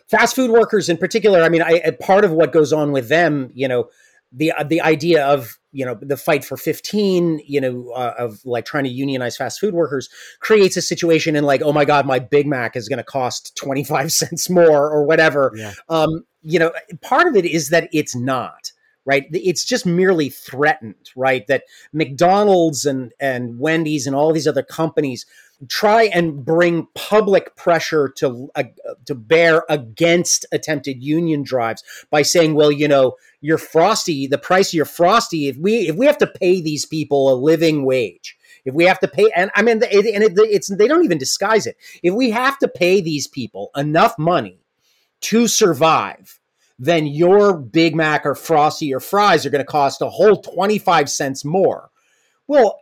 Fast 0.09 0.35
food 0.35 0.51
workers, 0.51 0.89
in 0.89 0.97
particular, 0.97 1.43
I 1.43 1.49
mean, 1.49 1.63
I, 1.63 1.93
part 2.01 2.25
of 2.25 2.33
what 2.33 2.53
goes 2.53 2.73
on 2.73 2.91
with 2.91 3.09
them, 3.09 3.51
you 3.55 3.69
know, 3.69 3.89
the 4.33 4.53
uh, 4.53 4.65
the 4.65 4.81
idea 4.81 5.27
of 5.27 5.59
you 5.73 5.85
know 5.85 5.99
the 6.01 6.17
fight 6.17 6.45
for 6.45 6.57
15 6.57 7.41
you 7.47 7.61
know 7.61 7.91
uh, 7.95 8.15
of 8.19 8.41
like 8.45 8.65
trying 8.65 8.85
to 8.85 8.91
unionize 8.91 9.37
fast 9.37 9.61
food 9.61 9.75
workers 9.75 10.09
creates 10.41 10.77
a 10.77 10.83
situation 10.83 11.37
in 11.37 11.45
like 11.45 11.63
oh 11.63 11.73
my 11.73 11.85
god 11.85 12.07
my 12.07 12.19
big 12.19 12.47
mac 12.47 12.77
is 12.77 12.89
going 12.89 12.99
to 12.99 13.05
cost 13.05 13.57
25 13.57 14.13
cents 14.13 14.51
more 14.51 14.91
or 14.91 15.05
whatever. 15.05 15.53
Yeah. 15.57 15.73
um 15.89 16.25
you 16.43 16.59
know 16.59 16.73
part 17.03 17.27
of 17.27 17.37
it 17.37 17.45
is 17.45 17.71
that 17.71 17.89
it's 17.93 18.15
not 18.15 18.73
right? 19.07 19.25
It's 19.33 19.65
just 19.65 19.87
merely 19.87 20.29
threatened 20.29 21.11
right? 21.17 21.47
That 21.47 21.65
mcdonald's 21.93 22.85
and 22.85 23.13
and 23.21 23.59
wendy's 23.59 24.07
and 24.07 24.15
all 24.15 24.33
these 24.33 24.47
other 24.47 24.63
companies 24.63 25.27
try 25.69 26.05
and 26.05 26.45
bring 26.45 26.89
public 26.95 27.55
pressure 27.57 28.09
to 28.09 28.49
uh, 28.55 28.65
to 29.07 29.15
bear 29.15 29.65
against 29.69 30.47
attempted 30.53 31.03
union 31.03 31.43
drives 31.43 31.85
by 32.11 32.23
saying, 32.23 32.55
well, 32.55 32.73
you 32.73 32.89
know, 32.89 33.17
your 33.41 33.59
frosty, 33.59 34.27
the 34.27 34.39
price 34.39 34.69
of 34.69 34.75
your 34.75 34.85
frosty, 34.85 35.49
if 35.49 35.57
we 35.57 35.89
if 35.89 35.97
we 35.97 36.07
have 36.07 36.19
to 36.19 36.27
pay 36.27 36.61
these 36.61 36.85
people 36.85 37.33
a 37.33 37.35
living 37.35 37.85
wage, 37.85 38.37
if 38.65 38.75
we 38.75 38.85
have 38.85 39.01
to 39.01 39.09
pay, 39.09 39.31
and 39.35 39.51
I 39.55 39.63
mean, 39.63 39.81
it, 39.83 40.15
and 40.15 40.23
it, 40.25 40.33
it's 40.37 40.69
they 40.69 40.89
don't 40.89 41.05
even 41.05 41.19
disguise 41.19 41.67
it. 41.67 41.77
If 42.03 42.15
we 42.15 42.31
have 42.31 42.59
to 42.59 42.69
pay 42.69 43.01
these 43.01 43.27
people 43.27 43.71
enough 43.77 44.19
money 44.19 44.61
to 45.23 45.49
survive, 45.49 46.39
then 46.79 47.07
your 47.07 47.57
Big 47.57 47.95
Mac 47.95 48.25
or 48.25 48.35
Frosty 48.35 48.93
or 48.93 49.01
fries 49.01 49.45
are 49.45 49.51
going 49.51 49.65
to 49.65 49.71
cost 49.71 50.03
a 50.03 50.09
whole 50.11 50.43
twenty 50.43 50.79
five 50.79 51.09
cents 51.11 51.45
more. 51.45 51.91
Well, 52.47 52.81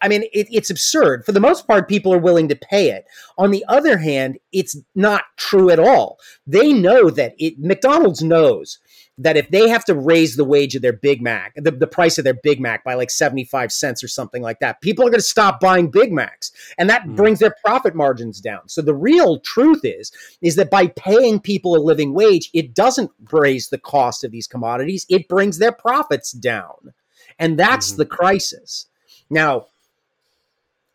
I 0.00 0.08
mean, 0.08 0.22
it, 0.32 0.48
it's 0.50 0.70
absurd. 0.70 1.26
For 1.26 1.32
the 1.32 1.40
most 1.40 1.66
part, 1.66 1.88
people 1.88 2.14
are 2.14 2.18
willing 2.18 2.48
to 2.48 2.56
pay 2.56 2.90
it. 2.90 3.04
On 3.36 3.50
the 3.50 3.64
other 3.68 3.98
hand, 3.98 4.38
it's 4.52 4.76
not 4.94 5.24
true 5.36 5.68
at 5.68 5.78
all. 5.78 6.18
They 6.46 6.72
know 6.72 7.10
that 7.10 7.34
it, 7.38 7.58
McDonald's 7.58 8.22
knows 8.22 8.78
that 9.18 9.36
if 9.36 9.50
they 9.50 9.68
have 9.68 9.84
to 9.84 9.94
raise 9.94 10.36
the 10.36 10.44
wage 10.44 10.74
of 10.74 10.82
their 10.82 10.92
Big 10.92 11.20
Mac, 11.20 11.54
the, 11.56 11.70
the 11.70 11.86
price 11.86 12.16
of 12.16 12.24
their 12.24 12.38
Big 12.42 12.60
Mac 12.60 12.82
by 12.82 12.94
like 12.94 13.10
75 13.10 13.70
cents 13.70 14.02
or 14.02 14.08
something 14.08 14.42
like 14.42 14.60
that, 14.60 14.80
people 14.80 15.06
are 15.06 15.10
going 15.10 15.20
to 15.20 15.26
stop 15.26 15.60
buying 15.60 15.90
Big 15.90 16.12
Macs. 16.12 16.50
And 16.78 16.88
that 16.88 17.04
mm. 17.04 17.14
brings 17.14 17.38
their 17.38 17.54
profit 17.64 17.94
margins 17.94 18.40
down. 18.40 18.68
So 18.68 18.80
the 18.80 18.94
real 18.94 19.40
truth 19.40 19.84
is, 19.84 20.12
is 20.40 20.56
that 20.56 20.70
by 20.70 20.86
paying 20.88 21.40
people 21.40 21.76
a 21.76 21.78
living 21.78 22.14
wage, 22.14 22.50
it 22.54 22.74
doesn't 22.74 23.10
raise 23.30 23.68
the 23.68 23.78
cost 23.78 24.24
of 24.24 24.30
these 24.30 24.46
commodities. 24.46 25.04
It 25.08 25.28
brings 25.28 25.58
their 25.58 25.72
profits 25.72 26.32
down. 26.32 26.94
And 27.38 27.58
that's 27.58 27.90
mm-hmm. 27.90 27.98
the 27.98 28.06
crisis. 28.06 28.86
Now, 29.28 29.66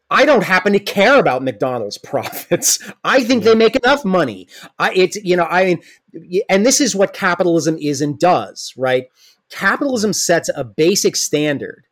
I 0.10 0.26
don't 0.26 0.44
happen 0.44 0.74
to 0.74 0.80
care 0.80 1.20
about 1.20 1.44
McDonald's 1.44 1.98
profits. 2.04 2.80
I 3.04 3.24
think 3.24 3.44
they 3.44 3.56
make 3.56 3.76
enough 3.76 4.06
money. 4.06 4.48
I 4.80 4.94
it's 4.94 5.18
you 5.18 5.36
know 5.36 5.48
I 5.50 5.66
mean, 5.66 6.44
and 6.50 6.66
this 6.66 6.82
is 6.82 6.96
what 6.96 7.14
capitalism 7.14 7.78
is 7.80 8.02
and 8.02 8.18
does 8.20 8.74
right. 8.78 9.08
Capitalism 9.50 10.12
sets 10.12 10.50
a 10.54 10.66
basic 10.66 11.16
standard 11.16 11.86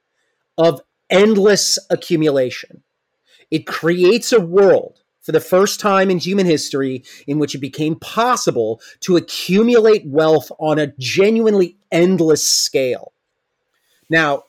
of 0.58 0.82
endless 1.10 1.80
accumulation. 1.90 2.84
It 3.50 3.66
creates 3.66 4.34
a 4.34 4.42
world 4.42 5.02
for 5.22 5.32
the 5.32 5.40
first 5.40 5.80
time 5.80 6.12
in 6.12 6.20
human 6.20 6.46
history 6.46 7.04
in 7.26 7.40
which 7.40 7.56
it 7.56 7.60
became 7.60 7.96
possible 7.96 8.82
to 9.00 9.16
accumulate 9.16 10.06
wealth 10.06 10.52
on 10.60 10.78
a 10.78 10.94
genuinely 11.00 11.78
endless 11.92 12.48
scale. 12.48 13.14
Now, 14.10 14.44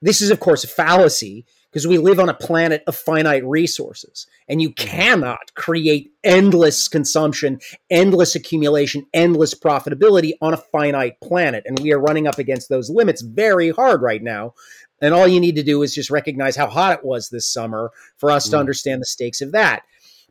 this 0.00 0.20
is, 0.20 0.30
of 0.30 0.38
course, 0.38 0.62
a 0.62 0.68
fallacy 0.68 1.46
because 1.78 1.86
we 1.86 1.98
live 1.98 2.18
on 2.18 2.28
a 2.28 2.34
planet 2.34 2.82
of 2.88 2.96
finite 2.96 3.44
resources 3.44 4.26
and 4.48 4.60
you 4.60 4.70
mm-hmm. 4.70 4.88
cannot 4.88 5.54
create 5.54 6.10
endless 6.24 6.88
consumption, 6.88 7.60
endless 7.88 8.34
accumulation, 8.34 9.06
endless 9.14 9.54
profitability 9.54 10.32
on 10.40 10.52
a 10.52 10.56
finite 10.56 11.20
planet. 11.20 11.62
And 11.66 11.78
we 11.78 11.92
are 11.92 12.00
running 12.00 12.26
up 12.26 12.40
against 12.40 12.68
those 12.68 12.90
limits 12.90 13.22
very 13.22 13.70
hard 13.70 14.02
right 14.02 14.20
now. 14.20 14.54
And 15.00 15.14
all 15.14 15.28
you 15.28 15.38
need 15.38 15.54
to 15.54 15.62
do 15.62 15.82
is 15.82 15.94
just 15.94 16.10
recognize 16.10 16.56
how 16.56 16.66
hot 16.66 16.98
it 16.98 17.04
was 17.04 17.28
this 17.28 17.46
summer 17.46 17.92
for 18.16 18.32
us 18.32 18.48
mm. 18.48 18.50
to 18.50 18.58
understand 18.58 19.00
the 19.00 19.06
stakes 19.06 19.40
of 19.40 19.52
that. 19.52 19.82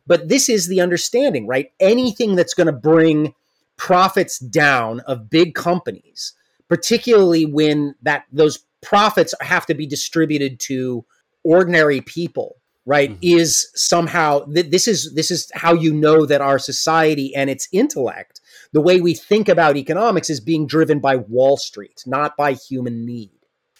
But 0.06 0.28
this 0.28 0.50
is 0.50 0.68
the 0.68 0.82
understanding, 0.82 1.46
right? 1.46 1.72
Anything 1.80 2.34
that's 2.34 2.52
going 2.52 2.66
to 2.66 2.72
bring 2.74 3.32
profits 3.78 4.38
down 4.38 5.00
of 5.00 5.30
big 5.30 5.54
companies, 5.54 6.34
particularly 6.68 7.46
when 7.46 7.94
that 8.02 8.24
those 8.30 8.58
profits 8.82 9.34
have 9.40 9.64
to 9.66 9.74
be 9.74 9.86
distributed 9.86 10.60
to 10.60 11.06
ordinary 11.44 12.00
people 12.00 12.56
right 12.86 13.10
mm-hmm. 13.10 13.38
is 13.38 13.70
somehow 13.74 14.44
th- 14.46 14.70
this 14.70 14.88
is 14.88 15.12
this 15.14 15.30
is 15.30 15.50
how 15.54 15.72
you 15.72 15.92
know 15.92 16.26
that 16.26 16.40
our 16.40 16.58
society 16.58 17.34
and 17.34 17.50
its 17.50 17.68
intellect 17.72 18.40
the 18.72 18.80
way 18.80 19.00
we 19.00 19.14
think 19.14 19.48
about 19.48 19.76
economics 19.76 20.30
is 20.30 20.40
being 20.40 20.66
driven 20.66 21.00
by 21.00 21.16
Wall 21.16 21.56
Street, 21.56 22.02
not 22.06 22.36
by 22.36 22.52
human 22.52 23.06
need. 23.06 23.30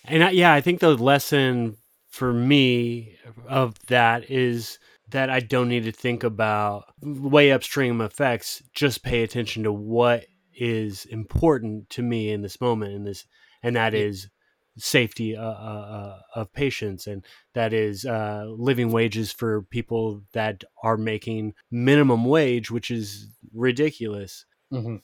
And 0.05 0.25
I, 0.25 0.31
yeah, 0.31 0.53
I 0.53 0.61
think 0.61 0.81
the 0.81 0.97
lesson 0.97 1.77
for 2.09 2.33
me 2.33 3.17
of 3.47 3.75
that 3.87 4.31
is 4.31 4.79
that 5.11 5.31
I 5.31 5.41
don't 5.41 5.69
need 5.69 5.85
to 5.85 5.93
think 5.93 6.25
about 6.25 6.85
way 7.03 7.53
upstream 7.53 8.01
effects. 8.01 8.63
Just 8.75 9.03
pay 9.03 9.23
attention 9.23 9.65
to 9.65 9.73
what 9.73 10.27
is 10.55 11.05
important 11.07 11.91
to 11.91 12.03
me 12.03 12.31
in 12.31 12.43
this 12.43 12.61
moment, 12.61 12.93
in 12.93 13.05
this, 13.05 13.27
and 13.63 13.77
that 13.77 13.95
is 13.95 14.29
safety 14.79 15.37
uh, 15.37 15.43
uh, 15.43 16.21
uh, 16.35 16.41
of 16.41 16.53
patients, 16.53 17.07
and 17.07 17.25
that 17.55 17.73
is 17.73 18.05
uh, 18.05 18.47
living 18.49 18.91
wages 18.91 19.33
for 19.33 19.63
people 19.63 20.23
that 20.33 20.65
are 20.83 20.97
making 20.97 21.55
minimum 21.71 22.25
wage, 22.25 22.71
which 22.71 22.91
is 22.91 23.29
ridiculous. 23.53 24.47
Mm-hmm. 24.73 24.97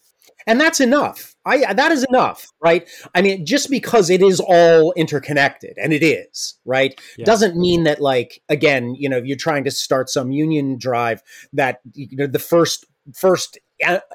And 0.47 0.61
that's 0.61 0.81
enough. 0.81 1.35
I 1.45 1.72
that 1.75 1.93
is 1.93 2.05
enough, 2.05 2.47
right? 2.62 2.89
I 3.14 3.22
mean, 3.22 3.45
just 3.47 3.70
because 3.70 4.11
it 4.11 4.22
is 4.22 4.41
all 4.41 4.93
interconnected, 4.93 5.77
and 5.77 5.93
it 5.93 6.03
is, 6.03 6.55
right, 6.64 6.99
yeah. 7.16 7.25
doesn't 7.25 7.57
mean 7.57 7.85
that, 7.85 8.01
like, 8.01 8.43
again, 8.49 8.95
you 8.99 9.09
know, 9.09 9.18
you're 9.22 9.37
trying 9.37 9.64
to 9.64 9.70
start 9.70 10.09
some 10.09 10.33
union 10.33 10.79
drive 10.79 11.22
that 11.53 11.81
you 11.93 12.16
know 12.16 12.27
the 12.27 12.39
first 12.39 12.87
first 13.14 13.59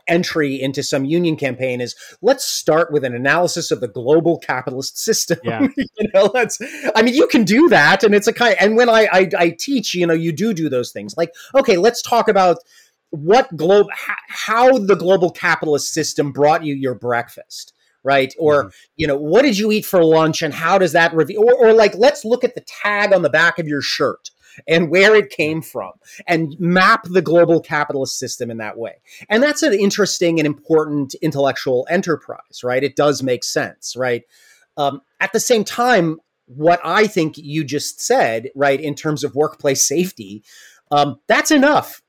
entry 0.08 0.62
into 0.62 0.82
some 0.82 1.06
union 1.06 1.36
campaign 1.36 1.82
is 1.82 1.96
let's 2.22 2.46
start 2.46 2.92
with 2.92 3.04
an 3.04 3.14
analysis 3.14 3.72
of 3.72 3.82
the 3.82 3.88
global 3.88 4.38
capitalist 4.38 4.98
system. 4.98 5.40
Yeah. 5.44 5.68
you 5.78 6.10
know, 6.14 6.32
let's. 6.34 6.60
I 6.96 7.02
mean, 7.02 7.14
you 7.14 7.28
can 7.28 7.44
do 7.44 7.70
that, 7.70 8.04
and 8.04 8.16
it's 8.16 8.28
a 8.28 8.34
kind. 8.34 8.56
And 8.60 8.76
when 8.76 8.90
I, 8.90 9.08
I 9.12 9.30
I 9.38 9.50
teach, 9.50 9.94
you 9.94 10.08
know, 10.08 10.14
you 10.14 10.32
do 10.32 10.54
do 10.54 10.70
those 10.70 10.92
things. 10.92 11.16
Like, 11.18 11.34
okay, 11.56 11.78
let's 11.78 12.02
talk 12.02 12.28
about 12.28 12.58
what 13.12 13.56
globe 13.56 13.88
how 14.28 14.78
the 14.78 14.96
global 14.96 15.32
capitalist 15.32 15.92
system 15.92 16.32
brought 16.32 16.64
you 16.64 16.76
your 16.76 16.94
breakfast 16.94 17.74
right 18.04 18.34
or 18.38 18.66
mm-hmm. 18.66 18.70
you 18.98 19.08
know 19.08 19.18
what 19.18 19.42
did 19.42 19.58
you 19.58 19.72
eat 19.72 19.86
for 19.86 20.04
lunch 20.04 20.42
and 20.42 20.54
how 20.54 20.78
does 20.78 20.92
that 20.92 21.14
reveal 21.14 21.42
or, 21.42 21.54
or 21.56 21.74
like 21.74 21.96
let's 21.96 22.24
look 22.24 22.44
at 22.44 22.54
the 22.54 22.62
tag 22.62 23.12
on 23.12 23.24
the 23.24 23.30
back 23.30 23.58
of 23.58 23.68
your 23.68 23.82
shirt 23.82 24.30
and 24.68 24.90
where 24.90 25.16
it 25.16 25.30
came 25.30 25.62
from 25.62 25.92
and 26.28 26.56
map 26.60 27.04
the 27.04 27.22
global 27.22 27.62
capitalist 27.62 28.18
system 28.18 28.52
in 28.52 28.58
that 28.58 28.78
way. 28.78 28.96
And 29.30 29.42
that's 29.42 29.64
an 29.64 29.74
interesting 29.74 30.40
and 30.40 30.46
important 30.46 31.14
intellectual 31.16 31.88
enterprise, 31.90 32.64
right? 32.64 32.84
It 32.84 32.96
does 32.96 33.24
make 33.24 33.44
sense, 33.44 33.96
right? 33.96 34.24
Um, 34.78 35.02
at 35.20 35.34
the 35.34 35.40
same 35.40 35.64
time, 35.64 36.20
what 36.46 36.80
I 36.84 37.06
think 37.06 37.38
you 37.38 37.64
just 37.64 38.02
said, 38.02 38.50
right, 38.56 38.80
in 38.80 38.96
terms 38.96 39.24
of 39.24 39.36
workplace 39.36 39.86
safety, 39.86 40.44
um, 40.92 41.20
that's 41.28 41.52
enough. 41.52 42.02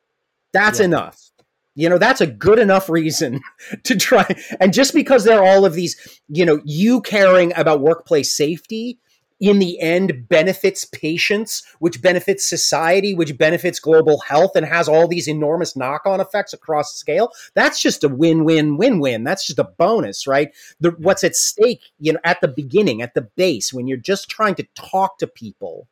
That's 0.52 0.78
yeah. 0.78 0.86
enough. 0.86 1.30
You 1.74 1.88
know, 1.88 1.98
that's 1.98 2.20
a 2.20 2.26
good 2.26 2.58
enough 2.58 2.88
reason 2.88 3.40
to 3.84 3.96
try. 3.96 4.26
And 4.58 4.72
just 4.72 4.94
because 4.94 5.24
there 5.24 5.38
are 5.38 5.46
all 5.46 5.64
of 5.64 5.74
these, 5.74 6.20
you 6.28 6.44
know, 6.44 6.60
you 6.64 7.00
caring 7.02 7.52
about 7.56 7.80
workplace 7.80 8.32
safety 8.32 8.98
in 9.40 9.58
the 9.58 9.80
end 9.80 10.28
benefits 10.28 10.84
patients, 10.84 11.64
which 11.78 12.02
benefits 12.02 12.48
society, 12.48 13.14
which 13.14 13.36
benefits 13.38 13.80
global 13.80 14.20
health, 14.20 14.54
and 14.54 14.66
has 14.66 14.88
all 14.88 15.08
these 15.08 15.28
enormous 15.28 15.74
knock 15.74 16.02
on 16.04 16.20
effects 16.20 16.52
across 16.52 16.94
scale. 16.94 17.32
That's 17.54 17.80
just 17.80 18.04
a 18.04 18.08
win 18.08 18.44
win 18.44 18.76
win 18.76 19.00
win. 19.00 19.24
That's 19.24 19.46
just 19.46 19.58
a 19.58 19.64
bonus, 19.64 20.26
right? 20.26 20.54
The, 20.80 20.90
what's 20.90 21.24
at 21.24 21.34
stake, 21.34 21.90
you 21.98 22.12
know, 22.12 22.20
at 22.24 22.40
the 22.40 22.48
beginning, 22.48 23.02
at 23.02 23.14
the 23.14 23.22
base, 23.22 23.72
when 23.72 23.86
you're 23.86 23.96
just 23.96 24.28
trying 24.28 24.54
to 24.56 24.66
talk 24.74 25.18
to 25.18 25.26
people. 25.26 25.88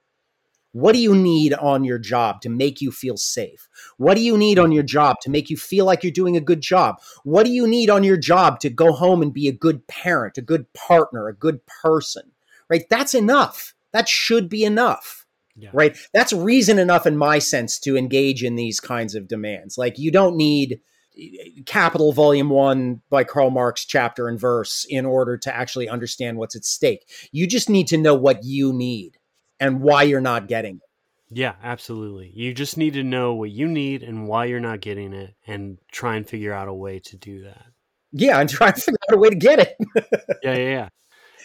What 0.73 0.93
do 0.93 0.99
you 0.99 1.17
need 1.17 1.55
on 1.55 1.83
your 1.83 1.99
job 1.99 2.43
to 2.43 2.51
make 2.51 2.83
you 2.83 2.93
feel 2.93 3.17
safe? 3.17 3.69
What 3.97 4.17
do 4.17 4.21
you 4.21 4.37
need 4.37 4.59
on 4.59 4.71
your 4.71 4.83
job 4.83 5.17
to 5.23 5.31
make 5.31 5.49
you 5.49 5.57
feel 5.57 5.87
like 5.87 6.05
you're 6.05 6.13
doing 6.13 6.37
a 6.37 6.43
good 6.43 6.61
job? 6.61 7.01
What 7.25 7.47
do 7.47 7.51
you 7.51 7.67
need 7.67 7.89
on 7.89 8.05
your 8.05 8.19
job 8.19 8.61
to 8.61 8.71
go 8.71 8.93
home 8.93 9.23
and 9.23 9.33
be 9.33 9.49
a 9.49 9.53
good 9.53 9.87
parent, 9.89 10.37
a 10.37 10.43
good 10.43 10.71
partner, 10.75 11.27
a 11.27 11.35
good 11.35 11.65
person? 11.67 12.33
Right? 12.69 12.85
That's 12.91 13.15
enough. 13.15 13.75
That 13.93 14.09
should 14.09 14.49
be 14.49 14.65
enough. 14.65 15.27
Yeah. 15.57 15.71
Right. 15.73 15.97
That's 16.15 16.33
reason 16.33 16.79
enough, 16.79 17.07
in 17.07 17.17
my 17.17 17.41
sense, 17.41 17.81
to 17.81 17.97
engage 17.97 18.45
in 18.45 18.55
these 18.55 18.79
kinds 18.79 19.17
of 19.17 19.27
demands. 19.27 19.77
Like, 19.77 19.99
you 19.99 20.13
don't 20.13 20.37
need 20.37 20.81
eh, 21.19 21.63
Capital 21.67 22.13
Volume 22.13 22.51
1 22.51 23.03
by 23.11 23.25
Karl 23.25 23.51
Marx, 23.51 23.85
chapter 23.85 24.29
and 24.29 24.39
verse, 24.39 24.87
in 24.89 25.05
order 25.05 25.37
to 25.39 25.55
actually 25.55 25.89
understand 25.89 26.39
what's 26.39 26.55
at 26.55 26.65
stake. 26.65 27.11
You 27.33 27.49
just 27.49 27.69
need 27.69 27.89
to 27.89 27.99
know 27.99 28.15
what 28.15 28.45
you 28.45 28.73
need 28.73 29.19
and 29.59 29.81
why 29.81 30.05
you're 30.05 30.21
not 30.21 30.47
getting 30.47 30.77
it. 30.77 30.83
Yeah, 31.31 31.55
absolutely. 31.63 32.31
You 32.35 32.55
just 32.55 32.77
need 32.77 32.95
to 32.95 33.03
know 33.03 33.35
what 33.35 33.51
you 33.51 33.69
need 33.69 34.03
and 34.03 34.29
why 34.29 34.47
you're 34.47 34.61
not 34.61 34.81
getting 34.81 35.13
it 35.13 35.35
and 35.47 35.79
try 35.93 36.17
and 36.17 36.27
figure 36.27 36.53
out 36.53 36.69
a 36.69 36.75
way 36.75 37.01
to 37.01 37.17
do 37.17 37.43
that. 37.43 37.67
Yeah, 38.13 38.41
and 38.41 38.49
try 38.49 38.69
and 38.69 38.77
figure 38.77 38.99
out 39.11 39.17
a 39.17 39.19
way 39.19 39.29
to 39.29 39.37
get 39.37 39.59
it. 39.59 39.77
yeah, 40.43 40.55
yeah, 40.55 40.57
yeah. 40.57 40.89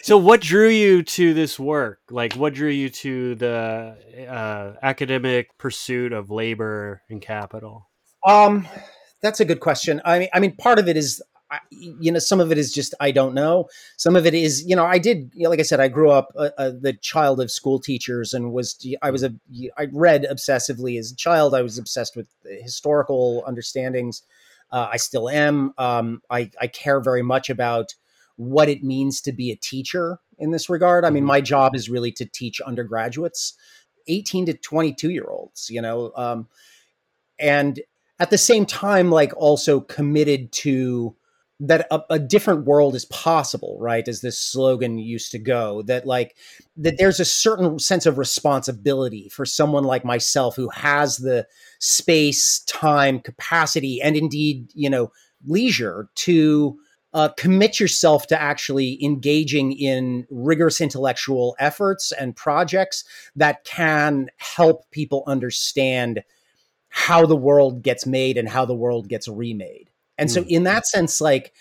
So, 0.04 0.18
what 0.18 0.42
drew 0.42 0.68
you 0.68 1.02
to 1.02 1.32
this 1.32 1.58
work? 1.58 1.98
Like, 2.10 2.34
what 2.34 2.52
drew 2.52 2.68
you 2.68 2.90
to 2.90 3.36
the 3.36 3.96
uh, 4.28 4.74
academic 4.82 5.56
pursuit 5.56 6.12
of 6.12 6.30
labor 6.30 7.00
and 7.08 7.22
capital? 7.22 7.88
Um, 8.26 8.68
that's 9.22 9.40
a 9.40 9.46
good 9.46 9.60
question. 9.60 10.02
I 10.04 10.18
mean, 10.18 10.28
I 10.34 10.40
mean, 10.40 10.56
part 10.56 10.78
of 10.78 10.88
it 10.88 10.98
is, 10.98 11.22
you 11.70 12.12
know, 12.12 12.18
some 12.18 12.38
of 12.38 12.52
it 12.52 12.58
is 12.58 12.70
just 12.70 12.92
I 13.00 13.12
don't 13.12 13.32
know. 13.32 13.70
Some 13.96 14.14
of 14.14 14.26
it 14.26 14.34
is, 14.34 14.62
you 14.66 14.76
know, 14.76 14.84
I 14.84 14.98
did, 14.98 15.30
you 15.32 15.44
know, 15.44 15.48
like 15.48 15.58
I 15.58 15.62
said, 15.62 15.80
I 15.80 15.88
grew 15.88 16.10
up 16.10 16.28
uh, 16.36 16.50
uh, 16.58 16.72
the 16.78 16.92
child 16.92 17.40
of 17.40 17.50
school 17.50 17.78
teachers 17.78 18.34
and 18.34 18.52
was 18.52 18.76
I 19.00 19.10
was 19.10 19.22
a 19.22 19.32
I 19.78 19.86
read 19.90 20.26
obsessively 20.30 20.98
as 20.98 21.12
a 21.12 21.16
child. 21.16 21.54
I 21.54 21.62
was 21.62 21.78
obsessed 21.78 22.14
with 22.14 22.26
historical 22.44 23.42
understandings. 23.46 24.22
Uh, 24.70 24.86
I 24.92 24.98
still 24.98 25.30
am. 25.30 25.72
Um, 25.78 26.20
I, 26.28 26.50
I 26.60 26.66
care 26.66 27.00
very 27.00 27.22
much 27.22 27.48
about 27.48 27.94
what 28.36 28.68
it 28.68 28.82
means 28.82 29.20
to 29.22 29.32
be 29.32 29.50
a 29.50 29.56
teacher 29.56 30.18
in 30.38 30.50
this 30.50 30.68
regard. 30.68 31.04
I 31.04 31.10
mean, 31.10 31.22
mm-hmm. 31.22 31.28
my 31.28 31.40
job 31.40 31.74
is 31.74 31.90
really 31.90 32.12
to 32.12 32.24
teach 32.24 32.60
undergraduates, 32.60 33.54
18 34.08 34.46
to 34.46 34.54
22 34.54 35.10
year 35.10 35.26
olds, 35.28 35.70
you 35.70 35.80
know, 35.80 36.12
um, 36.16 36.48
and 37.38 37.80
at 38.18 38.30
the 38.30 38.38
same 38.38 38.66
time, 38.66 39.10
like 39.10 39.32
also 39.36 39.80
committed 39.80 40.52
to 40.52 41.16
that 41.60 41.86
a, 41.90 42.00
a, 42.10 42.18
different 42.18 42.66
world 42.66 42.94
is 42.94 43.04
possible, 43.06 43.76
right? 43.80 44.06
As 44.08 44.20
this 44.20 44.38
slogan 44.38 44.98
used 44.98 45.30
to 45.32 45.38
go, 45.38 45.82
that 45.82 46.04
like 46.04 46.36
that 46.76 46.98
there's 46.98 47.20
a 47.20 47.24
certain 47.24 47.78
sense 47.78 48.06
of 48.06 48.18
responsibility 48.18 49.28
for 49.28 49.46
someone 49.46 49.84
like 49.84 50.04
myself 50.04 50.56
who 50.56 50.68
has 50.70 51.18
the 51.18 51.46
space, 51.78 52.60
time, 52.60 53.20
capacity, 53.20 54.02
and 54.02 54.16
indeed, 54.16 54.70
you 54.74 54.90
know, 54.90 55.12
leisure 55.46 56.08
to 56.16 56.78
uh, 57.14 57.28
commit 57.36 57.78
yourself 57.78 58.26
to 58.26 58.40
actually 58.40 59.02
engaging 59.02 59.72
in 59.72 60.26
rigorous 60.30 60.80
intellectual 60.80 61.54
efforts 61.60 62.12
and 62.12 62.34
projects 62.34 63.04
that 63.36 63.64
can 63.64 64.28
help 64.36 64.90
people 64.90 65.22
understand 65.26 66.24
how 66.88 67.24
the 67.24 67.36
world 67.36 67.82
gets 67.82 68.04
made 68.04 68.36
and 68.36 68.48
how 68.48 68.64
the 68.64 68.74
world 68.74 69.08
gets 69.08 69.28
remade. 69.28 69.90
And 70.18 70.30
so, 70.30 70.42
hmm. 70.42 70.48
in 70.48 70.64
that 70.64 70.86
sense, 70.86 71.20
like 71.20 71.52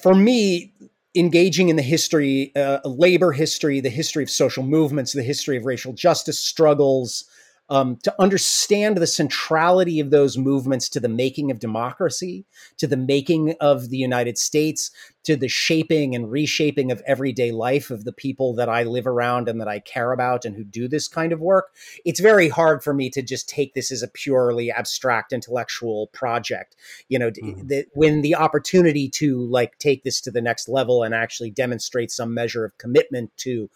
for 0.00 0.14
me, 0.14 0.72
engaging 1.16 1.68
in 1.68 1.76
the 1.76 1.82
history, 1.82 2.54
uh, 2.54 2.78
labor 2.84 3.32
history, 3.32 3.80
the 3.80 3.90
history 3.90 4.22
of 4.22 4.30
social 4.30 4.62
movements, 4.62 5.12
the 5.12 5.22
history 5.22 5.56
of 5.56 5.64
racial 5.64 5.92
justice 5.92 6.38
struggles, 6.38 7.24
um, 7.68 7.96
to 8.04 8.14
understand 8.20 8.96
the 8.96 9.06
centrality 9.06 9.98
of 9.98 10.10
those 10.10 10.38
movements 10.38 10.88
to 10.90 11.00
the 11.00 11.08
making 11.08 11.50
of 11.50 11.58
democracy, 11.58 12.44
to 12.78 12.86
the 12.86 12.96
making 12.96 13.54
of 13.60 13.88
the 13.88 13.96
United 13.96 14.38
States, 14.38 14.90
to 15.24 15.34
the 15.34 15.48
shaping 15.48 16.14
and 16.14 16.30
reshaping 16.30 16.92
of 16.92 17.02
everyday 17.04 17.50
life 17.50 17.90
of 17.90 18.04
the 18.04 18.12
people 18.12 18.54
that 18.54 18.68
I 18.68 18.84
live 18.84 19.08
around 19.08 19.48
and 19.48 19.60
that 19.60 19.66
I 19.66 19.80
care 19.80 20.12
about 20.12 20.44
and 20.44 20.54
who 20.54 20.62
do 20.62 20.86
this 20.86 21.08
kind 21.08 21.32
of 21.32 21.40
work, 21.40 21.74
it's 22.04 22.20
very 22.20 22.48
hard 22.48 22.84
for 22.84 22.94
me 22.94 23.10
to 23.10 23.22
just 23.22 23.48
take 23.48 23.74
this 23.74 23.90
as 23.90 24.04
a 24.04 24.08
purely 24.08 24.70
abstract 24.70 25.32
intellectual 25.32 26.06
project. 26.08 26.76
You 27.08 27.18
know, 27.18 27.30
mm-hmm. 27.32 27.66
the, 27.66 27.86
when 27.94 28.22
the 28.22 28.36
opportunity 28.36 29.08
to 29.10 29.44
like 29.46 29.76
take 29.78 30.04
this 30.04 30.20
to 30.22 30.30
the 30.30 30.40
next 30.40 30.68
level 30.68 31.02
and 31.02 31.12
actually 31.12 31.50
demonstrate 31.50 32.12
some 32.12 32.32
measure 32.32 32.64
of 32.64 32.78
commitment 32.78 33.36
to 33.38 33.68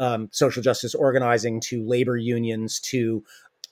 um, 0.00 0.28
social 0.32 0.62
justice 0.62 0.94
organizing 0.94 1.60
to 1.60 1.86
labor 1.86 2.16
unions 2.16 2.80
to 2.80 3.22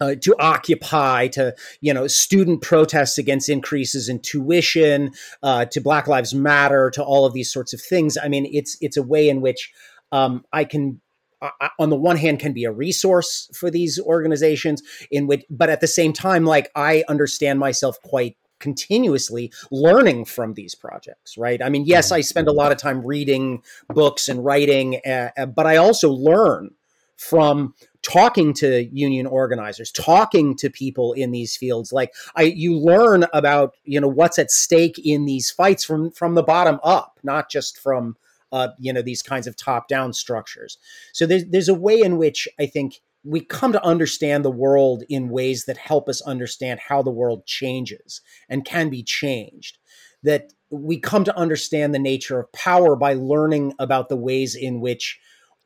uh, 0.01 0.15
to 0.15 0.33
occupy 0.39 1.27
to 1.27 1.55
you 1.81 1.93
know 1.93 2.07
student 2.07 2.63
protests 2.63 3.19
against 3.19 3.49
increases 3.49 4.09
in 4.09 4.21
tuition 4.21 5.11
uh, 5.43 5.65
to 5.65 5.81
black 5.81 6.07
lives 6.07 6.33
matter 6.33 6.91
to 6.91 7.03
all 7.03 7.25
of 7.25 7.33
these 7.33 7.53
sorts 7.53 7.73
of 7.73 7.81
things. 7.81 8.17
I 8.17 8.29
mean 8.29 8.49
it's 8.53 8.77
it's 8.81 8.97
a 8.97 9.03
way 9.03 9.29
in 9.29 9.41
which 9.41 9.73
um, 10.13 10.45
i 10.53 10.65
can 10.65 11.01
I, 11.41 11.71
on 11.79 11.91
the 11.91 11.97
one 11.97 12.17
hand 12.17 12.41
can 12.41 12.53
be 12.53 12.65
a 12.65 12.73
resource 12.73 13.49
for 13.55 13.71
these 13.71 14.01
organizations 14.01 14.83
in 15.11 15.27
which 15.27 15.45
but 15.51 15.71
at 15.71 15.81
the 15.81 15.87
same 15.87 16.13
time 16.13 16.45
like 16.45 16.71
i 16.75 17.05
understand 17.09 17.59
myself 17.59 18.01
quite 18.03 18.37
continuously 18.59 19.53
learning 19.71 20.25
from 20.25 20.55
these 20.55 20.75
projects 20.75 21.37
right? 21.39 21.63
I 21.63 21.69
mean 21.69 21.85
yes 21.85 22.13
i 22.13 22.21
spend 22.21 22.49
a 22.49 22.53
lot 22.53 22.73
of 22.73 22.79
time 22.79 23.05
reading 23.05 23.63
books 23.89 24.29
and 24.29 24.45
writing 24.45 25.01
uh, 25.07 25.47
but 25.47 25.67
i 25.67 25.77
also 25.77 26.11
learn 26.11 26.71
from 27.19 27.75
talking 28.03 28.55
to 28.55 28.85
union 28.93 29.27
organizers 29.27 29.91
talking 29.91 30.57
to 30.57 30.71
people 30.71 31.13
in 31.13 31.33
these 31.33 31.57
fields. 31.57 31.93
Like 31.93 32.15
i 32.37 32.43
you 32.43 32.79
learn 32.79 33.27
about 33.33 33.75
you 33.85 34.01
know 34.01 34.09
what's 34.09 34.39
at 34.39 34.51
stake 34.51 34.99
in 35.05 35.27
these 35.27 35.51
fights 35.51 35.85
from 35.85 36.11
from 36.13 36.35
the 36.35 36.43
bottom 36.43 36.79
up 36.85 37.19
not 37.23 37.51
just 37.51 37.79
from 37.79 38.17
uh, 38.51 38.69
you 38.79 38.93
know 38.93 39.03
these 39.03 39.23
kinds 39.23 39.47
of 39.47 39.57
top 39.57 39.89
down 39.89 40.13
structures. 40.13 40.79
So 41.13 41.27
there's 41.27 41.45
there's 41.47 41.69
a 41.69 41.75
way 41.75 42.01
in 42.01 42.17
which 42.17 42.49
i 42.59 42.67
think 42.67 43.01
we 43.25 43.41
come 43.41 43.73
to 43.73 43.85
understand 43.85 44.45
the 44.45 44.51
world 44.51 45.03
in 45.09 45.29
ways 45.29 45.65
that 45.67 45.77
help 45.77 46.09
us 46.09 46.23
understand 46.23 46.81
how 46.81 47.03
the 47.03 47.11
world 47.11 47.45
changes 47.47 48.21
and 48.49 48.65
can 48.65 48.89
be 48.89 49.03
changed. 49.03 49.79
That 50.23 50.53
we 50.71 50.99
come 50.99 51.25
to 51.25 51.37
understand 51.37 51.95
the 51.95 51.99
nature 51.99 52.39
of 52.39 52.53
power 52.53 52.97
by 52.97 53.15
learning 53.15 53.75
about 53.79 54.09
the 54.09 54.17
ways 54.17 54.55
in 54.55 54.81
which 54.81 55.19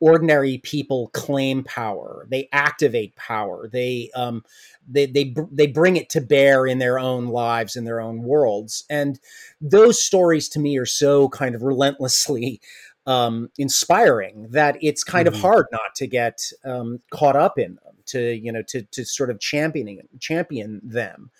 ordinary 0.03 0.59
people 0.59 1.11
claim 1.15 1.63
power. 1.63 2.27
They 2.29 2.49
activate 2.53 3.15
power. 3.15 3.69
They 3.73 4.11
um, 4.17 4.43
they 4.89 5.07
they 5.07 5.35
they 5.53 5.69
bring 5.69 5.97
it 5.97 6.11
to 6.11 6.21
bear 6.21 6.67
in 6.67 6.79
their 6.79 6.99
own 6.99 7.29
lives 7.29 7.77
in 7.77 7.85
their 7.85 8.01
own 8.01 8.23
worlds. 8.23 8.85
And 8.91 9.21
those 9.61 10.03
stories 10.03 10.49
to 10.51 10.59
me 10.59 10.77
are 10.77 10.87
so 10.87 11.29
kind 11.29 11.55
of 11.55 11.63
relentlessly 11.63 12.61
um, 13.07 13.51
inspiring 13.59 14.49
that 14.51 14.77
it's 14.81 15.05
kind 15.05 15.27
mm-hmm. 15.27 15.37
of 15.37 15.41
hard 15.41 15.67
not 15.73 15.95
to 15.97 16.07
get 16.07 16.41
um, 16.65 17.01
caught 17.11 17.37
up 17.37 17.59
in 17.59 17.75
them 17.85 17.97
to 18.07 18.35
you 18.35 18.53
know 18.53 18.63
to 18.69 18.83
to 18.83 19.05
sort 19.05 19.31
of 19.31 19.41
championing 19.41 20.01
champion 20.21 20.81
them. 20.85 21.31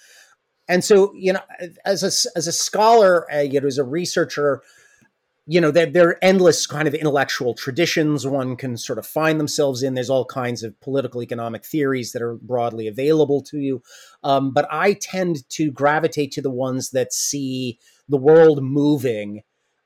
And 0.69 0.85
so 0.85 1.13
you 1.15 1.33
know 1.33 1.41
as 1.85 2.03
a 2.03 2.37
as 2.37 2.47
a 2.47 2.53
scholar 2.53 3.33
uh, 3.33 3.41
you 3.41 3.61
know 3.61 3.67
as 3.67 3.79
a 3.79 3.85
researcher 3.85 4.63
you 5.47 5.61
know 5.61 5.71
there, 5.71 5.87
there 5.87 6.09
are 6.09 6.19
endless 6.23 6.67
kind 6.67 6.87
of 6.87 6.95
intellectual 6.95 7.55
traditions 7.55 8.27
one 8.27 8.57
can 8.57 8.77
sort 8.77 8.99
of 8.99 9.07
find 9.07 9.39
themselves 9.39 9.83
in. 9.83 9.95
There's 9.95 10.11
all 10.11 10.25
kinds 10.25 10.63
of 10.63 10.79
political 10.81 11.23
economic 11.23 11.65
theories 11.65 12.13
that 12.13 12.23
are 12.23 12.35
broadly 12.35 12.87
available 12.87 13.43
to 13.43 13.59
you. 13.59 13.83
Um, 14.25 14.53
but 14.53 14.67
i 14.71 14.95
tend 14.95 15.49
to 15.51 15.71
gravitate 15.71 16.33
to 16.33 16.43
the 16.43 16.51
ones 16.51 16.91
that 16.91 17.13
see 17.13 17.79
the 18.09 18.17
world 18.17 18.63
moving 18.63 19.43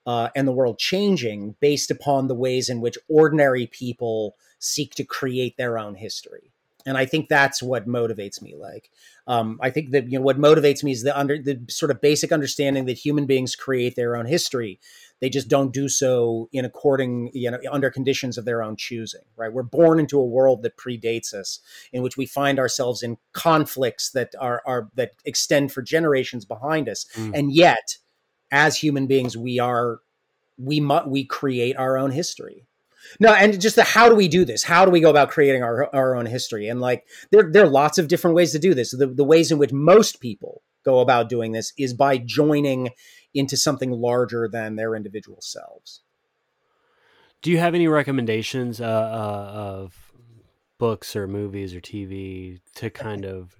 uh, 0.06 0.28
and 0.34 0.46
the 0.46 0.52
world 0.52 0.78
changing 0.78 1.56
based 1.60 1.90
upon 1.90 2.28
the 2.28 2.34
ways 2.34 2.68
in 2.68 2.80
which 2.80 2.96
ordinary 3.08 3.66
people 3.66 4.36
seek 4.58 4.94
to 4.94 5.04
create 5.04 5.56
their 5.56 5.78
own 5.78 5.94
history 5.94 6.52
and 6.86 6.96
I 6.96 7.04
think 7.04 7.28
that's 7.28 7.62
what 7.62 7.88
motivates 7.88 8.40
me. 8.40 8.54
Like, 8.54 8.90
um, 9.26 9.58
I 9.60 9.70
think 9.70 9.90
that 9.90 10.10
you 10.10 10.18
know 10.18 10.24
what 10.24 10.38
motivates 10.38 10.84
me 10.84 10.92
is 10.92 11.02
the 11.02 11.18
under 11.18 11.36
the 11.36 11.60
sort 11.68 11.90
of 11.90 12.00
basic 12.00 12.30
understanding 12.30 12.86
that 12.86 12.96
human 12.96 13.26
beings 13.26 13.56
create 13.56 13.96
their 13.96 14.16
own 14.16 14.24
history. 14.24 14.78
They 15.20 15.28
just 15.28 15.48
don't 15.48 15.72
do 15.72 15.88
so 15.88 16.48
in 16.52 16.64
according, 16.64 17.30
you 17.34 17.50
know, 17.50 17.58
under 17.70 17.90
conditions 17.90 18.38
of 18.38 18.44
their 18.44 18.62
own 18.62 18.76
choosing. 18.76 19.22
Right? 19.36 19.52
We're 19.52 19.64
born 19.64 19.98
into 19.98 20.20
a 20.20 20.24
world 20.24 20.62
that 20.62 20.76
predates 20.76 21.34
us, 21.34 21.58
in 21.92 22.02
which 22.02 22.16
we 22.16 22.24
find 22.24 22.58
ourselves 22.58 23.02
in 23.02 23.18
conflicts 23.32 24.10
that 24.10 24.34
are 24.38 24.62
are 24.64 24.88
that 24.94 25.12
extend 25.24 25.72
for 25.72 25.82
generations 25.82 26.44
behind 26.44 26.88
us, 26.88 27.04
mm. 27.14 27.32
and 27.34 27.52
yet, 27.52 27.98
as 28.50 28.76
human 28.76 29.06
beings, 29.06 29.36
we 29.36 29.58
are 29.58 30.00
we 30.58 30.80
mu- 30.80 31.06
we 31.06 31.24
create 31.24 31.76
our 31.76 31.98
own 31.98 32.10
history 32.10 32.66
no, 33.20 33.32
and 33.32 33.60
just 33.60 33.76
the 33.76 33.84
how 33.84 34.08
do 34.08 34.14
we 34.14 34.28
do 34.28 34.44
this? 34.44 34.62
How 34.62 34.84
do 34.84 34.90
we 34.90 35.00
go 35.00 35.10
about 35.10 35.30
creating 35.30 35.62
our 35.62 35.94
our 35.94 36.16
own 36.16 36.26
history? 36.26 36.68
And 36.68 36.80
like 36.80 37.06
there 37.30 37.50
there 37.50 37.64
are 37.64 37.68
lots 37.68 37.98
of 37.98 38.08
different 38.08 38.36
ways 38.36 38.52
to 38.52 38.58
do 38.58 38.74
this. 38.74 38.90
The 38.90 39.06
the 39.06 39.24
ways 39.24 39.50
in 39.50 39.58
which 39.58 39.72
most 39.72 40.20
people 40.20 40.62
go 40.84 41.00
about 41.00 41.28
doing 41.28 41.52
this 41.52 41.72
is 41.78 41.94
by 41.94 42.18
joining 42.18 42.90
into 43.34 43.56
something 43.56 43.90
larger 43.90 44.48
than 44.48 44.76
their 44.76 44.94
individual 44.94 45.40
selves. 45.40 46.02
Do 47.42 47.50
you 47.50 47.58
have 47.58 47.74
any 47.74 47.86
recommendations 47.86 48.80
uh, 48.80 48.84
uh, 48.84 49.50
of 49.54 50.12
books 50.78 51.14
or 51.14 51.26
movies 51.26 51.74
or 51.74 51.80
TV 51.80 52.60
to 52.76 52.90
kind 52.90 53.24
of 53.24 53.56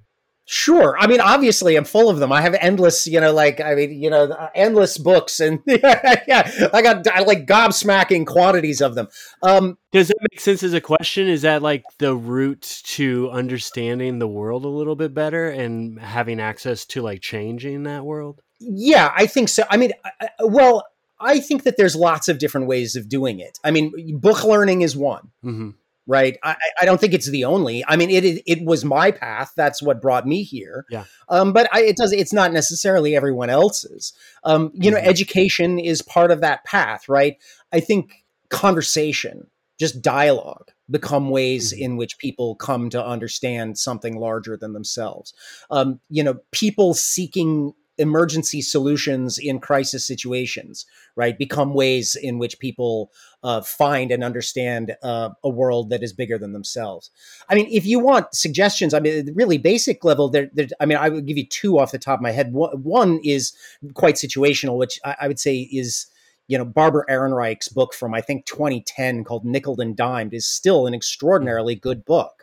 Sure. 0.48 0.96
I 0.96 1.08
mean, 1.08 1.20
obviously, 1.20 1.74
I'm 1.74 1.84
full 1.84 2.08
of 2.08 2.20
them. 2.20 2.30
I 2.30 2.40
have 2.40 2.54
endless, 2.60 3.08
you 3.08 3.20
know, 3.20 3.32
like 3.32 3.60
I 3.60 3.74
mean, 3.74 4.00
you 4.00 4.08
know, 4.08 4.26
uh, 4.26 4.48
endless 4.54 4.96
books, 4.96 5.40
and 5.40 5.60
yeah, 5.66 6.68
I 6.72 6.82
got 6.82 7.04
I 7.08 7.24
like 7.24 7.46
gobsmacking 7.46 8.26
quantities 8.26 8.80
of 8.80 8.94
them. 8.94 9.08
Um, 9.42 9.76
Does 9.90 10.06
that 10.06 10.18
make 10.30 10.40
sense 10.40 10.62
as 10.62 10.72
a 10.72 10.80
question? 10.80 11.26
Is 11.26 11.42
that 11.42 11.62
like 11.62 11.82
the 11.98 12.14
route 12.14 12.80
to 12.84 13.28
understanding 13.32 14.20
the 14.20 14.28
world 14.28 14.64
a 14.64 14.68
little 14.68 14.94
bit 14.94 15.12
better 15.12 15.50
and 15.50 15.98
having 15.98 16.38
access 16.38 16.84
to 16.86 17.02
like 17.02 17.22
changing 17.22 17.82
that 17.82 18.04
world? 18.04 18.40
Yeah, 18.60 19.12
I 19.16 19.26
think 19.26 19.48
so. 19.48 19.64
I 19.68 19.76
mean, 19.76 19.90
I, 20.04 20.28
well, 20.44 20.86
I 21.18 21.40
think 21.40 21.64
that 21.64 21.76
there's 21.76 21.96
lots 21.96 22.28
of 22.28 22.38
different 22.38 22.68
ways 22.68 22.94
of 22.94 23.08
doing 23.08 23.40
it. 23.40 23.58
I 23.64 23.72
mean, 23.72 24.20
book 24.20 24.44
learning 24.44 24.82
is 24.82 24.96
one. 24.96 25.32
Mm-hmm 25.44 25.70
right? 26.06 26.38
I, 26.42 26.56
I 26.80 26.84
don't 26.84 27.00
think 27.00 27.14
it's 27.14 27.28
the 27.28 27.44
only. 27.44 27.84
I 27.86 27.96
mean, 27.96 28.10
it 28.10 28.42
it 28.46 28.64
was 28.64 28.84
my 28.84 29.10
path. 29.10 29.52
That's 29.56 29.82
what 29.82 30.00
brought 30.00 30.26
me 30.26 30.42
here. 30.42 30.84
Yeah. 30.90 31.04
Um, 31.28 31.52
but 31.52 31.68
I, 31.72 31.82
it 31.82 31.96
does. 31.96 32.12
It's 32.12 32.32
not 32.32 32.52
necessarily 32.52 33.16
everyone 33.16 33.50
else's. 33.50 34.12
Um, 34.44 34.70
you 34.74 34.90
mm-hmm. 34.90 34.92
know, 34.92 35.08
education 35.08 35.78
is 35.78 36.02
part 36.02 36.30
of 36.30 36.40
that 36.40 36.64
path, 36.64 37.08
right? 37.08 37.36
I 37.72 37.80
think 37.80 38.24
conversation, 38.48 39.48
just 39.78 40.00
dialogue, 40.00 40.70
become 40.90 41.30
ways 41.30 41.72
mm-hmm. 41.72 41.82
in 41.82 41.96
which 41.96 42.18
people 42.18 42.54
come 42.56 42.88
to 42.90 43.04
understand 43.04 43.78
something 43.78 44.16
larger 44.16 44.56
than 44.56 44.72
themselves. 44.72 45.34
Um, 45.70 46.00
you 46.08 46.22
know, 46.22 46.38
people 46.52 46.94
seeking 46.94 47.72
emergency 47.98 48.60
solutions 48.60 49.38
in 49.38 49.58
crisis 49.58 50.06
situations, 50.06 50.86
right, 51.14 51.38
become 51.38 51.74
ways 51.74 52.14
in 52.14 52.38
which 52.38 52.58
people 52.58 53.10
uh, 53.42 53.60
find 53.60 54.10
and 54.10 54.24
understand 54.24 54.96
uh, 55.02 55.30
a 55.42 55.48
world 55.48 55.90
that 55.90 56.02
is 56.02 56.12
bigger 56.12 56.38
than 56.38 56.52
themselves. 56.52 57.10
I 57.48 57.54
mean, 57.54 57.68
if 57.70 57.86
you 57.86 57.98
want 57.98 58.34
suggestions, 58.34 58.94
I 58.94 59.00
mean, 59.00 59.32
really 59.34 59.58
basic 59.58 60.04
level, 60.04 60.28
there, 60.28 60.50
I 60.80 60.86
mean, 60.86 60.98
I 60.98 61.08
would 61.08 61.26
give 61.26 61.38
you 61.38 61.46
two 61.46 61.78
off 61.78 61.92
the 61.92 61.98
top 61.98 62.18
of 62.18 62.22
my 62.22 62.32
head. 62.32 62.52
One 62.52 63.20
is 63.22 63.54
quite 63.94 64.16
situational, 64.16 64.76
which 64.78 65.00
I, 65.04 65.16
I 65.22 65.28
would 65.28 65.40
say 65.40 65.60
is 65.60 66.06
you 66.48 66.56
know, 66.56 66.64
Barbara 66.64 67.04
Ehrenreich's 67.08 67.68
book 67.68 67.92
from 67.92 68.14
I 68.14 68.20
think 68.20 68.46
2010 68.46 69.24
called 69.24 69.44
Nickel 69.44 69.80
and 69.80 69.96
Dimed 69.96 70.32
is 70.32 70.46
still 70.46 70.86
an 70.86 70.94
extraordinarily 70.94 71.74
good 71.74 72.04
book. 72.04 72.35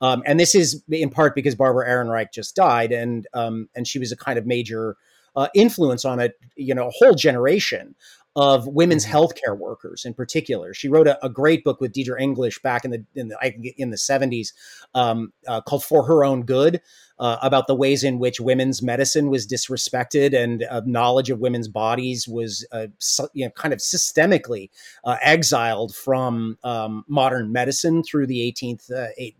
Um, 0.00 0.22
and 0.26 0.40
this 0.40 0.54
is 0.54 0.82
in 0.90 1.10
part 1.10 1.34
because 1.34 1.54
Barbara 1.54 1.88
Ehrenreich 1.88 2.32
just 2.32 2.56
died, 2.56 2.92
and 2.92 3.26
um, 3.34 3.68
and 3.74 3.86
she 3.86 3.98
was 3.98 4.12
a 4.12 4.16
kind 4.16 4.38
of 4.38 4.46
major 4.46 4.96
uh, 5.36 5.48
influence 5.54 6.04
on 6.04 6.20
a 6.20 6.30
you 6.56 6.74
know 6.74 6.88
a 6.88 6.90
whole 6.90 7.14
generation 7.14 7.94
of 8.36 8.66
women's 8.68 9.04
mm-hmm. 9.04 9.16
healthcare 9.16 9.58
workers 9.58 10.04
in 10.04 10.14
particular. 10.14 10.72
She 10.72 10.88
wrote 10.88 11.08
a, 11.08 11.24
a, 11.24 11.28
great 11.28 11.64
book 11.64 11.80
with 11.80 11.92
Deirdre 11.92 12.20
English 12.20 12.62
back 12.62 12.84
in 12.84 12.92
the 12.92 13.04
in 13.14 13.28
the, 13.28 13.74
in 13.76 13.90
the 13.90 13.96
70s 13.96 14.52
um, 14.94 15.32
uh, 15.48 15.60
called 15.62 15.84
For 15.84 16.04
Her 16.06 16.24
Own 16.24 16.42
Good, 16.42 16.80
uh, 17.20 17.36
about 17.42 17.66
the 17.66 17.74
ways 17.74 18.02
in 18.02 18.18
which 18.18 18.40
women's 18.40 18.82
medicine 18.82 19.28
was 19.28 19.46
disrespected 19.46 20.34
and 20.34 20.64
uh, 20.64 20.80
knowledge 20.86 21.28
of 21.28 21.38
women's 21.38 21.68
bodies 21.68 22.26
was 22.26 22.66
uh, 22.72 22.86
you 23.34 23.44
know, 23.44 23.50
kind 23.50 23.74
of 23.74 23.78
systemically 23.78 24.70
uh, 25.04 25.16
exiled 25.20 25.94
from 25.94 26.56
um, 26.64 27.04
modern 27.08 27.52
medicine 27.52 28.02
through 28.02 28.26
the 28.26 28.50
18th, 28.50 28.90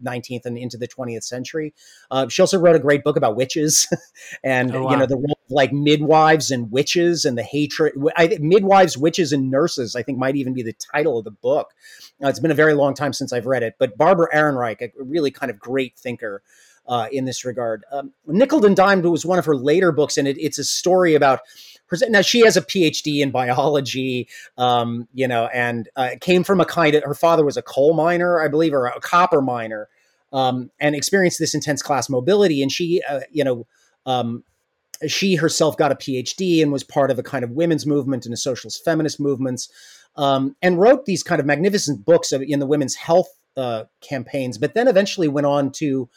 19th, 0.05 0.37
uh, 0.37 0.41
and 0.45 0.59
into 0.59 0.77
the 0.77 0.87
20th 0.87 1.25
century. 1.25 1.73
Uh, 2.11 2.29
she 2.29 2.43
also 2.43 2.59
wrote 2.59 2.77
a 2.77 2.81
great 2.81 3.03
book 3.03 3.17
about 3.17 3.35
witches 3.35 3.89
and 4.45 4.77
oh, 4.77 4.83
wow. 4.83 4.91
you 4.91 4.97
know 4.99 5.07
the 5.07 5.17
role 5.17 5.39
of 5.47 5.51
like 5.51 5.73
midwives 5.73 6.51
and 6.51 6.71
witches 6.71 7.25
and 7.25 7.39
the 7.39 7.43
hatred. 7.43 7.95
I, 8.15 8.37
midwives, 8.41 8.99
witches, 8.99 9.33
and 9.33 9.51
nurses. 9.51 9.97
I 9.97 10.03
think 10.03 10.19
might 10.19 10.37
even 10.37 10.53
be 10.53 10.63
the 10.63 10.75
title 10.93 11.17
of 11.17 11.25
the 11.25 11.31
book. 11.31 11.69
it's 12.21 12.41
been 12.41 12.51
a 12.51 12.55
very 12.55 12.75
long 12.75 12.93
time 12.93 13.15
since 13.15 13.33
I've 13.33 13.47
read 13.47 13.63
it, 13.63 13.77
but 13.79 13.97
Barbara 13.97 14.29
Ehrenreich, 14.35 14.83
a 14.83 14.91
really 14.99 15.31
kind 15.31 15.51
of 15.51 15.59
great 15.59 15.97
thinker 15.97 16.43
uh, 16.91 17.07
in 17.11 17.25
this 17.25 17.45
regard. 17.45 17.85
Um, 17.93 18.13
Nickel 18.27 18.67
and 18.67 18.77
Dimed 18.77 19.07
was 19.07 19.25
one 19.25 19.39
of 19.39 19.47
her 19.47 19.57
later 19.57 19.93
books, 19.93 20.19
and 20.19 20.29
it, 20.29 20.37
it's 20.39 20.59
a 20.59 20.65
story 20.65 21.15
about 21.15 21.41
now 22.09 22.21
she 22.21 22.41
has 22.41 22.57
a 22.57 22.63
phd 22.63 23.21
in 23.21 23.33
biology 23.33 24.29
um, 24.59 25.09
you 25.13 25.27
know 25.27 25.47
and 25.47 25.89
uh, 25.97 26.11
came 26.21 26.45
from 26.45 26.61
a 26.61 26.65
kind 26.65 26.95
of 26.95 27.03
her 27.03 27.15
father 27.15 27.45
was 27.45 27.57
a 27.57 27.63
coal 27.63 27.95
miner 27.95 28.41
i 28.41 28.47
believe 28.47 28.73
or 28.73 28.87
a 28.87 29.01
copper 29.01 29.43
miner 29.43 29.89
um, 30.33 30.71
and 30.79 30.95
experienced 30.95 31.41
this 31.41 31.55
intense 31.55 31.83
class 31.83 32.09
mobility 32.09 32.63
and 32.63 32.71
she 32.71 33.03
uh, 33.09 33.21
you 33.33 33.43
know 33.43 33.67
um, 34.07 34.45
she 35.09 35.35
herself 35.35 35.77
got 35.77 35.91
a 35.91 35.97
phd 35.97 36.63
and 36.63 36.71
was 36.71 36.85
part 36.85 37.11
of 37.11 37.19
a 37.19 37.25
kind 37.25 37.43
of 37.43 37.51
women's 37.51 37.87
movement 37.87 38.25
and 38.25 38.33
a 38.33 38.37
socialist 38.37 38.85
feminist 38.85 39.19
movements 39.19 39.69
um, 40.15 40.55
and 40.63 40.79
wrote 40.79 41.07
these 41.07 41.25
kind 41.25 41.41
of 41.41 41.47
magnificent 41.47 42.05
books 42.05 42.33
in 42.33 42.61
the 42.61 42.67
women's 42.67 42.95
health 42.95 43.29
uh, 43.57 43.83
campaigns 44.01 44.59
but 44.59 44.75
then 44.75 44.87
eventually 44.87 45.27
went 45.27 45.47
on 45.47 45.73
to 45.73 46.09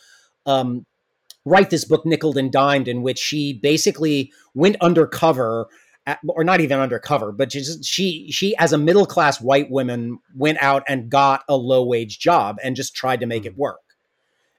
um, 0.45 0.85
write 1.45 1.69
this 1.69 1.85
book, 1.85 2.05
Nickel 2.05 2.37
and 2.37 2.51
Dimed, 2.51 2.87
in 2.87 3.01
which 3.01 3.19
she 3.19 3.53
basically 3.53 4.31
went 4.53 4.77
undercover. 4.81 5.67
At, 6.05 6.19
or 6.27 6.43
not 6.43 6.59
even 6.59 6.79
undercover, 6.79 7.31
but 7.31 7.49
just, 7.49 7.85
she 7.85 8.29
she 8.29 8.53
as 8.57 8.73
a 8.73 8.77
middle 8.77 9.05
class 9.05 9.39
white 9.39 9.71
woman 9.71 10.19
went 10.35 10.57
out 10.61 10.83
and 10.85 11.09
got 11.09 11.45
a 11.47 11.55
low 11.55 11.81
wage 11.85 12.19
job 12.19 12.57
and 12.61 12.75
just 12.75 12.93
tried 12.93 13.21
to 13.21 13.25
make 13.25 13.45
it 13.45 13.53
hmm. 13.53 13.61
work. 13.61 13.79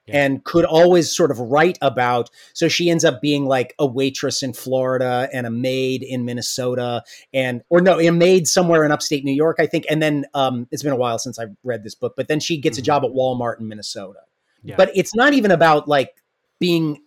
yeah. 0.07 0.23
and 0.23 0.43
could 0.43 0.65
always 0.65 1.15
sort 1.15 1.31
of 1.31 1.39
write 1.39 1.77
about. 1.81 2.29
So 2.53 2.67
she 2.67 2.89
ends 2.89 3.03
up 3.03 3.21
being 3.21 3.45
like 3.45 3.73
a 3.79 3.85
waitress 3.85 4.43
in 4.43 4.53
Florida 4.53 5.29
and 5.33 5.47
a 5.47 5.49
maid 5.51 6.03
in 6.03 6.25
Minnesota, 6.25 7.03
and 7.33 7.61
or 7.69 7.81
no, 7.81 7.99
a 7.99 8.11
maid 8.11 8.47
somewhere 8.47 8.83
in 8.83 8.91
upstate 8.91 9.23
New 9.23 9.33
York, 9.33 9.57
I 9.59 9.67
think. 9.67 9.85
And 9.89 10.01
then 10.01 10.25
um, 10.33 10.67
it's 10.71 10.83
been 10.83 10.93
a 10.93 10.97
while 10.97 11.19
since 11.19 11.39
I've 11.39 11.55
read 11.63 11.83
this 11.83 11.95
book, 11.95 12.13
but 12.15 12.27
then 12.27 12.39
she 12.39 12.57
gets 12.57 12.77
mm-hmm. 12.77 12.83
a 12.83 12.85
job 12.85 13.03
at 13.05 13.11
Walmart 13.11 13.59
in 13.59 13.67
Minnesota. 13.67 14.19
Yeah. 14.65 14.75
But 14.75 14.91
it's 14.95 15.15
not 15.15 15.33
even 15.33 15.51
about 15.51 15.87
like 15.87 16.21
being 16.59 17.01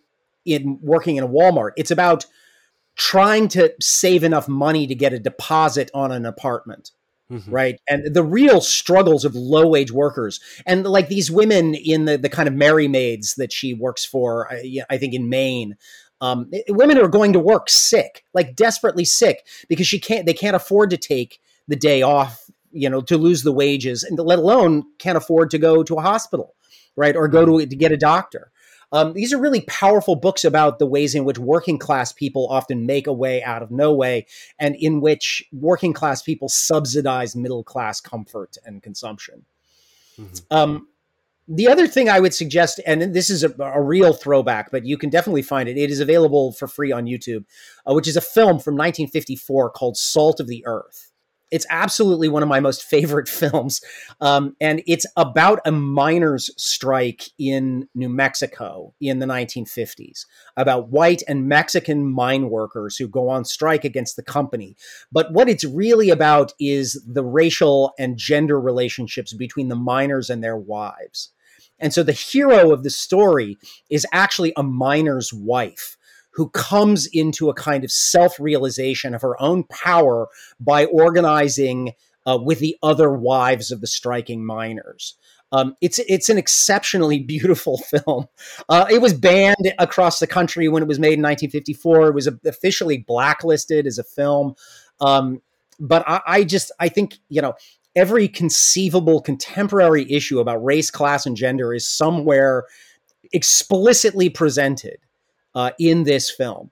in 0.44 0.78
working 0.80 1.16
in 1.16 1.24
a 1.24 1.28
Walmart. 1.28 1.72
It's 1.76 1.90
about 1.90 2.26
trying 2.96 3.48
to 3.48 3.72
save 3.80 4.24
enough 4.24 4.48
money 4.48 4.86
to 4.86 4.94
get 4.94 5.12
a 5.12 5.18
deposit 5.18 5.90
on 5.94 6.12
an 6.12 6.26
apartment. 6.26 6.90
Mm-hmm. 7.30 7.50
Right. 7.50 7.80
And 7.86 8.14
the 8.14 8.22
real 8.22 8.62
struggles 8.62 9.26
of 9.26 9.34
low 9.34 9.68
wage 9.68 9.92
workers 9.92 10.40
and 10.64 10.84
like 10.84 11.08
these 11.08 11.30
women 11.30 11.74
in 11.74 12.06
the, 12.06 12.16
the 12.16 12.30
kind 12.30 12.48
of 12.48 12.54
Merry 12.54 12.88
Maids 12.88 13.34
that 13.34 13.52
she 13.52 13.74
works 13.74 14.02
for, 14.02 14.50
I, 14.50 14.78
I 14.88 14.96
think 14.96 15.12
in 15.12 15.28
Maine, 15.28 15.76
um, 16.22 16.50
women 16.70 16.96
are 16.96 17.06
going 17.06 17.34
to 17.34 17.38
work 17.38 17.68
sick, 17.68 18.24
like 18.32 18.56
desperately 18.56 19.04
sick 19.04 19.46
because 19.68 19.86
she 19.86 20.00
can't, 20.00 20.24
they 20.24 20.32
can't 20.32 20.56
afford 20.56 20.88
to 20.90 20.96
take 20.96 21.38
the 21.68 21.76
day 21.76 22.00
off, 22.00 22.50
you 22.72 22.88
know, 22.88 23.02
to 23.02 23.18
lose 23.18 23.42
the 23.42 23.52
wages 23.52 24.04
and 24.04 24.18
let 24.18 24.38
alone 24.38 24.84
can't 24.98 25.18
afford 25.18 25.50
to 25.50 25.58
go 25.58 25.82
to 25.82 25.96
a 25.96 26.02
hospital. 26.02 26.54
Right. 26.98 27.14
Or 27.14 27.28
go 27.28 27.46
to, 27.46 27.64
to 27.64 27.76
get 27.76 27.92
a 27.92 27.96
doctor. 27.96 28.50
Um, 28.90 29.12
these 29.12 29.32
are 29.32 29.38
really 29.38 29.60
powerful 29.62 30.16
books 30.16 30.44
about 30.44 30.78
the 30.78 30.86
ways 30.86 31.14
in 31.14 31.24
which 31.24 31.38
working 31.38 31.78
class 31.78 32.12
people 32.12 32.48
often 32.48 32.86
make 32.86 33.06
a 33.06 33.12
way 33.12 33.42
out 33.42 33.62
of 33.62 33.70
no 33.70 33.92
way, 33.92 34.26
and 34.58 34.74
in 34.76 35.00
which 35.00 35.44
working 35.52 35.92
class 35.92 36.22
people 36.22 36.48
subsidize 36.48 37.36
middle 37.36 37.62
class 37.62 38.00
comfort 38.00 38.56
and 38.64 38.82
consumption. 38.82 39.44
Mm-hmm. 40.18 40.36
Um, 40.50 40.88
the 41.46 41.68
other 41.68 41.86
thing 41.86 42.08
I 42.08 42.20
would 42.20 42.34
suggest, 42.34 42.80
and 42.86 43.14
this 43.14 43.30
is 43.30 43.44
a, 43.44 43.54
a, 43.58 43.80
real 43.80 44.12
throwback, 44.12 44.70
but 44.70 44.84
you 44.84 44.98
can 44.98 45.08
definitely 45.08 45.42
find 45.42 45.68
it. 45.68 45.78
It 45.78 45.90
is 45.90 46.00
available 46.00 46.52
for 46.52 46.66
free 46.66 46.92
on 46.92 47.06
YouTube, 47.06 47.44
uh, 47.86 47.94
which 47.94 48.08
is 48.08 48.16
a 48.16 48.20
film 48.20 48.58
from 48.58 48.74
1954 48.74 49.70
called 49.70 49.96
Salt 49.96 50.40
of 50.40 50.46
the 50.46 50.62
Earth 50.66 51.07
it's 51.50 51.66
absolutely 51.70 52.28
one 52.28 52.42
of 52.42 52.48
my 52.48 52.60
most 52.60 52.82
favorite 52.82 53.28
films. 53.28 53.80
Um, 54.20 54.56
and 54.60 54.82
it's 54.86 55.06
about 55.16 55.60
a 55.64 55.72
miners' 55.72 56.50
strike 56.56 57.24
in 57.38 57.88
New 57.94 58.08
Mexico 58.08 58.94
in 59.00 59.18
the 59.18 59.26
1950s, 59.26 60.26
about 60.56 60.90
white 60.90 61.22
and 61.28 61.48
Mexican 61.48 62.10
mine 62.10 62.50
workers 62.50 62.96
who 62.96 63.08
go 63.08 63.28
on 63.28 63.44
strike 63.44 63.84
against 63.84 64.16
the 64.16 64.22
company. 64.22 64.76
But 65.12 65.32
what 65.32 65.48
it's 65.48 65.64
really 65.64 66.10
about 66.10 66.52
is 66.60 67.02
the 67.06 67.24
racial 67.24 67.92
and 67.98 68.16
gender 68.16 68.60
relationships 68.60 69.32
between 69.32 69.68
the 69.68 69.76
miners 69.76 70.30
and 70.30 70.42
their 70.42 70.56
wives. 70.56 71.32
And 71.80 71.94
so 71.94 72.02
the 72.02 72.12
hero 72.12 72.72
of 72.72 72.82
the 72.82 72.90
story 72.90 73.56
is 73.88 74.06
actually 74.12 74.52
a 74.56 74.62
miner's 74.62 75.32
wife 75.32 75.96
who 76.38 76.48
comes 76.50 77.06
into 77.06 77.50
a 77.50 77.54
kind 77.54 77.82
of 77.82 77.90
self 77.90 78.38
realization 78.38 79.12
of 79.12 79.22
her 79.22 79.40
own 79.42 79.64
power 79.64 80.28
by 80.60 80.84
organizing 80.84 81.94
uh, 82.26 82.38
with 82.40 82.60
the 82.60 82.76
other 82.80 83.12
wives 83.12 83.72
of 83.72 83.80
the 83.80 83.88
striking 83.88 84.46
miners. 84.46 85.16
Um, 85.50 85.74
it's 85.80 85.98
it's 85.98 86.28
an 86.28 86.38
exceptionally 86.38 87.18
beautiful 87.34 87.78
film. 87.78 88.28
Uh, 88.68 88.86
it 88.88 89.02
was 89.02 89.14
banned 89.14 89.74
across 89.80 90.20
the 90.20 90.28
country 90.28 90.68
when 90.68 90.80
it 90.80 90.88
was 90.88 91.00
made 91.00 91.14
in 91.14 91.22
1954. 91.22 92.06
It 92.06 92.14
was 92.14 92.28
officially 92.46 92.98
blacklisted 92.98 93.88
as 93.88 93.98
a 93.98 94.04
film. 94.04 94.54
Um, 95.00 95.42
but 95.80 96.04
I, 96.08 96.20
I 96.24 96.44
just 96.44 96.70
I 96.78 96.88
think 96.88 97.16
you 97.28 97.42
know 97.42 97.54
every 97.96 98.28
conceivable 98.28 99.20
contemporary 99.20 100.08
issue 100.08 100.38
about 100.38 100.64
race, 100.64 100.92
class, 100.92 101.26
and 101.26 101.36
gender 101.36 101.74
is 101.74 101.84
somewhere 101.84 102.62
explicitly 103.32 104.28
presented 104.30 104.98
uh, 105.58 105.72
in 105.80 106.04
this 106.04 106.30
film 106.30 106.70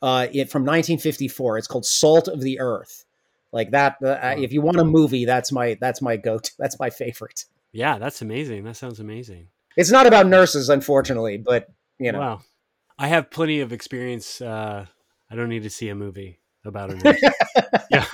uh, 0.00 0.28
it, 0.30 0.48
from 0.48 0.62
1954. 0.62 1.58
It's 1.58 1.66
called 1.66 1.84
Salt 1.84 2.28
of 2.28 2.40
the 2.40 2.60
Earth. 2.60 3.04
Like 3.50 3.72
that. 3.72 3.96
Uh, 4.00 4.36
if 4.38 4.52
you 4.52 4.60
want 4.62 4.78
a 4.78 4.84
movie, 4.84 5.24
that's 5.24 5.50
my 5.50 5.76
that's 5.80 6.00
my 6.00 6.16
go 6.16 6.38
to. 6.38 6.50
That's 6.58 6.78
my 6.78 6.90
favorite. 6.90 7.46
Yeah, 7.72 7.98
that's 7.98 8.22
amazing. 8.22 8.64
That 8.64 8.76
sounds 8.76 9.00
amazing. 9.00 9.48
It's 9.76 9.90
not 9.90 10.06
about 10.06 10.26
nurses, 10.26 10.68
unfortunately, 10.68 11.38
but 11.38 11.68
you 11.98 12.12
know. 12.12 12.20
Wow. 12.20 12.40
I 12.98 13.08
have 13.08 13.30
plenty 13.30 13.60
of 13.60 13.72
experience. 13.72 14.40
Uh, 14.40 14.86
I 15.30 15.34
don't 15.34 15.48
need 15.48 15.62
to 15.62 15.70
see 15.70 15.88
a 15.88 15.94
movie 15.94 16.38
about 16.64 16.90
a 16.90 16.96
nurse. 17.04 17.20
yeah. 17.90 18.04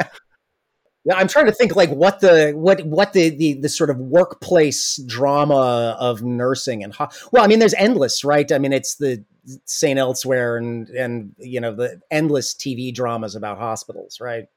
Yeah, 1.05 1.17
I'm 1.17 1.29
trying 1.29 1.47
to 1.47 1.53
think 1.53 1.77
like 1.77 1.91
what 1.91 2.21
the 2.21 2.53
what 2.55 2.85
what 2.87 3.13
the 3.13 3.29
the, 3.29 3.55
the 3.55 3.69
sort 3.69 3.91
of 3.91 3.99
workplace 3.99 4.97
drama 5.07 5.97
of 6.01 6.23
nursing 6.23 6.83
and 6.83 6.95
ho- 6.95 7.09
well, 7.31 7.45
I 7.45 7.47
mean, 7.47 7.59
there's 7.59 7.75
endless, 7.75 8.25
right? 8.25 8.51
I 8.51 8.59
mean, 8.59 8.73
it's 8.73 8.95
the 8.95 9.23
St. 9.67 9.99
Elsewhere 9.99 10.57
and 10.57 10.89
and 10.89 11.35
you 11.39 11.61
know 11.61 11.75
the 11.75 12.01
endless 12.11 12.55
TV 12.55 12.95
dramas 12.95 13.35
about 13.35 13.59
hospitals, 13.59 14.21
right? 14.21 14.49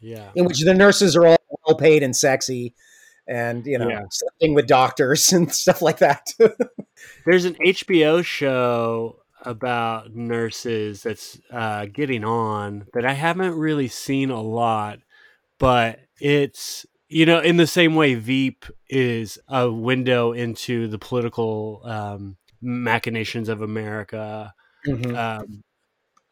Yeah, 0.00 0.30
in 0.34 0.44
which 0.44 0.60
the 0.60 0.74
nurses 0.74 1.16
are 1.16 1.26
all 1.26 1.36
well 1.66 1.76
paid 1.76 2.02
and 2.04 2.14
sexy, 2.14 2.74
and 3.26 3.66
you 3.66 3.78
know 3.78 3.88
yeah. 3.88 4.02
sleeping 4.10 4.54
with 4.54 4.68
doctors 4.68 5.32
and 5.32 5.52
stuff 5.52 5.82
like 5.82 5.98
that. 5.98 6.32
There's 7.26 7.44
an 7.44 7.54
HBO 7.54 8.24
show 8.24 9.16
about 9.42 10.14
nurses 10.14 11.02
that's 11.02 11.40
uh, 11.50 11.86
getting 11.86 12.24
on 12.24 12.86
that 12.92 13.04
I 13.04 13.14
haven't 13.14 13.54
really 13.56 13.88
seen 13.88 14.30
a 14.30 14.40
lot, 14.40 15.00
but 15.60 16.00
it's 16.18 16.84
you 17.08 17.24
know 17.24 17.38
in 17.38 17.56
the 17.56 17.68
same 17.68 17.94
way 17.94 18.16
Veep 18.16 18.64
is 18.88 19.38
a 19.46 19.70
window 19.70 20.32
into 20.32 20.88
the 20.88 20.98
political 20.98 21.82
um, 21.84 22.36
machinations 22.60 23.48
of 23.48 23.62
America. 23.62 24.52
Mm-hmm. 24.84 25.14
Um, 25.14 25.62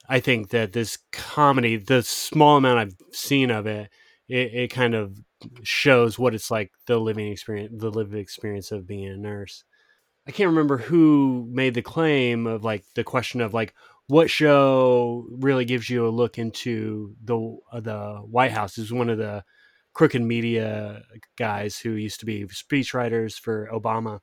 I 0.09 0.21
think 0.21 0.49
that 0.51 0.73
this 0.73 0.99
comedy, 1.13 1.77
the 1.77 2.03
small 2.03 2.57
amount 2.57 2.79
I've 2.79 2.97
seen 3.13 3.51
of 3.51 3.67
it, 3.67 3.91
it, 4.27 4.55
it, 4.55 4.69
kind 4.69 4.95
of 4.95 5.19
shows 5.63 6.19
what 6.19 6.35
it's 6.35 6.51
like 6.51 6.73
the 6.87 6.99
living 6.99 7.31
experience, 7.31 7.75
the 7.79 7.91
lived 7.91 8.15
experience 8.15 8.73
of 8.73 8.87
being 8.87 9.07
a 9.07 9.17
nurse. 9.19 9.65
I 10.27 10.31
can't 10.31 10.49
remember 10.49 10.79
who 10.79 11.47
made 11.51 11.75
the 11.75 11.83
claim 11.83 12.47
of 12.47 12.65
like 12.65 12.85
the 12.95 13.05
question 13.05 13.43
of 13.43 13.53
like 13.53 13.75
what 14.09 14.31
show 14.31 15.27
really 15.31 15.65
gives 15.65 15.89
you 15.89 16.07
a 16.07 16.11
look 16.11 16.39
into 16.39 17.15
the 17.23 17.59
uh, 17.73 17.81
the 17.81 18.17
White 18.29 18.53
House. 18.53 18.79
Is 18.79 18.93
one 18.93 19.11
of 19.11 19.19
the 19.19 19.45
crooked 19.95 20.23
media 20.23 21.03
guys 21.37 21.79
who 21.79 21.93
used 21.93 22.21
to 22.21 22.27
be 22.27 22.45
speechwriters 22.45 23.39
for 23.39 23.69
Obama 23.73 24.21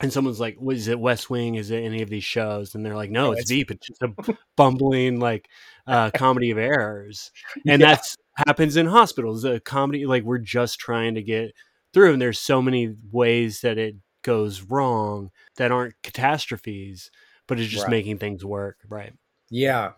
and 0.00 0.12
someone's 0.12 0.40
like, 0.40 0.56
"Was 0.60 0.88
it 0.88 1.00
West 1.00 1.30
Wing? 1.30 1.54
Is 1.54 1.70
it 1.70 1.82
any 1.82 2.02
of 2.02 2.10
these 2.10 2.24
shows?" 2.24 2.74
And 2.74 2.84
they're 2.84 2.96
like, 2.96 3.10
"No, 3.10 3.32
it's, 3.32 3.50
Veep. 3.50 3.70
It's 3.70 3.86
just 3.86 4.02
a 4.02 4.12
bumbling 4.56 5.20
like 5.20 5.48
uh, 5.86 6.10
comedy 6.14 6.50
of 6.50 6.58
errors." 6.58 7.30
And 7.66 7.80
yeah. 7.80 7.88
that's 7.88 8.16
happens 8.46 8.76
in 8.76 8.86
hospitals. 8.86 9.44
A 9.44 9.60
comedy 9.60 10.06
like 10.06 10.24
we're 10.24 10.38
just 10.38 10.78
trying 10.78 11.14
to 11.14 11.22
get 11.22 11.52
through, 11.94 12.12
and 12.12 12.20
there's 12.20 12.38
so 12.38 12.60
many 12.60 12.94
ways 13.10 13.62
that 13.62 13.78
it 13.78 13.96
goes 14.22 14.62
wrong 14.62 15.30
that 15.56 15.72
aren't 15.72 15.94
catastrophes, 16.02 17.10
but 17.46 17.58
it's 17.58 17.70
just 17.70 17.84
right. 17.84 17.92
making 17.92 18.18
things 18.18 18.44
work. 18.44 18.78
Right? 18.88 19.14
Yeah. 19.50 19.92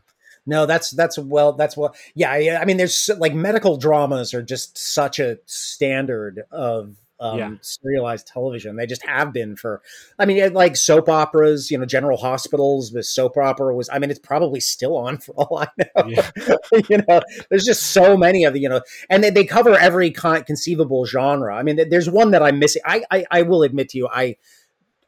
No, 0.46 0.64
that's 0.64 0.90
that's 0.90 1.18
well, 1.18 1.52
that's 1.52 1.76
well, 1.76 1.94
yeah. 2.14 2.58
I 2.60 2.64
mean, 2.64 2.78
there's 2.78 3.10
like 3.18 3.34
medical 3.34 3.76
dramas 3.76 4.32
are 4.32 4.42
just 4.42 4.78
such 4.78 5.18
a 5.18 5.38
standard 5.44 6.42
of 6.50 6.96
um, 7.20 7.38
yeah. 7.38 7.50
serialized 7.60 8.26
television. 8.26 8.76
They 8.76 8.86
just 8.86 9.04
have 9.04 9.32
been 9.32 9.56
for, 9.56 9.82
I 10.18 10.26
mean, 10.26 10.52
like 10.52 10.76
soap 10.76 11.08
operas, 11.08 11.70
you 11.70 11.78
know, 11.78 11.84
General 11.84 12.16
Hospitals, 12.16 12.92
the 12.92 13.02
soap 13.02 13.36
opera 13.36 13.74
was, 13.74 13.88
I 13.92 13.98
mean, 13.98 14.10
it's 14.10 14.20
probably 14.20 14.60
still 14.60 14.96
on 14.96 15.18
for 15.18 15.32
all 15.32 15.58
I 15.58 15.68
know. 15.78 16.08
Yeah. 16.08 16.30
you 16.88 16.98
know, 17.08 17.20
there's 17.50 17.64
just 17.64 17.88
so 17.88 18.16
many 18.16 18.44
of 18.44 18.54
the, 18.54 18.60
you 18.60 18.68
know, 18.68 18.82
and 19.10 19.22
they, 19.24 19.30
they 19.30 19.44
cover 19.44 19.74
every 19.74 20.10
con- 20.10 20.44
conceivable 20.44 21.06
genre. 21.06 21.54
I 21.54 21.62
mean, 21.62 21.88
there's 21.90 22.08
one 22.08 22.30
that 22.32 22.42
I'm 22.42 22.58
missing. 22.58 22.82
I, 22.84 23.02
I, 23.10 23.24
I 23.30 23.42
will 23.42 23.62
admit 23.62 23.90
to 23.90 23.98
you, 23.98 24.08
I, 24.08 24.36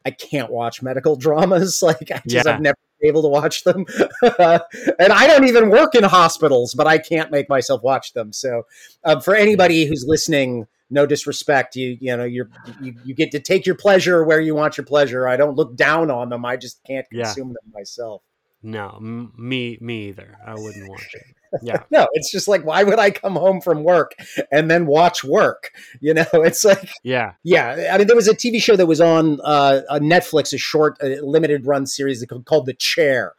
I 0.05 0.11
can't 0.11 0.51
watch 0.51 0.81
medical 0.81 1.15
dramas. 1.17 1.81
Like 1.81 2.11
I 2.11 2.21
just, 2.27 2.45
yeah. 2.45 2.53
I've 2.53 2.61
never 2.61 2.77
been 2.99 3.09
able 3.09 3.21
to 3.23 3.27
watch 3.27 3.63
them. 3.63 3.85
and 4.21 5.13
I 5.13 5.27
don't 5.27 5.47
even 5.47 5.69
work 5.69 5.95
in 5.95 6.03
hospitals, 6.03 6.73
but 6.73 6.87
I 6.87 6.97
can't 6.97 7.31
make 7.31 7.49
myself 7.49 7.81
watch 7.83 8.13
them. 8.13 8.33
So 8.33 8.63
um, 9.03 9.21
for 9.21 9.35
anybody 9.35 9.85
who's 9.85 10.05
listening, 10.07 10.67
no 10.91 11.05
disrespect 11.05 11.75
you 11.75 11.97
you 11.99 12.15
know 12.15 12.25
you're 12.25 12.49
you, 12.81 12.93
you 13.05 13.15
get 13.15 13.31
to 13.31 13.39
take 13.39 13.65
your 13.65 13.75
pleasure 13.75 14.23
where 14.23 14.41
you 14.41 14.53
want 14.53 14.77
your 14.77 14.85
pleasure 14.85 15.27
i 15.27 15.37
don't 15.37 15.55
look 15.55 15.75
down 15.75 16.11
on 16.11 16.29
them 16.29 16.43
i 16.43 16.57
just 16.57 16.83
can't 16.83 17.09
consume 17.09 17.47
yeah. 17.47 17.53
them 17.53 17.71
myself 17.73 18.21
no 18.61 18.93
m- 18.97 19.31
me 19.37 19.77
me 19.81 20.09
either 20.09 20.37
i 20.45 20.53
wouldn't 20.53 20.89
watch 20.89 21.13
it 21.13 21.23
yeah 21.61 21.83
no 21.91 22.07
it's 22.13 22.31
just 22.31 22.47
like 22.47 22.63
why 22.65 22.83
would 22.83 22.99
i 22.99 23.11
come 23.11 23.33
home 23.33 23.61
from 23.61 23.83
work 23.83 24.15
and 24.51 24.69
then 24.69 24.85
watch 24.85 25.23
work 25.23 25.71
you 25.99 26.13
know 26.13 26.25
it's 26.33 26.63
like 26.63 26.89
yeah 27.03 27.33
yeah 27.43 27.91
i 27.93 27.97
mean 27.97 28.07
there 28.07 28.15
was 28.15 28.27
a 28.27 28.35
tv 28.35 28.61
show 28.61 28.75
that 28.75 28.87
was 28.87 29.01
on 29.01 29.39
uh, 29.43 29.81
netflix 29.95 30.53
a 30.53 30.57
short 30.57 30.97
uh, 31.03 31.07
limited 31.23 31.65
run 31.65 31.85
series 31.85 32.25
called 32.45 32.65
the 32.65 32.73
chair 32.73 33.33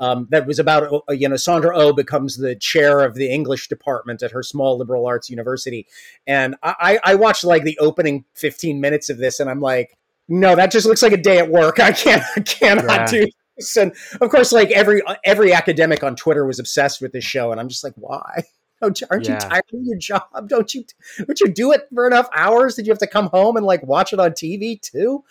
um, 0.00 0.28
that 0.30 0.46
was 0.46 0.58
about 0.58 1.02
uh, 1.08 1.12
you 1.12 1.28
know 1.28 1.36
Sandra 1.36 1.76
O 1.76 1.88
oh 1.88 1.92
becomes 1.92 2.36
the 2.36 2.54
chair 2.54 3.00
of 3.00 3.14
the 3.14 3.28
English 3.30 3.68
department 3.68 4.22
at 4.22 4.30
her 4.30 4.44
small 4.44 4.78
liberal 4.78 5.06
arts 5.06 5.28
university, 5.28 5.88
and 6.24 6.54
I, 6.62 7.00
I 7.02 7.16
watched 7.16 7.42
like 7.42 7.64
the 7.64 7.76
opening 7.78 8.24
fifteen 8.34 8.80
minutes 8.80 9.10
of 9.10 9.18
this, 9.18 9.40
and 9.40 9.50
I'm 9.50 9.60
like, 9.60 9.98
no, 10.28 10.54
that 10.54 10.70
just 10.70 10.86
looks 10.86 11.02
like 11.02 11.12
a 11.12 11.16
day 11.16 11.38
at 11.38 11.50
work. 11.50 11.80
I 11.80 11.92
can't, 11.92 12.22
I 12.36 12.40
cannot 12.40 12.84
yeah. 12.86 13.06
do 13.06 13.26
And 13.76 13.92
of 14.20 14.30
course, 14.30 14.52
like 14.52 14.70
every 14.70 15.02
every 15.24 15.52
academic 15.52 16.02
on 16.02 16.16
Twitter 16.16 16.46
was 16.46 16.58
obsessed 16.58 17.00
with 17.00 17.12
this 17.12 17.24
show, 17.24 17.52
and 17.52 17.60
I'm 17.60 17.68
just 17.68 17.84
like, 17.84 17.94
why? 17.96 18.42
Don't 18.80 19.00
you, 19.00 19.08
aren't 19.10 19.26
yeah. 19.26 19.34
you 19.34 19.40
tired 19.40 19.64
of 19.72 19.80
your 19.82 19.98
job? 19.98 20.22
Don't 20.48 20.72
you 20.72 20.84
don't 21.18 21.40
you 21.40 21.48
do 21.48 21.72
it 21.72 21.88
for 21.92 22.06
enough 22.06 22.28
hours? 22.32 22.76
Did 22.76 22.86
you 22.86 22.92
have 22.92 23.00
to 23.00 23.08
come 23.08 23.26
home 23.26 23.56
and 23.56 23.66
like 23.66 23.82
watch 23.82 24.12
it 24.12 24.20
on 24.20 24.30
TV 24.30 24.80
too? 24.80 25.24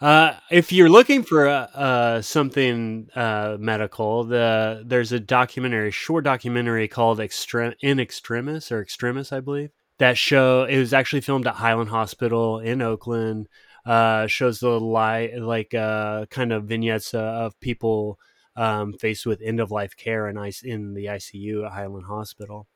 Uh, 0.00 0.34
if 0.48 0.70
you're 0.70 0.88
looking 0.88 1.24
for 1.24 1.48
uh, 1.48 1.66
uh, 1.74 2.22
something 2.22 3.08
uh, 3.16 3.56
medical, 3.58 4.22
the 4.22 4.84
there's 4.86 5.10
a 5.10 5.18
documentary, 5.18 5.90
short 5.90 6.22
documentary 6.24 6.86
called 6.86 7.18
Extre- 7.18 7.74
"In 7.80 7.98
Extremis" 7.98 8.70
or 8.70 8.80
"Extremis," 8.80 9.32
I 9.32 9.40
believe. 9.40 9.70
That 9.98 10.16
show 10.16 10.62
it 10.62 10.78
was 10.78 10.92
actually 10.92 11.22
filmed 11.22 11.48
at 11.48 11.56
Highland 11.56 11.90
Hospital 11.90 12.60
in 12.60 12.80
Oakland. 12.80 13.48
Uh, 13.88 14.26
shows 14.26 14.60
the 14.60 14.78
li- 14.78 15.38
like 15.40 15.72
uh, 15.72 16.26
kind 16.26 16.52
of 16.52 16.64
vignettes 16.64 17.14
of 17.14 17.58
people 17.58 18.18
um, 18.54 18.92
faced 18.92 19.24
with 19.24 19.40
end 19.40 19.60
of 19.60 19.70
life 19.70 19.96
care 19.96 20.28
in, 20.28 20.36
in 20.62 20.92
the 20.92 21.06
ICU 21.06 21.64
at 21.64 21.72
Highland 21.72 22.04
Hospital, 22.04 22.66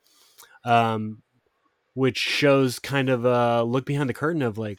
um, 0.65 1.23
which 1.93 2.17
shows 2.17 2.79
kind 2.79 3.11
of 3.11 3.27
a 3.27 3.63
look 3.63 3.85
behind 3.85 4.09
the 4.09 4.15
curtain 4.15 4.41
of 4.41 4.57
like 4.57 4.79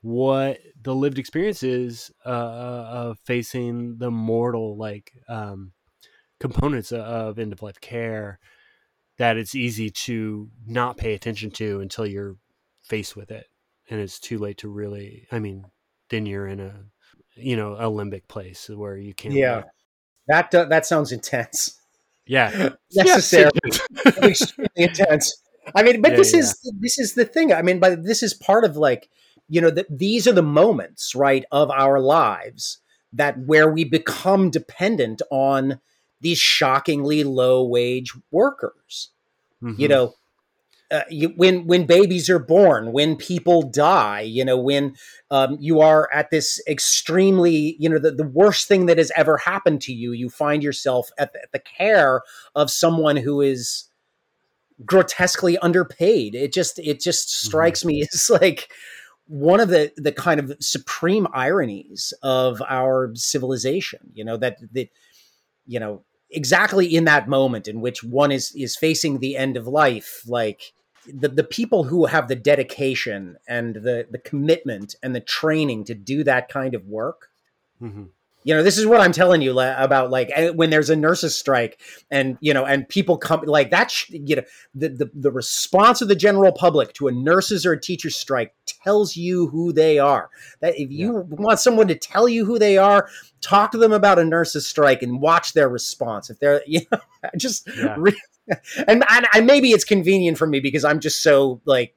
what 0.00 0.60
the 0.80 0.94
lived 0.94 1.18
experience 1.18 1.62
is 1.62 2.10
uh, 2.24 2.28
uh, 2.30 2.88
of 2.90 3.18
facing 3.18 3.98
the 3.98 4.10
mortal 4.10 4.78
like 4.78 5.12
um, 5.28 5.72
components 6.40 6.90
of 6.90 7.38
end 7.38 7.52
of 7.52 7.60
life 7.60 7.82
care 7.82 8.38
that 9.18 9.36
it's 9.36 9.54
easy 9.54 9.90
to 9.90 10.48
not 10.66 10.96
pay 10.96 11.12
attention 11.12 11.50
to 11.50 11.80
until 11.80 12.06
you're 12.06 12.36
faced 12.82 13.14
with 13.14 13.30
it 13.30 13.46
and 13.90 14.00
it's 14.00 14.18
too 14.18 14.38
late 14.38 14.58
to 14.58 14.68
really 14.68 15.26
i 15.32 15.38
mean 15.38 15.64
then 16.10 16.26
you're 16.26 16.46
in 16.46 16.60
a 16.60 16.74
you 17.38 17.56
know 17.56 17.74
a 17.74 17.84
limbic 17.84 18.26
place 18.28 18.68
where 18.68 18.96
you 18.96 19.14
can't 19.14 19.34
yeah. 19.34 19.62
that 20.26 20.54
uh, 20.54 20.64
that 20.66 20.86
sounds 20.86 21.12
intense. 21.12 21.80
Yeah. 22.26 22.70
Necessarily. 22.92 23.58
Yes, 24.04 24.18
extremely 24.22 24.70
intense. 24.76 25.42
I 25.74 25.82
mean 25.82 26.02
but 26.02 26.12
yeah, 26.12 26.16
this 26.16 26.32
yeah. 26.32 26.40
is 26.40 26.72
this 26.80 26.98
is 26.98 27.14
the 27.14 27.24
thing. 27.24 27.52
I 27.52 27.62
mean 27.62 27.78
but 27.78 28.04
this 28.04 28.22
is 28.22 28.34
part 28.34 28.64
of 28.64 28.76
like 28.76 29.08
you 29.48 29.60
know 29.60 29.70
that 29.70 29.86
these 29.90 30.26
are 30.26 30.32
the 30.32 30.42
moments 30.42 31.14
right 31.14 31.44
of 31.50 31.70
our 31.70 32.00
lives 32.00 32.78
that 33.12 33.38
where 33.38 33.70
we 33.70 33.84
become 33.84 34.50
dependent 34.50 35.22
on 35.30 35.80
these 36.20 36.38
shockingly 36.38 37.24
low 37.24 37.64
wage 37.64 38.12
workers 38.30 39.10
mm-hmm. 39.62 39.80
you 39.80 39.88
know 39.88 40.14
uh, 40.90 41.02
you, 41.10 41.28
when 41.36 41.66
when 41.66 41.84
babies 41.84 42.30
are 42.30 42.38
born, 42.38 42.92
when 42.92 43.14
people 43.14 43.62
die, 43.62 44.20
you 44.20 44.44
know, 44.44 44.56
when 44.56 44.94
um, 45.30 45.56
you 45.60 45.80
are 45.80 46.08
at 46.12 46.30
this 46.30 46.62
extremely, 46.66 47.76
you 47.78 47.88
know, 47.88 47.98
the, 47.98 48.10
the 48.10 48.26
worst 48.26 48.68
thing 48.68 48.86
that 48.86 48.96
has 48.96 49.12
ever 49.14 49.36
happened 49.36 49.82
to 49.82 49.92
you, 49.92 50.12
you 50.12 50.30
find 50.30 50.62
yourself 50.62 51.10
at 51.18 51.32
the, 51.32 51.42
at 51.42 51.52
the 51.52 51.58
care 51.58 52.22
of 52.54 52.70
someone 52.70 53.16
who 53.16 53.42
is 53.42 53.84
grotesquely 54.84 55.58
underpaid. 55.58 56.34
It 56.34 56.52
just 56.52 56.78
it 56.78 57.00
just 57.00 57.28
mm-hmm. 57.28 57.48
strikes 57.48 57.80
mm-hmm. 57.80 57.88
me 57.88 58.02
as 58.12 58.30
like 58.30 58.70
one 59.26 59.60
of 59.60 59.68
the 59.68 59.92
the 59.96 60.12
kind 60.12 60.40
of 60.40 60.56
supreme 60.58 61.26
ironies 61.34 62.14
of 62.22 62.62
our 62.66 63.12
civilization 63.14 64.00
you 64.14 64.24
know 64.24 64.38
that 64.38 64.56
that 64.72 64.88
you 65.66 65.78
know 65.78 66.02
exactly 66.30 66.86
in 66.86 67.04
that 67.04 67.28
moment 67.28 67.68
in 67.68 67.82
which 67.82 68.02
one 68.02 68.32
is 68.32 68.52
is 68.56 68.74
facing 68.74 69.18
the 69.18 69.36
end 69.36 69.58
of 69.58 69.66
life 69.66 70.22
like 70.26 70.72
the 71.12 71.28
the 71.28 71.44
people 71.44 71.84
who 71.84 72.06
have 72.06 72.28
the 72.28 72.36
dedication 72.36 73.36
and 73.48 73.76
the 73.76 74.06
the 74.10 74.18
commitment 74.18 74.94
and 75.02 75.14
the 75.14 75.20
training 75.20 75.84
to 75.84 75.94
do 75.94 76.24
that 76.24 76.48
kind 76.48 76.74
of 76.74 76.86
work 76.86 77.28
mm-hmm 77.80 78.04
you 78.44 78.54
know 78.54 78.62
this 78.62 78.78
is 78.78 78.86
what 78.86 79.00
i'm 79.00 79.12
telling 79.12 79.42
you 79.42 79.58
about 79.58 80.10
like 80.10 80.30
eh, 80.34 80.50
when 80.50 80.70
there's 80.70 80.90
a 80.90 80.96
nurses 80.96 81.36
strike 81.36 81.80
and 82.10 82.38
you 82.40 82.54
know 82.54 82.64
and 82.64 82.88
people 82.88 83.18
come 83.18 83.42
like 83.44 83.70
that 83.70 83.92
you 84.10 84.36
know 84.36 84.42
the, 84.74 84.88
the 84.88 85.10
the 85.14 85.30
response 85.30 86.00
of 86.00 86.08
the 86.08 86.14
general 86.14 86.52
public 86.52 86.92
to 86.92 87.08
a 87.08 87.12
nurses 87.12 87.66
or 87.66 87.72
a 87.72 87.80
teacher 87.80 88.10
strike 88.10 88.54
tells 88.66 89.16
you 89.16 89.48
who 89.48 89.72
they 89.72 89.98
are 89.98 90.30
that 90.60 90.78
if 90.78 90.90
you 90.90 91.14
yeah. 91.14 91.22
want 91.28 91.58
someone 91.58 91.88
to 91.88 91.94
tell 91.94 92.28
you 92.28 92.44
who 92.44 92.58
they 92.58 92.78
are 92.78 93.08
talk 93.40 93.70
to 93.72 93.78
them 93.78 93.92
about 93.92 94.18
a 94.18 94.24
nurses 94.24 94.66
strike 94.66 95.02
and 95.02 95.20
watch 95.20 95.52
their 95.52 95.68
response 95.68 96.30
if 96.30 96.38
they're 96.38 96.62
you 96.66 96.80
know 96.92 97.00
just 97.36 97.68
yeah. 97.76 97.96
and, 98.86 99.04
and 99.10 99.26
and 99.34 99.46
maybe 99.46 99.72
it's 99.72 99.84
convenient 99.84 100.38
for 100.38 100.46
me 100.46 100.60
because 100.60 100.84
i'm 100.84 101.00
just 101.00 101.22
so 101.22 101.60
like 101.64 101.94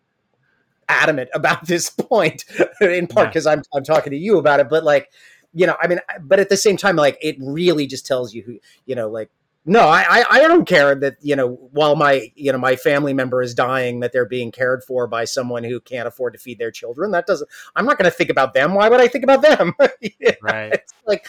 adamant 0.89 1.29
about 1.33 1.65
this 1.67 1.89
point 1.89 2.43
in 2.81 3.07
part 3.07 3.29
because 3.29 3.45
yeah. 3.45 3.53
I'm, 3.53 3.63
I'm 3.73 3.83
talking 3.83 4.11
to 4.11 4.17
you 4.17 4.37
about 4.37 4.59
it 4.59 4.67
but 4.69 4.83
like 4.83 5.09
you 5.53 5.67
know, 5.67 5.75
I 5.81 5.87
mean, 5.87 5.99
but 6.21 6.39
at 6.39 6.49
the 6.49 6.57
same 6.57 6.77
time, 6.77 6.95
like 6.95 7.17
it 7.21 7.35
really 7.39 7.87
just 7.87 8.05
tells 8.05 8.33
you 8.33 8.43
who, 8.43 8.59
you 8.85 8.95
know, 8.95 9.09
like 9.09 9.29
no, 9.63 9.81
I, 9.87 10.23
I 10.27 10.39
don't 10.39 10.65
care 10.65 10.95
that 10.95 11.17
you 11.21 11.35
know 11.35 11.49
while 11.71 11.95
my 11.95 12.31
you 12.35 12.51
know 12.51 12.57
my 12.57 12.75
family 12.75 13.13
member 13.13 13.43
is 13.43 13.53
dying 13.53 13.99
that 13.99 14.11
they're 14.11 14.25
being 14.25 14.51
cared 14.51 14.83
for 14.83 15.05
by 15.05 15.25
someone 15.25 15.63
who 15.63 15.79
can't 15.79 16.07
afford 16.07 16.33
to 16.33 16.39
feed 16.39 16.57
their 16.57 16.71
children. 16.71 17.11
That 17.11 17.27
doesn't. 17.27 17.47
I'm 17.75 17.85
not 17.85 17.99
going 17.99 18.09
to 18.09 18.15
think 18.15 18.31
about 18.31 18.55
them. 18.55 18.73
Why 18.73 18.89
would 18.89 18.99
I 18.99 19.07
think 19.07 19.23
about 19.23 19.43
them? 19.43 19.73
yeah, 20.19 20.31
right. 20.41 20.73
It's 20.73 20.93
like 21.05 21.27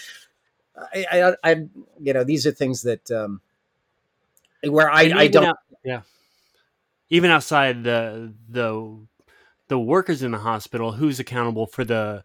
I, 0.95 1.07
I, 1.12 1.51
I, 1.51 1.66
you 2.01 2.14
know, 2.14 2.25
these 2.25 2.47
are 2.47 2.53
things 2.53 2.83
that 2.83 3.11
um, 3.11 3.43
where 4.64 4.91
I, 4.91 5.12
I 5.14 5.29
don't. 5.29 5.45
Out, 5.45 5.59
yeah. 5.85 6.03
Even 7.11 7.31
outside 7.31 7.85
the 7.85 8.33
the 8.49 8.99
the 9.68 9.79
workers 9.79 10.23
in 10.23 10.31
the 10.31 10.39
hospital, 10.39 10.93
who's 10.93 11.20
accountable 11.20 11.66
for 11.66 11.85
the 11.85 12.25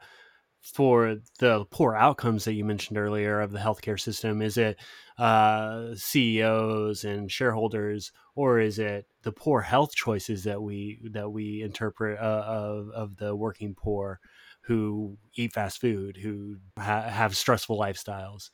for 0.62 1.18
the 1.40 1.66
poor 1.72 1.96
outcomes 1.96 2.46
that 2.46 2.54
you 2.54 2.66
mentioned 2.66 2.98
earlier 2.98 3.42
of 3.42 3.52
the 3.52 3.60
healthcare 3.60 4.00
system? 4.00 4.42
Is 4.42 4.58
it 4.58 4.78
uh, 5.18 5.96
CEOs 5.96 7.04
and 7.04 7.32
shareholders, 7.32 8.12
or 8.36 8.60
is 8.60 8.80
it 8.80 9.06
the 9.24 9.32
poor 9.32 9.62
health 9.62 9.96
choices 9.96 10.44
that 10.44 10.62
we 10.62 11.00
that 11.12 11.30
we 11.30 11.62
interpret 11.62 12.20
uh, 12.20 12.44
of 12.46 12.90
of 12.90 13.18
the 13.18 13.36
working 13.36 13.76
poor 13.76 14.20
who 14.62 15.18
eat 15.36 15.54
fast 15.54 15.80
food, 15.80 16.18
who 16.18 16.58
ha- 16.78 17.10
have 17.10 17.36
stressful 17.36 17.80
lifestyles? 17.80 18.50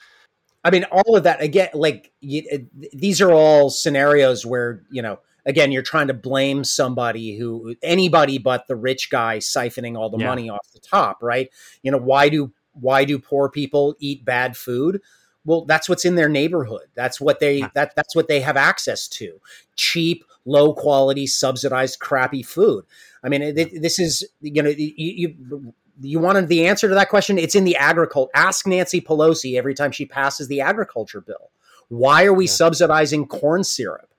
I 0.64 0.72
mean, 0.72 0.86
all 0.86 1.16
of 1.16 1.24
that 1.24 1.42
again. 1.42 1.70
Like 1.74 2.12
you, 2.22 2.70
these 2.94 3.22
are 3.22 3.32
all 3.32 3.70
scenarios 3.70 4.46
where 4.46 4.84
you 4.90 5.02
know 5.02 5.20
again, 5.46 5.72
you're 5.72 5.82
trying 5.82 6.08
to 6.08 6.14
blame 6.14 6.64
somebody 6.64 7.38
who 7.38 7.76
anybody 7.82 8.38
but 8.38 8.68
the 8.68 8.76
rich 8.76 9.10
guy 9.10 9.38
siphoning 9.38 9.98
all 9.98 10.10
the 10.10 10.18
yeah. 10.18 10.28
money 10.28 10.50
off 10.50 10.68
the 10.74 10.80
top, 10.80 11.22
right? 11.22 11.50
You 11.82 11.92
know, 11.92 11.98
why 11.98 12.30
do 12.30 12.52
why 12.74 13.06
do 13.06 13.20
poor 13.20 13.50
people 13.50 13.96
eat 14.00 14.26
bad 14.26 14.58
food? 14.58 15.02
Well, 15.46 15.66
that's 15.66 15.90
what's 15.90 16.06
in 16.06 16.16
their 16.16 16.30
neighborhood. 16.30 16.88
That's 16.96 17.20
what 17.20 17.40
they 17.40 17.64
that 17.76 17.96
that's 17.96 18.16
what 18.16 18.28
they 18.28 18.40
have 18.42 18.58
access 18.58 19.08
to. 19.10 19.40
Cheap, 19.76 20.24
low 20.46 20.74
quality, 20.74 21.28
subsidized, 21.28 22.00
crappy 22.00 22.44
food. 22.44 22.86
I 23.24 23.30
mean, 23.30 23.54
this 23.56 24.00
is 24.00 24.26
you 24.42 24.64
know 24.64 24.70
you, 24.70 24.94
you 24.98 25.74
you 26.02 26.20
wanted 26.20 26.48
the 26.48 26.66
answer 26.66 26.88
to 26.88 26.96
that 26.96 27.10
question. 27.10 27.38
It's 27.38 27.56
in 27.56 27.66
the 27.66 27.76
agriculture. 27.76 28.32
Ask 28.34 28.66
Nancy 28.66 29.02
Pelosi 29.02 29.58
every 29.58 29.74
time 29.74 29.92
she 29.92 30.06
passes 30.06 30.48
the 30.48 30.62
agriculture 30.62 31.22
bill. 31.22 31.52
Why 31.90 32.26
are 32.26 32.34
we 32.34 32.46
yeah. 32.46 32.52
subsidizing 32.52 33.28
corn 33.28 33.64
syrup? 33.64 34.13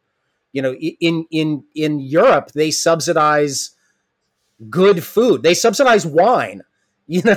You 0.55 0.63
know 0.63 0.75
in 0.75 1.27
in 1.31 1.65
in 1.75 2.01
Europe 2.01 2.53
they 2.53 2.71
subsidize 2.71 3.73
good 4.71 5.05
food. 5.05 5.43
They 5.43 5.53
subsidize 5.53 6.07
wine 6.07 6.63
you 7.07 7.21
know? 7.23 7.37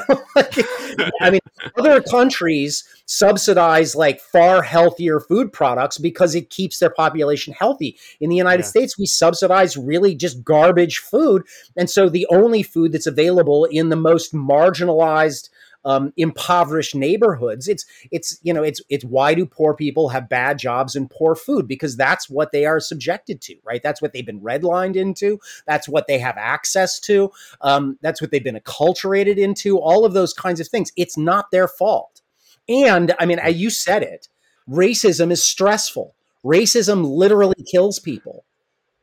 I 1.20 1.30
mean 1.30 1.42
other 1.78 2.02
countries 2.02 2.86
subsidize 3.06 3.98
like 3.98 4.22
far 4.22 4.62
healthier 4.62 5.20
food 5.20 5.52
products 5.52 5.98
because 5.98 6.36
it 6.36 6.50
keeps 6.50 6.80
their 6.80 6.90
population 6.90 7.54
healthy. 7.54 7.98
In 8.22 8.30
the 8.30 8.38
united 8.38 8.64
yeah. 8.64 8.70
states 8.70 8.98
we 8.98 9.06
subsidize 9.06 9.76
really 9.76 10.16
just 10.16 10.42
garbage 10.46 11.00
food 11.00 11.44
and 11.76 11.90
so 11.90 12.08
the 12.08 12.26
only 12.30 12.64
food 12.64 12.94
that's 12.94 13.08
available 13.08 13.66
in 13.66 13.90
the 13.90 13.98
most 13.98 14.34
marginalized 14.34 15.50
um, 15.88 16.12
impoverished 16.18 16.94
neighborhoods. 16.96 17.70
It's 17.70 17.86
it's 18.12 18.38
you 18.44 18.54
know 18.54 18.62
it's 18.62 18.82
it's 18.90 19.06
why 19.06 19.34
do 19.34 19.46
poor 19.46 19.74
people 19.74 20.10
have 20.10 20.28
bad 20.28 20.60
jobs 20.60 20.98
and 20.98 21.10
poor 21.10 21.34
food 21.34 21.66
because 21.66 21.96
that's 21.96 22.30
what 22.30 22.52
they 22.52 22.66
are 22.66 22.82
subjected 22.82 23.40
to, 23.44 23.56
right? 23.64 23.82
That's 23.82 24.02
what 24.02 24.12
they've 24.12 24.26
been 24.26 24.42
redlined 24.42 24.98
into. 24.98 25.40
That's 25.66 25.88
what 25.88 26.08
they 26.08 26.20
have 26.20 26.36
access 26.38 27.00
to. 27.02 27.32
Um, 27.62 27.98
that's 28.02 28.22
what 28.22 28.32
they've 28.32 28.44
been 28.44 28.60
acculturated 28.60 29.38
into. 29.38 29.80
All 29.80 30.04
of 30.04 30.14
those 30.14 30.34
kinds 30.34 30.60
of 30.60 30.68
things. 30.68 30.92
It's 30.98 31.18
not 31.18 31.52
their 31.52 31.70
fault. 31.70 32.22
And 32.68 33.16
I 33.18 33.26
mean, 33.26 33.40
you 33.54 33.70
said 33.70 34.04
it. 34.04 34.28
Racism 34.70 35.32
is 35.32 35.42
stressful. 35.42 36.14
Racism 36.44 37.06
literally 37.06 37.64
kills 37.72 38.00
people. 38.00 38.44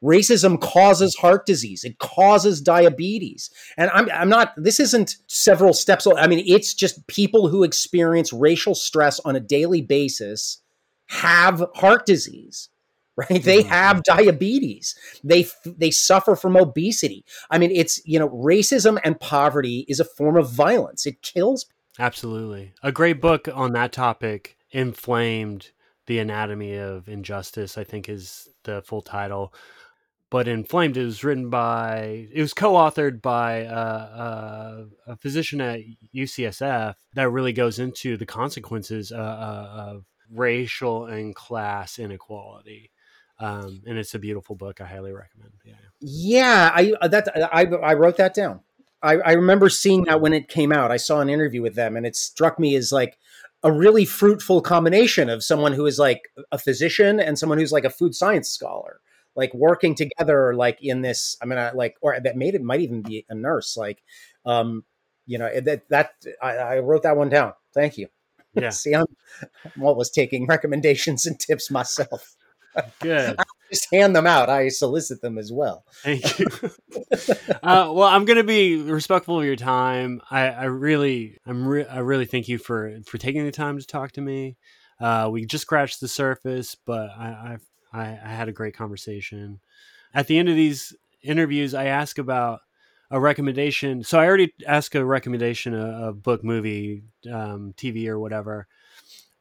Racism 0.05 0.61
causes 0.61 1.16
heart 1.16 1.46
disease. 1.46 1.82
It 1.82 1.98
causes 1.98 2.61
diabetes. 2.61 3.50
And 3.78 3.90
I'm, 3.94 4.11
I'm 4.11 4.28
not, 4.28 4.52
this 4.57 4.78
isn't 4.78 5.16
several 5.28 5.72
steps. 5.72 6.07
I 6.07 6.26
mean, 6.26 6.44
it's 6.46 6.74
just 6.74 7.07
people 7.07 7.48
who 7.48 7.64
experience 7.64 8.32
racial 8.32 8.74
stress 8.74 9.18
on 9.20 9.34
a 9.34 9.40
daily 9.40 9.80
basis 9.80 10.61
have 11.07 11.64
heart 11.74 12.05
disease. 12.05 12.68
right 13.16 13.44
they 13.44 13.61
mm-hmm. 13.61 13.68
have 13.68 14.02
diabetes 14.02 14.96
they 15.22 15.46
they 15.64 15.92
suffer 15.92 16.34
from 16.34 16.57
obesity 16.57 17.24
i 17.48 17.59
mean 17.59 17.70
it's 17.70 18.05
you 18.05 18.18
know 18.18 18.28
racism 18.30 18.98
and 19.05 19.20
poverty 19.20 19.84
is 19.86 20.00
a 20.00 20.05
form 20.05 20.36
of 20.36 20.50
violence 20.50 21.07
it 21.07 21.22
kills 21.22 21.66
absolutely 22.00 22.72
a 22.82 22.90
great 22.90 23.20
book 23.20 23.48
on 23.55 23.70
that 23.70 23.92
topic 23.92 24.57
inflamed 24.72 25.70
the 26.07 26.18
anatomy 26.18 26.74
of 26.74 27.09
injustice 27.09 27.78
i 27.78 27.84
think 27.84 28.09
is 28.09 28.48
the 28.64 28.82
full 28.82 29.02
title 29.02 29.55
but 30.31 30.49
inflamed 30.49 30.97
it 30.97 31.05
was 31.05 31.22
written 31.22 31.51
by 31.51 32.29
it 32.33 32.41
was 32.41 32.55
co-authored 32.55 33.22
by 33.22 33.64
uh, 33.66 33.72
uh, 33.72 34.85
a 35.07 35.16
physician 35.16 35.61
at 35.61 35.81
ucsf 36.14 36.95
that 37.14 37.31
really 37.31 37.53
goes 37.53 37.79
into 37.79 38.16
the 38.16 38.27
consequences 38.27 39.12
uh, 39.12 39.16
uh 39.16 39.93
of 39.93 40.05
racial 40.31 41.07
and 41.07 41.35
class 41.35 41.99
inequality 41.99 42.91
um, 43.39 43.83
and 43.87 43.99
it's 43.99 44.14
a 44.14 44.18
beautiful 44.18 44.55
book. 44.55 44.81
I 44.81 44.87
highly 44.87 45.12
recommend. 45.12 45.53
Yeah, 45.64 45.75
yeah. 46.01 46.70
I 46.72 46.93
uh, 47.01 47.09
that 47.09 47.29
I 47.53 47.64
I 47.64 47.95
wrote 47.95 48.16
that 48.18 48.35
down. 48.35 48.61
I, 49.03 49.16
I 49.16 49.33
remember 49.33 49.68
seeing 49.68 50.05
that 50.05 50.20
when 50.20 50.33
it 50.33 50.49
came 50.49 50.72
out. 50.72 50.91
I 50.91 50.97
saw 50.97 51.20
an 51.20 51.29
interview 51.29 51.61
with 51.61 51.75
them, 51.75 51.97
and 51.97 52.07
it 52.07 52.16
struck 52.16 52.59
me 52.59 52.77
as 52.77 52.93
like 52.93 53.18
a 53.62 53.72
really 53.72 54.05
fruitful 54.05 54.61
combination 54.61 55.29
of 55.29 55.43
someone 55.43 55.72
who 55.72 55.87
is 55.87 55.99
like 55.99 56.29
a 56.53 56.59
physician 56.59 57.18
and 57.18 57.39
someone 57.39 57.59
who's 57.59 57.72
like 57.72 57.85
a 57.85 57.91
food 57.91 58.14
science 58.14 58.49
scholar, 58.49 59.01
like 59.37 59.53
working 59.55 59.95
together, 59.95 60.55
like 60.55 60.78
in 60.82 61.03
this. 61.03 61.37
I 61.43 61.47
mean, 61.47 61.59
I, 61.59 61.72
like 61.72 61.97
or 62.01 62.18
that 62.18 62.37
made 62.37 62.55
it 62.55 62.62
might 62.62 62.80
even 62.80 63.03
be 63.03 63.24
a 63.28 63.35
nurse, 63.35 63.76
like, 63.76 64.03
um, 64.47 64.85
you 65.26 65.39
know, 65.39 65.49
that 65.61 65.89
that 65.89 66.12
I, 66.43 66.57
I 66.57 66.78
wrote 66.80 67.03
that 67.05 67.16
one 67.16 67.28
down. 67.28 67.53
Thank 67.72 67.99
you. 67.99 68.09
Yeah. 68.57 68.70
See, 68.70 68.95
I'm, 68.95 69.07
I'm 69.64 69.82
always 69.82 70.11
taking 70.11 70.47
recommendations 70.47 71.26
and 71.26 71.37
tips 71.41 71.72
myself. 71.72 72.37
Good. 73.01 73.35
I 73.37 73.43
just 73.70 73.93
hand 73.93 74.14
them 74.14 74.28
out. 74.28 74.49
I 74.49 74.68
solicit 74.68 75.20
them 75.20 75.39
as 75.39 75.53
well. 75.53 75.85
Thank 76.05 76.39
you. 76.39 76.47
uh, 77.64 77.91
well, 77.93 78.05
I'm 78.05 78.24
going 78.24 78.37
to 78.37 78.45
be 78.45 78.76
respectful 78.80 79.41
of 79.41 79.45
your 79.45 79.57
time. 79.57 80.20
I, 80.30 80.51
I 80.51 80.64
really, 80.64 81.39
I'm, 81.47 81.66
re- 81.66 81.87
I 81.87 81.99
really 81.99 82.26
thank 82.26 82.49
you 82.49 82.59
for 82.59 82.99
for 83.07 83.18
taking 83.18 83.45
the 83.45 83.51
time 83.51 83.78
to 83.78 83.87
talk 83.87 84.12
to 84.12 84.20
me. 84.20 84.57
Uh, 85.01 85.28
we 85.30 85.45
just 85.45 85.62
scratched 85.62 86.01
the 86.01 86.09
surface, 86.09 86.76
but 86.87 87.11
I, 87.11 87.26
I, 87.26 87.57
I 88.03 88.28
had 88.28 88.49
a 88.49 88.53
great 88.53 88.76
conversation. 88.76 89.61
At 90.12 90.26
the 90.26 90.38
end 90.38 90.49
of 90.49 90.57
these 90.57 90.95
interviews, 91.22 91.74
I 91.74 91.86
ask 91.86 92.18
about 92.18 92.61
a 93.11 93.20
recommendation. 93.20 94.03
So 94.03 94.18
I 94.18 94.26
already 94.26 94.53
asked 94.66 94.95
a 94.95 95.05
recommendation, 95.05 95.74
a 95.74 96.12
book, 96.12 96.42
movie, 96.42 97.05
um, 97.30 97.74
TV, 97.76 98.09
or 98.09 98.18
whatever 98.18 98.66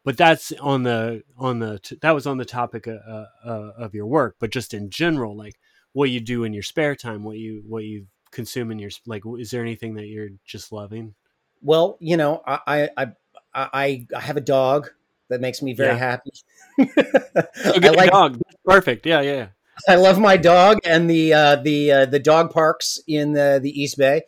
but 0.03 0.17
that's 0.17 0.51
on 0.59 0.83
the 0.83 1.23
on 1.37 1.59
the 1.59 1.79
that 2.01 2.11
was 2.11 2.27
on 2.27 2.37
the 2.37 2.45
topic 2.45 2.87
of, 2.87 2.99
uh, 3.07 3.25
uh, 3.45 3.71
of 3.77 3.93
your 3.93 4.05
work 4.05 4.35
but 4.39 4.51
just 4.51 4.73
in 4.73 4.89
general 4.89 5.35
like 5.35 5.55
what 5.93 6.09
you 6.09 6.19
do 6.19 6.43
in 6.43 6.53
your 6.53 6.63
spare 6.63 6.95
time 6.95 7.23
what 7.23 7.37
you 7.37 7.63
what 7.67 7.83
you 7.83 8.05
consume 8.31 8.71
in 8.71 8.79
your 8.79 8.91
like 9.05 9.23
is 9.39 9.51
there 9.51 9.61
anything 9.61 9.93
that 9.95 10.07
you're 10.07 10.29
just 10.45 10.71
loving 10.71 11.13
well 11.61 11.97
you 11.99 12.17
know 12.17 12.41
i 12.45 12.89
i 12.97 13.07
i, 13.53 14.07
I 14.15 14.19
have 14.19 14.37
a 14.37 14.41
dog 14.41 14.89
that 15.33 15.41
makes 15.41 15.61
me 15.61 15.73
very 15.73 15.97
yeah. 15.97 15.97
happy 15.97 16.31
I 16.79 17.89
like 17.89 18.11
dog 18.11 18.39
perfect 18.65 19.05
yeah 19.05 19.21
yeah 19.21 19.47
i 19.87 19.95
love 19.95 20.19
my 20.19 20.37
dog 20.37 20.77
and 20.85 21.09
the 21.09 21.33
uh 21.33 21.55
the 21.57 21.91
uh, 21.91 22.05
the 22.05 22.19
dog 22.19 22.51
parks 22.51 22.99
in 23.07 23.33
the 23.33 23.59
the 23.61 23.69
east 23.69 23.97
bay 23.97 24.21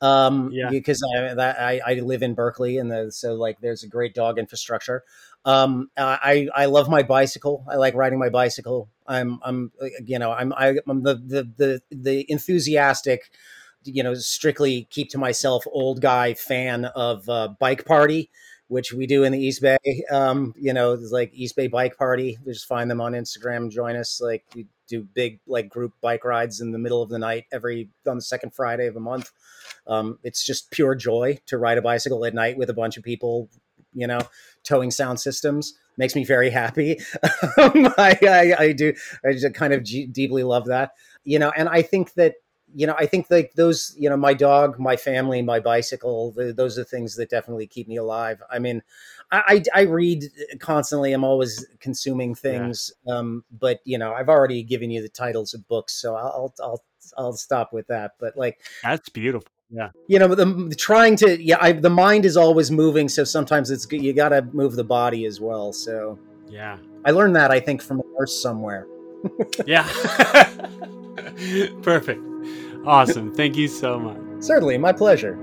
um, 0.00 0.50
yeah. 0.52 0.68
because 0.70 1.02
I, 1.02 1.34
that, 1.34 1.58
I, 1.58 1.80
I 1.86 1.94
live 1.94 2.22
in 2.22 2.34
Berkeley, 2.34 2.78
and 2.78 2.90
the, 2.90 3.10
so 3.10 3.34
like 3.34 3.60
there's 3.60 3.82
a 3.82 3.88
great 3.88 4.14
dog 4.14 4.38
infrastructure. 4.38 5.04
Um, 5.44 5.90
I 5.96 6.48
I 6.54 6.66
love 6.66 6.88
my 6.88 7.02
bicycle. 7.02 7.64
I 7.70 7.76
like 7.76 7.94
riding 7.94 8.18
my 8.18 8.28
bicycle. 8.28 8.90
I'm 9.06 9.38
I'm 9.42 9.72
you 10.04 10.18
know 10.18 10.32
I'm 10.32 10.52
I, 10.52 10.68
am 10.68 10.80
i 10.86 10.90
am 10.90 11.02
the, 11.02 11.14
the 11.14 11.52
the 11.56 11.82
the 11.90 12.26
enthusiastic, 12.28 13.30
you 13.84 14.02
know, 14.02 14.14
strictly 14.14 14.86
keep 14.90 15.08
to 15.10 15.18
myself 15.18 15.64
old 15.70 16.02
guy 16.02 16.34
fan 16.34 16.84
of 16.84 17.28
uh, 17.28 17.48
bike 17.58 17.84
party 17.84 18.30
which 18.68 18.92
we 18.92 19.06
do 19.06 19.24
in 19.24 19.32
the 19.32 19.38
East 19.38 19.62
Bay. 19.62 19.78
Um, 20.10 20.54
you 20.56 20.72
know, 20.72 20.92
it's 20.92 21.12
like 21.12 21.30
East 21.32 21.56
Bay 21.56 21.68
Bike 21.68 21.96
Party. 21.96 22.38
We 22.44 22.52
Just 22.52 22.66
find 22.66 22.90
them 22.90 23.00
on 23.00 23.12
Instagram. 23.12 23.70
Join 23.70 23.96
us. 23.96 24.20
Like 24.20 24.44
we 24.54 24.66
do 24.88 25.02
big 25.02 25.40
like 25.46 25.68
group 25.68 25.92
bike 26.00 26.24
rides 26.24 26.60
in 26.60 26.72
the 26.72 26.78
middle 26.78 27.02
of 27.02 27.08
the 27.08 27.18
night 27.18 27.44
every 27.52 27.90
on 28.06 28.16
the 28.16 28.22
second 28.22 28.54
Friday 28.54 28.86
of 28.86 28.96
a 28.96 29.00
month. 29.00 29.30
Um, 29.86 30.18
it's 30.22 30.44
just 30.44 30.70
pure 30.70 30.94
joy 30.94 31.38
to 31.46 31.58
ride 31.58 31.78
a 31.78 31.82
bicycle 31.82 32.24
at 32.24 32.34
night 32.34 32.56
with 32.56 32.70
a 32.70 32.74
bunch 32.74 32.96
of 32.96 33.02
people. 33.02 33.48
You 33.94 34.06
know, 34.06 34.20
towing 34.62 34.90
sound 34.90 35.20
systems 35.20 35.74
makes 35.96 36.14
me 36.14 36.24
very 36.24 36.50
happy. 36.50 37.00
I, 37.56 38.18
I, 38.22 38.54
I, 38.58 38.72
do. 38.72 38.92
I 39.24 39.32
just 39.32 39.54
kind 39.54 39.72
of 39.72 39.82
g- 39.84 40.06
deeply 40.06 40.42
love 40.42 40.66
that. 40.66 40.92
You 41.24 41.38
know, 41.38 41.50
and 41.56 41.68
I 41.68 41.80
think 41.82 42.12
that 42.14 42.34
you 42.76 42.86
know, 42.86 42.94
I 42.98 43.06
think 43.06 43.30
like 43.30 43.54
those, 43.54 43.96
you 43.98 44.10
know, 44.10 44.18
my 44.18 44.34
dog, 44.34 44.78
my 44.78 44.96
family, 44.96 45.40
my 45.40 45.60
bicycle, 45.60 46.32
the, 46.32 46.52
those 46.52 46.78
are 46.78 46.84
things 46.84 47.16
that 47.16 47.30
definitely 47.30 47.66
keep 47.66 47.88
me 47.88 47.96
alive. 47.96 48.42
I 48.50 48.58
mean, 48.58 48.82
I, 49.32 49.64
I, 49.74 49.80
I 49.80 49.82
read 49.84 50.24
constantly. 50.60 51.14
I'm 51.14 51.24
always 51.24 51.64
consuming 51.80 52.34
things. 52.34 52.92
Yeah. 53.06 53.14
Um, 53.14 53.44
but 53.50 53.80
you 53.84 53.96
know, 53.96 54.12
I've 54.12 54.28
already 54.28 54.62
given 54.62 54.90
you 54.90 55.00
the 55.00 55.08
titles 55.08 55.54
of 55.54 55.66
books, 55.68 55.94
so 55.94 56.16
I'll, 56.16 56.52
I'll, 56.60 56.84
I'll 57.16 57.32
stop 57.32 57.72
with 57.72 57.86
that. 57.86 58.12
But 58.20 58.36
like, 58.36 58.60
that's 58.82 59.08
beautiful. 59.08 59.48
Yeah. 59.70 59.88
You 60.06 60.18
know, 60.18 60.34
the, 60.34 60.44
the 60.44 60.74
trying 60.74 61.16
to, 61.16 61.42
yeah, 61.42 61.56
I, 61.58 61.72
the 61.72 61.90
mind 61.90 62.26
is 62.26 62.36
always 62.36 62.70
moving. 62.70 63.08
So 63.08 63.24
sometimes 63.24 63.70
it's, 63.70 63.90
you 63.90 64.12
got 64.12 64.28
to 64.28 64.42
move 64.42 64.76
the 64.76 64.84
body 64.84 65.24
as 65.24 65.40
well. 65.40 65.72
So 65.72 66.18
yeah, 66.46 66.76
I 67.06 67.10
learned 67.10 67.36
that 67.36 67.50
I 67.50 67.58
think 67.58 67.80
from 67.80 68.00
a 68.00 68.02
nurse 68.18 68.40
somewhere. 68.40 68.86
yeah. 69.66 69.82
Perfect. 71.82 72.20
Awesome. 72.86 73.34
Thank 73.34 73.56
you 73.56 73.68
so 73.68 73.98
much. 73.98 74.18
Certainly. 74.42 74.78
My 74.78 74.92
pleasure. 74.92 75.36